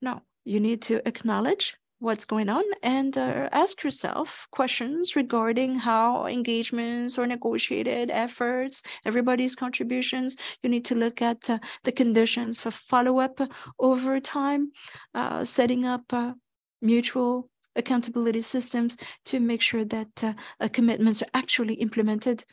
Now, 0.01 0.23
you 0.47 0.61
need 0.61 0.81
to 0.83 1.07
acknowledge 1.07 1.77
what's 1.99 2.25
going 2.25 2.49
on 2.49 2.65
and 2.83 3.19
uh, 3.19 3.51
ask 3.53 3.85
yourself 3.85 4.49
questions 4.51 5.15
regarding 5.15 5.77
how 5.77 6.27
engagements 6.27 7.19
or 7.19 7.27
negotiated 7.27 8.11
efforts, 8.11 8.83
everybody's 9.05 9.55
contributions. 9.55 10.37
You 10.63 10.71
need 10.71 10.87
to 10.87 10.95
look 10.95 11.21
at 11.21 11.51
uh, 11.51 11.59
the 11.85 11.93
conditions 11.93 12.61
for 12.61 12.71
follow 12.71 13.19
up 13.19 13.41
over 13.79 14.21
time, 14.21 14.73
uh, 15.15 15.45
setting 15.45 15.85
up 15.85 16.05
uh, 16.15 16.33
mutual 16.81 17.51
accountability 17.77 18.41
systems 18.41 18.97
to 19.27 19.41
make 19.41 19.63
sure 19.63 19.85
that 19.85 20.25
uh, 20.25 20.33
uh, 20.61 20.69
commitments 20.73 21.23
are 21.23 21.29
actually 21.35 21.75
implemented 21.75 22.45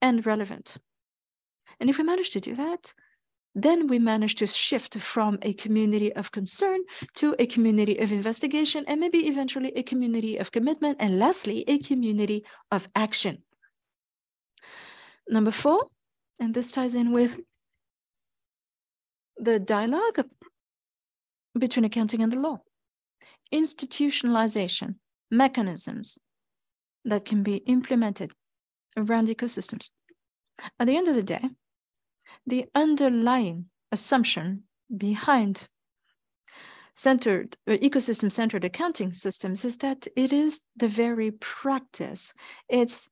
and 0.00 0.24
relevant. 0.26 0.76
And 1.78 1.90
if 1.90 1.98
we 1.98 2.04
manage 2.04 2.30
to 2.30 2.40
do 2.40 2.54
that, 2.56 2.92
then 3.54 3.88
we 3.88 3.98
manage 3.98 4.36
to 4.36 4.46
shift 4.46 4.96
from 4.98 5.38
a 5.42 5.52
community 5.54 6.12
of 6.12 6.30
concern 6.30 6.80
to 7.14 7.34
a 7.38 7.46
community 7.46 7.98
of 7.98 8.12
investigation 8.12 8.84
and 8.86 9.00
maybe 9.00 9.26
eventually 9.26 9.72
a 9.74 9.82
community 9.82 10.36
of 10.36 10.52
commitment 10.52 10.96
and 11.00 11.18
lastly, 11.18 11.64
a 11.66 11.78
community 11.78 12.44
of 12.70 12.88
action. 12.94 13.42
Number 15.28 15.50
four, 15.50 15.86
and 16.38 16.54
this 16.54 16.72
ties 16.72 16.94
in 16.94 17.12
with 17.12 17.40
the 19.36 19.58
dialogue 19.58 20.24
between 21.58 21.84
accounting 21.84 22.22
and 22.22 22.32
the 22.32 22.38
law, 22.38 22.60
institutionalization 23.52 24.96
mechanisms 25.30 26.18
that 27.04 27.24
can 27.24 27.42
be 27.42 27.56
implemented 27.66 28.32
around 28.96 29.28
ecosystems. 29.28 29.90
At 30.78 30.86
the 30.86 30.96
end 30.96 31.08
of 31.08 31.14
the 31.14 31.22
day, 31.22 31.50
the 32.46 32.66
underlying 32.74 33.66
assumption 33.92 34.64
behind 34.94 35.68
centered 36.94 37.56
uh, 37.66 37.72
ecosystem 37.72 38.30
centered 38.30 38.64
accounting 38.64 39.12
systems 39.12 39.64
is 39.64 39.78
that 39.78 40.06
it 40.16 40.32
is 40.32 40.60
the 40.76 40.88
very 40.88 41.30
practice. 41.30 42.34
It's 42.68 43.08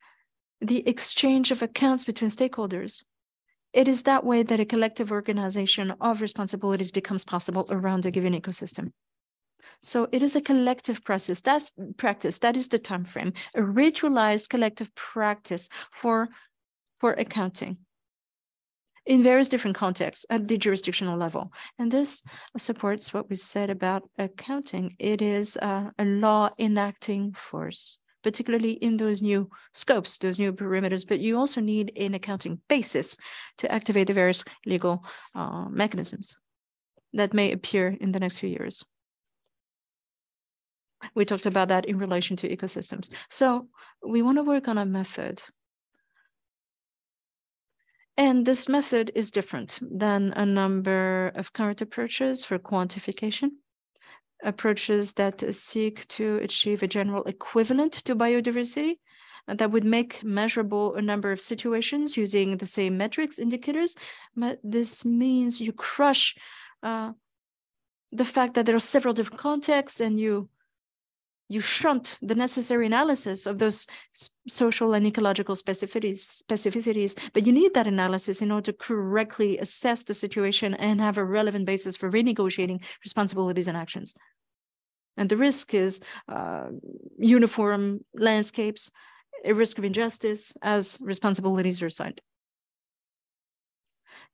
the 0.60 0.86
exchange 0.86 1.50
of 1.50 1.62
accounts 1.62 2.04
between 2.04 2.30
stakeholders. 2.30 3.02
It 3.72 3.88
is 3.88 4.02
that 4.02 4.24
way 4.24 4.42
that 4.42 4.60
a 4.60 4.64
collective 4.64 5.12
organization 5.12 5.94
of 6.00 6.20
responsibilities 6.20 6.90
becomes 6.90 7.24
possible 7.24 7.66
around 7.70 8.04
a 8.04 8.10
given 8.10 8.34
ecosystem 8.34 8.92
so 9.82 10.08
it 10.12 10.22
is 10.22 10.36
a 10.36 10.40
collective 10.40 11.04
process 11.04 11.40
that's 11.40 11.72
practice 11.96 12.38
that 12.40 12.56
is 12.56 12.68
the 12.68 12.78
time 12.78 13.04
frame 13.04 13.32
a 13.54 13.60
ritualized 13.60 14.48
collective 14.48 14.94
practice 14.94 15.68
for 15.92 16.28
for 17.00 17.12
accounting 17.12 17.78
in 19.08 19.22
various 19.22 19.48
different 19.48 19.76
contexts 19.76 20.26
at 20.28 20.46
the 20.46 20.58
jurisdictional 20.58 21.18
level. 21.18 21.50
And 21.78 21.90
this 21.90 22.22
supports 22.56 23.12
what 23.12 23.28
we 23.30 23.36
said 23.36 23.70
about 23.70 24.02
accounting. 24.18 24.94
It 24.98 25.22
is 25.22 25.56
uh, 25.56 25.90
a 25.98 26.04
law 26.04 26.50
enacting 26.58 27.32
force, 27.32 27.98
particularly 28.22 28.72
in 28.72 28.98
those 28.98 29.22
new 29.22 29.48
scopes, 29.72 30.18
those 30.18 30.38
new 30.38 30.52
perimeters, 30.52 31.08
but 31.08 31.20
you 31.20 31.38
also 31.38 31.62
need 31.62 31.90
an 31.96 32.14
accounting 32.14 32.60
basis 32.68 33.16
to 33.56 33.72
activate 33.72 34.08
the 34.08 34.12
various 34.12 34.44
legal 34.66 35.02
uh, 35.34 35.66
mechanisms 35.70 36.38
that 37.14 37.32
may 37.32 37.52
appear 37.52 37.96
in 38.00 38.12
the 38.12 38.20
next 38.20 38.38
few 38.38 38.50
years. 38.50 38.84
We 41.14 41.24
talked 41.24 41.46
about 41.46 41.68
that 41.68 41.84
in 41.84 41.98
relation 41.98 42.36
to 42.38 42.48
ecosystems. 42.48 43.10
So 43.28 43.68
we 44.06 44.22
want 44.22 44.38
to 44.38 44.42
work 44.42 44.68
on 44.68 44.78
a 44.78 44.86
method 44.86 45.42
and 48.18 48.44
this 48.44 48.68
method 48.68 49.12
is 49.14 49.30
different 49.30 49.78
than 49.80 50.32
a 50.32 50.44
number 50.44 51.30
of 51.36 51.52
current 51.52 51.80
approaches 51.80 52.44
for 52.44 52.58
quantification, 52.58 53.50
approaches 54.42 55.12
that 55.12 55.54
seek 55.54 56.06
to 56.08 56.38
achieve 56.38 56.82
a 56.82 56.88
general 56.88 57.22
equivalent 57.24 57.92
to 57.92 58.16
biodiversity 58.16 58.96
and 59.46 59.60
that 59.60 59.70
would 59.70 59.84
make 59.84 60.24
measurable 60.24 60.96
a 60.96 61.00
number 61.00 61.30
of 61.30 61.40
situations 61.40 62.16
using 62.16 62.56
the 62.56 62.66
same 62.66 62.98
metrics 62.98 63.38
indicators. 63.38 63.94
But 64.36 64.58
this 64.64 65.04
means 65.04 65.60
you 65.60 65.72
crush 65.72 66.36
uh, 66.82 67.12
the 68.10 68.24
fact 68.24 68.54
that 68.54 68.66
there 68.66 68.76
are 68.76 68.80
several 68.80 69.14
different 69.14 69.40
contexts 69.40 70.00
and 70.00 70.18
you 70.18 70.48
you 71.48 71.60
shunt 71.60 72.18
the 72.20 72.34
necessary 72.34 72.84
analysis 72.86 73.46
of 73.46 73.58
those 73.58 73.86
social 74.46 74.92
and 74.92 75.06
ecological 75.06 75.54
specificities, 75.54 76.42
specificities, 76.44 77.18
but 77.32 77.46
you 77.46 77.52
need 77.52 77.72
that 77.74 77.86
analysis 77.86 78.42
in 78.42 78.50
order 78.50 78.70
to 78.70 78.78
correctly 78.78 79.58
assess 79.58 80.02
the 80.02 80.14
situation 80.14 80.74
and 80.74 81.00
have 81.00 81.16
a 81.16 81.24
relevant 81.24 81.64
basis 81.64 81.96
for 81.96 82.10
renegotiating 82.10 82.82
responsibilities 83.02 83.66
and 83.66 83.76
actions. 83.76 84.14
And 85.16 85.28
the 85.28 85.38
risk 85.38 85.74
is 85.74 86.00
uh, 86.28 86.66
uniform 87.18 88.04
landscapes, 88.14 88.92
a 89.44 89.52
risk 89.52 89.78
of 89.78 89.84
injustice 89.84 90.56
as 90.62 90.98
responsibilities 91.00 91.82
are 91.82 91.86
assigned. 91.86 92.20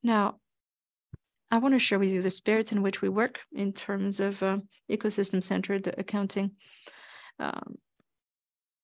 Now, 0.03 0.37
I 1.51 1.59
want 1.59 1.75
to 1.75 1.79
share 1.79 2.01
with 2.01 2.11
you 2.11 2.21
the 2.21 2.31
spirit 2.31 2.73
in 2.73 2.83
which 2.83 3.01
we 3.01 3.09
work 3.09 3.41
in 3.53 3.73
terms 3.73 4.19
of 4.19 4.43
uh, 4.43 4.59
ecosystem-centered 4.91 5.95
accounting. 5.97 6.51
Um, 7.39 7.78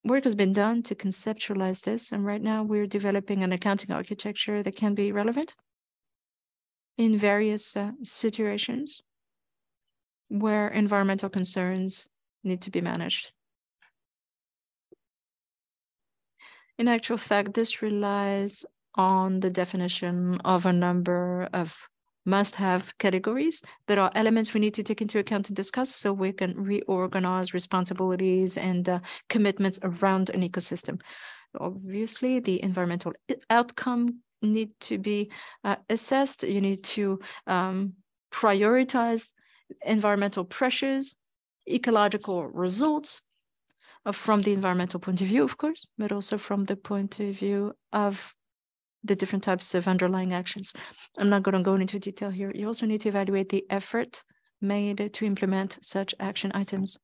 work 0.03 0.23
has 0.23 0.35
been 0.35 0.53
done 0.53 0.83
to 0.83 0.95
conceptualize 0.95 1.83
this, 1.83 2.11
and 2.11 2.25
right 2.25 2.41
now 2.41 2.63
we're 2.63 2.87
developing 2.87 3.43
an 3.43 3.51
accounting 3.51 3.91
architecture 3.91 4.63
that 4.63 4.75
can 4.75 4.95
be 4.95 5.11
relevant 5.11 5.55
in 6.97 7.17
various 7.17 7.75
uh, 7.75 7.91
situations 8.03 9.01
where 10.29 10.67
environmental 10.69 11.29
concerns 11.29 12.07
need 12.43 12.61
to 12.61 12.71
be 12.71 12.81
managed. 12.81 13.31
In 16.77 16.87
actual 16.87 17.17
fact, 17.17 17.53
this 17.53 17.81
relies 17.81 18.65
on 18.95 19.39
the 19.39 19.49
definition 19.49 20.39
of 20.43 20.65
a 20.65 20.73
number 20.73 21.47
of 21.53 21.77
must 22.25 22.55
have 22.55 22.93
categories 22.97 23.61
that 23.87 23.97
are 23.97 24.11
elements 24.15 24.53
we 24.53 24.59
need 24.59 24.73
to 24.75 24.83
take 24.83 25.01
into 25.01 25.19
account 25.19 25.49
and 25.49 25.55
discuss 25.55 25.93
so 25.93 26.13
we 26.13 26.31
can 26.31 26.63
reorganize 26.63 27.53
responsibilities 27.53 28.57
and 28.57 28.87
uh, 28.87 28.99
commitments 29.29 29.79
around 29.83 30.29
an 30.29 30.41
ecosystem. 30.41 31.01
Obviously, 31.59 32.39
the 32.39 32.61
environmental 32.63 33.13
outcome 33.49 34.21
need 34.41 34.71
to 34.81 34.97
be 34.97 35.31
uh, 35.63 35.75
assessed. 35.89 36.43
You 36.43 36.61
need 36.61 36.83
to 36.83 37.19
um, 37.47 37.93
prioritize 38.31 39.31
environmental 39.83 40.45
pressures, 40.45 41.15
ecological 41.69 42.47
results 42.47 43.21
uh, 44.05 44.11
from 44.11 44.41
the 44.41 44.53
environmental 44.53 44.99
point 44.99 45.21
of 45.21 45.27
view, 45.27 45.43
of 45.43 45.57
course, 45.57 45.87
but 45.97 46.11
also 46.11 46.37
from 46.37 46.65
the 46.65 46.75
point 46.75 47.19
of 47.19 47.35
view 47.35 47.73
of 47.91 48.33
the 49.03 49.15
different 49.15 49.43
types 49.43 49.73
of 49.73 49.87
underlying 49.87 50.33
actions. 50.33 50.73
I'm 51.17 51.29
not 51.29 51.43
going 51.43 51.57
to 51.57 51.63
go 51.63 51.75
into 51.75 51.99
detail 51.99 52.29
here. 52.29 52.51
You 52.53 52.67
also 52.67 52.85
need 52.85 53.01
to 53.01 53.09
evaluate 53.09 53.49
the 53.49 53.65
effort 53.69 54.23
made 54.61 55.11
to 55.13 55.25
implement 55.25 55.79
such 55.81 56.13
action 56.19 56.51
items. 56.53 56.97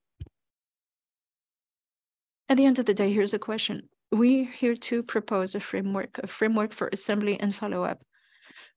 At 2.50 2.58
the 2.58 2.66
end 2.66 2.80
of 2.80 2.86
the 2.86 2.94
day, 2.94 3.12
here's 3.12 3.34
a 3.34 3.40
question. 3.40 3.90
We're 4.12 4.46
here 4.46 4.76
to 4.76 5.04
propose 5.04 5.56
a 5.56 5.60
framework, 5.60 6.20
a 6.24 6.28
framework 6.28 6.72
for 6.72 6.90
assembly 6.94 7.40
and 7.40 7.54
follow-up. 7.54 8.02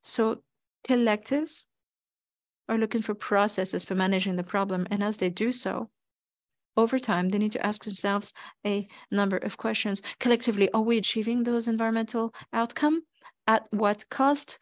So 0.03 0.43
collectives 0.89 1.67
are 2.69 2.79
looking 2.79 3.03
for 3.03 3.15
processes 3.15 3.85
for 3.85 3.95
managing 3.95 4.37
the 4.37 4.43
problem. 4.43 4.87
And 4.91 5.05
as 5.05 5.19
they 5.19 5.29
do 5.29 5.53
so, 5.53 5.91
over 6.77 6.99
time, 6.99 7.29
they 7.29 7.39
need 7.39 7.53
to 7.53 7.67
ask 7.67 7.85
themselves 7.85 8.33
a 8.65 8.89
number 9.11 9.37
of 9.37 9.57
questions. 9.57 10.03
Collectively, 10.19 10.71
are 10.73 10.83
we 10.83 10.99
achieving 10.99 11.43
those 11.43 11.69
environmental 11.69 12.35
outcome? 12.53 13.03
At 13.55 13.63
what 13.71 13.99
cost 14.11 14.59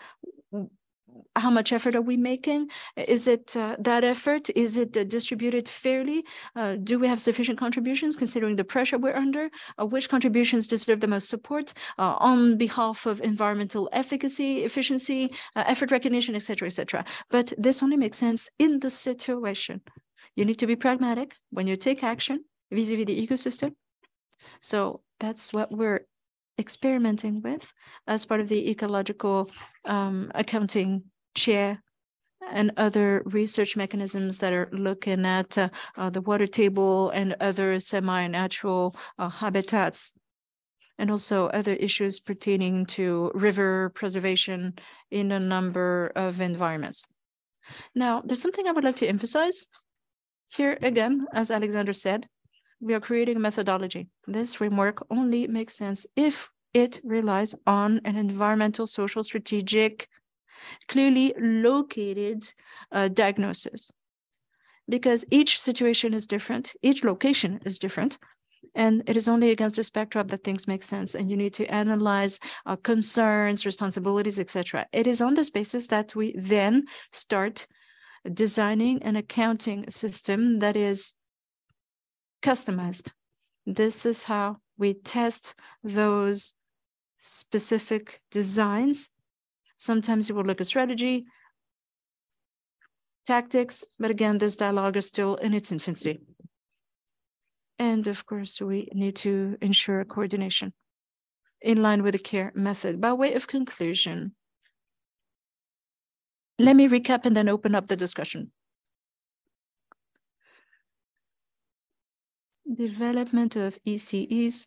how 1.36 1.50
much 1.50 1.72
effort 1.72 1.94
are 1.94 2.06
we 2.10 2.16
making? 2.16 2.68
Is 2.96 3.28
it 3.28 3.56
uh, 3.56 3.76
that 3.78 4.04
effort? 4.04 4.50
Is 4.64 4.76
it 4.76 4.96
uh, 4.96 5.04
distributed 5.04 5.68
fairly? 5.68 6.24
Uh, 6.56 6.76
do 6.82 6.98
we 6.98 7.06
have 7.08 7.20
sufficient 7.20 7.58
contributions 7.58 8.16
considering 8.16 8.56
the 8.56 8.64
pressure 8.64 8.98
we're 8.98 9.22
under? 9.26 9.48
Uh, 9.78 9.86
which 9.86 10.08
contributions 10.08 10.66
deserve 10.66 11.00
the 11.00 11.06
most 11.06 11.28
support 11.28 11.72
uh, 11.98 12.16
on 12.30 12.56
behalf 12.56 13.06
of 13.06 13.20
environmental 13.20 13.88
efficacy, 13.92 14.64
efficiency, 14.64 15.30
uh, 15.56 15.64
effort 15.66 15.90
recognition, 15.90 16.34
etc., 16.34 16.66
etc. 16.66 17.04
But 17.30 17.52
this 17.58 17.82
only 17.82 17.96
makes 17.96 18.18
sense 18.18 18.50
in 18.58 18.80
the 18.80 18.90
situation. 18.90 19.80
You 20.36 20.44
need 20.44 20.58
to 20.58 20.66
be 20.66 20.76
pragmatic 20.76 21.34
when 21.50 21.66
you 21.66 21.76
take 21.76 22.02
action 22.02 22.44
vis-a-vis 22.70 23.04
-vis 23.04 23.10
the 23.10 23.18
ecosystem. 23.24 23.70
So 24.60 24.78
that's 25.22 25.52
what 25.56 25.68
we're 25.78 26.00
experimenting 26.58 27.40
with 27.42 27.72
as 28.06 28.26
part 28.26 28.40
of 28.40 28.48
the 28.48 28.70
ecological 28.70 29.50
um, 29.84 30.30
accounting 30.34 31.04
chair 31.34 31.82
and 32.50 32.72
other 32.76 33.22
research 33.26 33.76
mechanisms 33.76 34.38
that 34.38 34.52
are 34.52 34.68
looking 34.72 35.26
at 35.26 35.56
uh, 35.58 35.68
uh, 35.96 36.10
the 36.10 36.20
water 36.20 36.46
table 36.46 37.10
and 37.10 37.36
other 37.40 37.78
semi-natural 37.78 38.96
uh, 39.18 39.28
habitats 39.28 40.14
and 40.98 41.10
also 41.10 41.46
other 41.46 41.74
issues 41.74 42.18
pertaining 42.18 42.84
to 42.86 43.30
river 43.34 43.90
preservation 43.94 44.74
in 45.10 45.30
a 45.32 45.38
number 45.38 46.12
of 46.16 46.40
environments. 46.40 47.04
Now, 47.94 48.22
there's 48.24 48.42
something 48.42 48.66
I 48.66 48.72
would 48.72 48.84
like 48.84 48.96
to 48.96 49.06
emphasize. 49.06 49.66
Here 50.48 50.78
again, 50.80 51.26
as 51.34 51.50
Alexander 51.50 51.92
said, 51.92 52.26
we 52.80 52.94
are 52.94 53.00
creating 53.00 53.36
a 53.36 53.40
methodology. 53.40 54.08
This 54.26 54.54
framework 54.54 55.04
only 55.10 55.46
makes 55.46 55.74
sense 55.74 56.06
if 56.16 56.50
it 56.74 57.00
relies 57.02 57.54
on 57.66 58.00
an 58.04 58.16
environmental, 58.16 58.86
social, 58.86 59.24
strategic, 59.24 60.08
clearly 60.88 61.34
located 61.38 62.44
uh, 62.92 63.08
diagnosis. 63.08 63.90
Because 64.88 65.24
each 65.30 65.60
situation 65.60 66.14
is 66.14 66.26
different, 66.26 66.74
each 66.82 67.04
location 67.04 67.60
is 67.64 67.78
different, 67.78 68.18
and 68.74 69.02
it 69.06 69.16
is 69.16 69.28
only 69.28 69.50
against 69.50 69.76
the 69.76 69.90
backdrop 69.92 70.28
that 70.28 70.44
things 70.44 70.68
make 70.68 70.82
sense 70.82 71.14
and 71.14 71.30
you 71.30 71.36
need 71.36 71.54
to 71.54 71.66
analyze 71.66 72.38
uh, 72.66 72.76
concerns 72.76 73.66
responsibilities 73.66 74.38
etc 74.38 74.86
it 74.92 75.06
is 75.06 75.20
on 75.20 75.34
this 75.34 75.50
basis 75.50 75.86
that 75.88 76.14
we 76.14 76.34
then 76.36 76.84
start 77.12 77.66
designing 78.34 79.02
an 79.02 79.16
accounting 79.16 79.88
system 79.90 80.58
that 80.58 80.76
is 80.76 81.14
customized 82.42 83.12
this 83.66 84.06
is 84.06 84.24
how 84.24 84.56
we 84.78 84.94
test 84.94 85.54
those 85.84 86.54
specific 87.18 88.22
designs. 88.30 89.10
Sometimes 89.76 90.28
you 90.28 90.34
will 90.34 90.44
look 90.44 90.60
at 90.60 90.66
strategy, 90.66 91.26
tactics, 93.26 93.84
but 93.98 94.10
again, 94.10 94.38
this 94.38 94.56
dialogue 94.56 94.96
is 94.96 95.06
still 95.06 95.34
in 95.36 95.52
its 95.52 95.70
infancy. 95.70 96.18
And 97.78 98.06
of 98.06 98.24
course, 98.24 98.58
we 98.60 98.88
need 98.94 99.16
to 99.16 99.58
ensure 99.60 100.04
coordination. 100.04 100.72
in 101.60 101.82
line 101.82 102.02
with 102.02 102.12
the 102.12 102.18
care 102.18 102.52
method. 102.54 103.00
By 103.00 103.12
way 103.12 103.34
of 103.34 103.48
conclusion, 103.48 104.34
let 106.58 106.76
me 106.76 106.88
recap 106.88 107.26
and 107.26 107.36
then 107.36 107.48
open 107.48 107.74
up 107.74 107.88
the 107.88 107.96
discussion. 107.96 108.52
Development 112.72 113.56
of 113.56 113.78
ECEs 113.86 114.66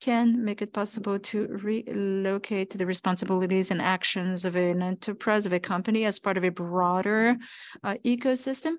can 0.00 0.44
make 0.44 0.62
it 0.62 0.72
possible 0.72 1.18
to 1.18 1.46
relocate 1.46 2.76
the 2.76 2.86
responsibilities 2.86 3.70
and 3.70 3.80
actions 3.80 4.44
of 4.44 4.56
an 4.56 4.82
enterprise, 4.82 5.46
of 5.46 5.52
a 5.52 5.60
company 5.60 6.04
as 6.04 6.18
part 6.18 6.36
of 6.36 6.44
a 6.44 6.50
broader 6.50 7.36
uh, 7.84 7.94
ecosystem. 8.04 8.74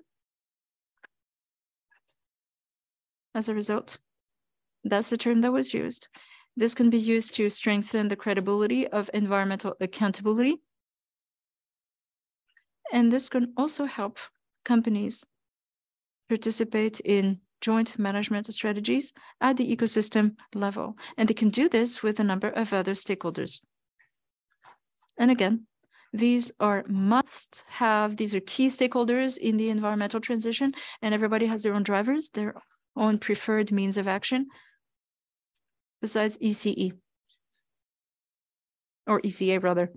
As 3.34 3.48
a 3.48 3.54
result, 3.54 3.98
that's 4.84 5.10
the 5.10 5.16
term 5.16 5.40
that 5.42 5.52
was 5.52 5.72
used. 5.72 6.08
This 6.56 6.74
can 6.74 6.90
be 6.90 6.98
used 6.98 7.34
to 7.34 7.48
strengthen 7.48 8.08
the 8.08 8.16
credibility 8.16 8.86
of 8.88 9.08
environmental 9.14 9.74
accountability. 9.80 10.56
And 12.92 13.12
this 13.12 13.28
can 13.28 13.52
also 13.56 13.84
help 13.84 14.18
companies 14.64 15.24
participate 16.28 17.00
in 17.00 17.40
joint 17.60 17.98
management 17.98 18.52
strategies 18.52 19.12
at 19.40 19.56
the 19.56 19.76
ecosystem 19.76 20.36
level. 20.54 20.96
And 21.16 21.28
they 21.28 21.34
can 21.34 21.50
do 21.50 21.68
this 21.68 22.02
with 22.02 22.20
a 22.20 22.24
number 22.24 22.48
of 22.48 22.72
other 22.72 22.92
stakeholders. 22.92 23.60
And 25.18 25.30
again, 25.30 25.66
these 26.12 26.50
are 26.58 26.84
must 26.88 27.62
have, 27.68 28.16
these 28.16 28.34
are 28.34 28.40
key 28.40 28.68
stakeholders 28.68 29.38
in 29.38 29.56
the 29.56 29.68
environmental 29.70 30.20
transition, 30.20 30.72
and 31.02 31.14
everybody 31.14 31.46
has 31.46 31.62
their 31.62 31.74
own 31.74 31.84
drivers, 31.84 32.30
their 32.30 32.54
own 32.96 33.18
preferred 33.18 33.70
means 33.70 33.96
of 33.96 34.08
action, 34.08 34.48
besides 36.00 36.36
ECE, 36.38 36.92
or 39.06 39.20
ECA 39.20 39.62
rather. 39.62 39.92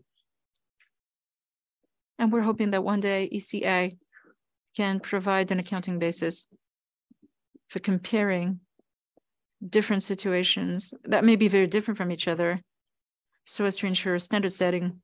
And 2.19 2.31
we're 2.31 2.41
hoping 2.41 2.71
that 2.71 2.83
one 2.83 2.99
day 2.99 3.29
ECA 3.33 3.97
can 4.75 4.99
provide 4.99 5.51
an 5.51 5.59
accounting 5.59 5.99
basis 5.99 6.47
for 7.73 7.79
comparing 7.79 8.59
different 9.67 10.03
situations 10.03 10.93
that 11.05 11.25
may 11.25 11.35
be 11.35 11.47
very 11.47 11.65
different 11.65 11.97
from 11.97 12.11
each 12.11 12.27
other 12.27 12.59
so 13.45 13.65
as 13.65 13.77
to 13.77 13.87
ensure 13.87 14.19
standard 14.19 14.53
setting. 14.53 15.01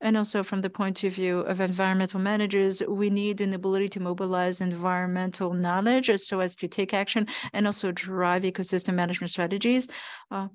And 0.00 0.16
also 0.16 0.42
from 0.42 0.62
the 0.62 0.70
point 0.70 1.04
of 1.04 1.12
view 1.12 1.40
of 1.40 1.60
environmental 1.60 2.20
managers, 2.20 2.82
we 2.88 3.10
need 3.10 3.42
an 3.42 3.52
ability 3.52 3.90
to 3.90 4.00
mobilize 4.00 4.62
environmental 4.62 5.52
knowledge 5.52 6.10
so 6.16 6.40
as 6.40 6.56
to 6.56 6.66
take 6.66 6.94
action 6.94 7.26
and 7.52 7.66
also 7.66 7.92
drive 7.92 8.44
ecosystem 8.44 8.94
management 8.94 9.30
strategies. 9.30 9.90
Uh, 10.30 10.48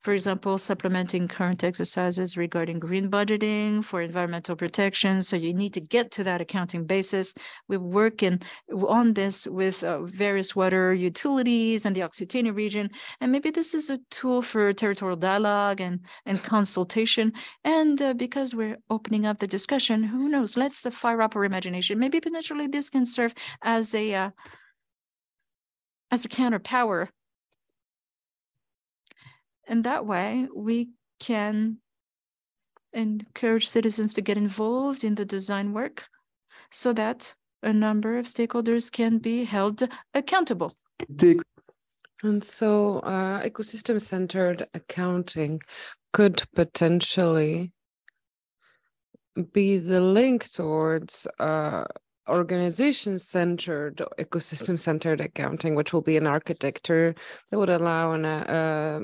for 0.00 0.14
example, 0.14 0.58
supplementing 0.58 1.26
current 1.26 1.64
exercises 1.64 2.36
regarding 2.36 2.78
green 2.78 3.10
budgeting 3.10 3.82
for 3.82 4.00
environmental 4.00 4.54
protection. 4.54 5.22
So 5.22 5.36
you 5.36 5.52
need 5.52 5.74
to 5.74 5.80
get 5.80 6.12
to 6.12 6.24
that 6.24 6.40
accounting 6.40 6.86
basis. 6.86 7.34
We're 7.68 7.80
working 7.80 8.40
on 8.72 9.14
this 9.14 9.46
with 9.46 9.82
uh, 9.82 10.02
various 10.02 10.54
water 10.54 10.94
utilities 10.94 11.84
and 11.84 11.96
the 11.96 12.02
Occitania 12.02 12.52
region. 12.52 12.90
And 13.20 13.32
maybe 13.32 13.50
this 13.50 13.74
is 13.74 13.90
a 13.90 13.98
tool 14.10 14.40
for 14.40 14.72
territorial 14.72 15.16
dialogue 15.16 15.80
and, 15.80 16.00
and 16.26 16.42
consultation. 16.42 17.32
And 17.64 18.00
uh, 18.00 18.14
because 18.14 18.54
we're 18.54 18.78
opening 18.90 19.26
up 19.26 19.38
the 19.38 19.48
discussion, 19.48 20.04
who 20.04 20.28
knows, 20.28 20.56
let's 20.56 20.86
uh, 20.86 20.90
fire 20.90 21.22
up 21.22 21.34
our 21.34 21.44
imagination. 21.44 21.98
Maybe 21.98 22.20
potentially 22.20 22.68
this 22.68 22.88
can 22.90 23.04
serve 23.04 23.34
as 23.62 23.94
a 23.94 24.14
uh, 24.14 24.30
as 26.10 26.24
a 26.24 26.28
counter 26.28 26.58
power 26.58 27.10
and 29.68 29.84
that 29.84 30.06
way 30.06 30.48
we 30.54 30.88
can 31.20 31.78
encourage 32.92 33.68
citizens 33.68 34.14
to 34.14 34.20
get 34.20 34.36
involved 34.36 35.04
in 35.04 35.14
the 35.14 35.24
design 35.24 35.72
work 35.72 36.06
so 36.70 36.92
that 36.92 37.34
a 37.62 37.72
number 37.72 38.18
of 38.18 38.26
stakeholders 38.26 38.90
can 38.90 39.18
be 39.18 39.44
held 39.44 39.82
accountable. 40.14 40.74
And 42.22 42.42
so 42.42 42.98
uh, 43.00 43.42
ecosystem 43.42 44.00
centered 44.00 44.66
accounting 44.74 45.60
could 46.12 46.42
potentially 46.54 47.72
be 49.52 49.78
the 49.78 50.00
link 50.00 50.50
towards 50.50 51.28
uh, 51.38 51.84
organization 52.28 53.18
centered, 53.18 54.02
ecosystem 54.18 54.78
centered 54.78 55.20
accounting, 55.20 55.74
which 55.74 55.92
will 55.92 56.02
be 56.02 56.16
an 56.16 56.26
architecture 56.26 57.14
that 57.50 57.58
would 57.58 57.70
allow 57.70 58.12
an, 58.12 58.24
uh, 58.24 59.00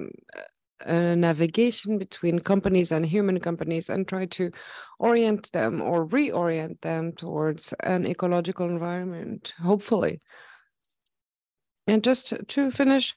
navigation 0.87 1.99
between 1.99 2.39
companies 2.39 2.93
and 2.93 3.07
human 3.07 3.41
companies 3.41 3.89
and 3.89 4.07
try 4.07 4.27
to 4.27 4.51
orient 4.99 5.51
them 5.53 5.81
or 5.81 6.07
reorient 6.07 6.81
them 6.81 7.13
towards 7.13 7.73
an 7.81 8.07
ecological 8.07 8.69
environment, 8.69 9.55
hopefully. 9.63 10.21
And 11.87 12.03
just 12.03 12.35
to 12.49 12.71
finish, 12.71 13.15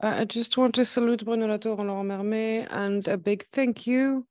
I 0.00 0.24
just 0.24 0.56
want 0.56 0.74
to 0.74 0.84
salute 0.84 1.24
Bruno 1.24 1.46
Latour 1.46 1.78
and 1.78 1.88
Laurent 1.88 2.08
Mermet 2.08 2.68
and 2.70 3.06
a 3.08 3.16
big 3.16 3.44
thank 3.52 3.86
you 3.86 4.26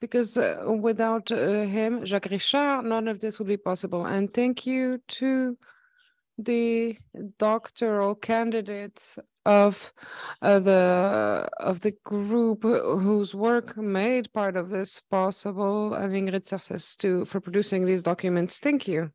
because 0.00 0.36
uh, 0.36 0.64
without 0.80 1.30
uh, 1.30 1.62
him, 1.62 2.04
Jacques 2.04 2.30
Richard, 2.30 2.82
none 2.84 3.08
of 3.08 3.20
this 3.20 3.38
would 3.38 3.48
be 3.48 3.56
possible. 3.56 4.06
And 4.06 4.32
thank 4.32 4.66
you 4.66 5.00
to 5.08 5.56
the 6.36 6.98
doctoral 7.38 8.14
candidates 8.14 9.18
of 9.46 9.92
uh, 10.42 10.58
the 10.60 11.48
of 11.58 11.80
the 11.80 11.92
group 12.04 12.62
whose 12.62 13.34
work 13.34 13.76
made 13.76 14.32
part 14.32 14.56
of 14.56 14.70
this 14.70 15.00
possible 15.10 15.94
and 15.94 16.12
Ingrid 16.12 16.44
Cerces 16.46 16.96
too 16.96 17.24
for 17.24 17.40
producing 17.40 17.84
these 17.84 18.02
documents. 18.02 18.58
Thank 18.58 18.88
you. 18.88 19.12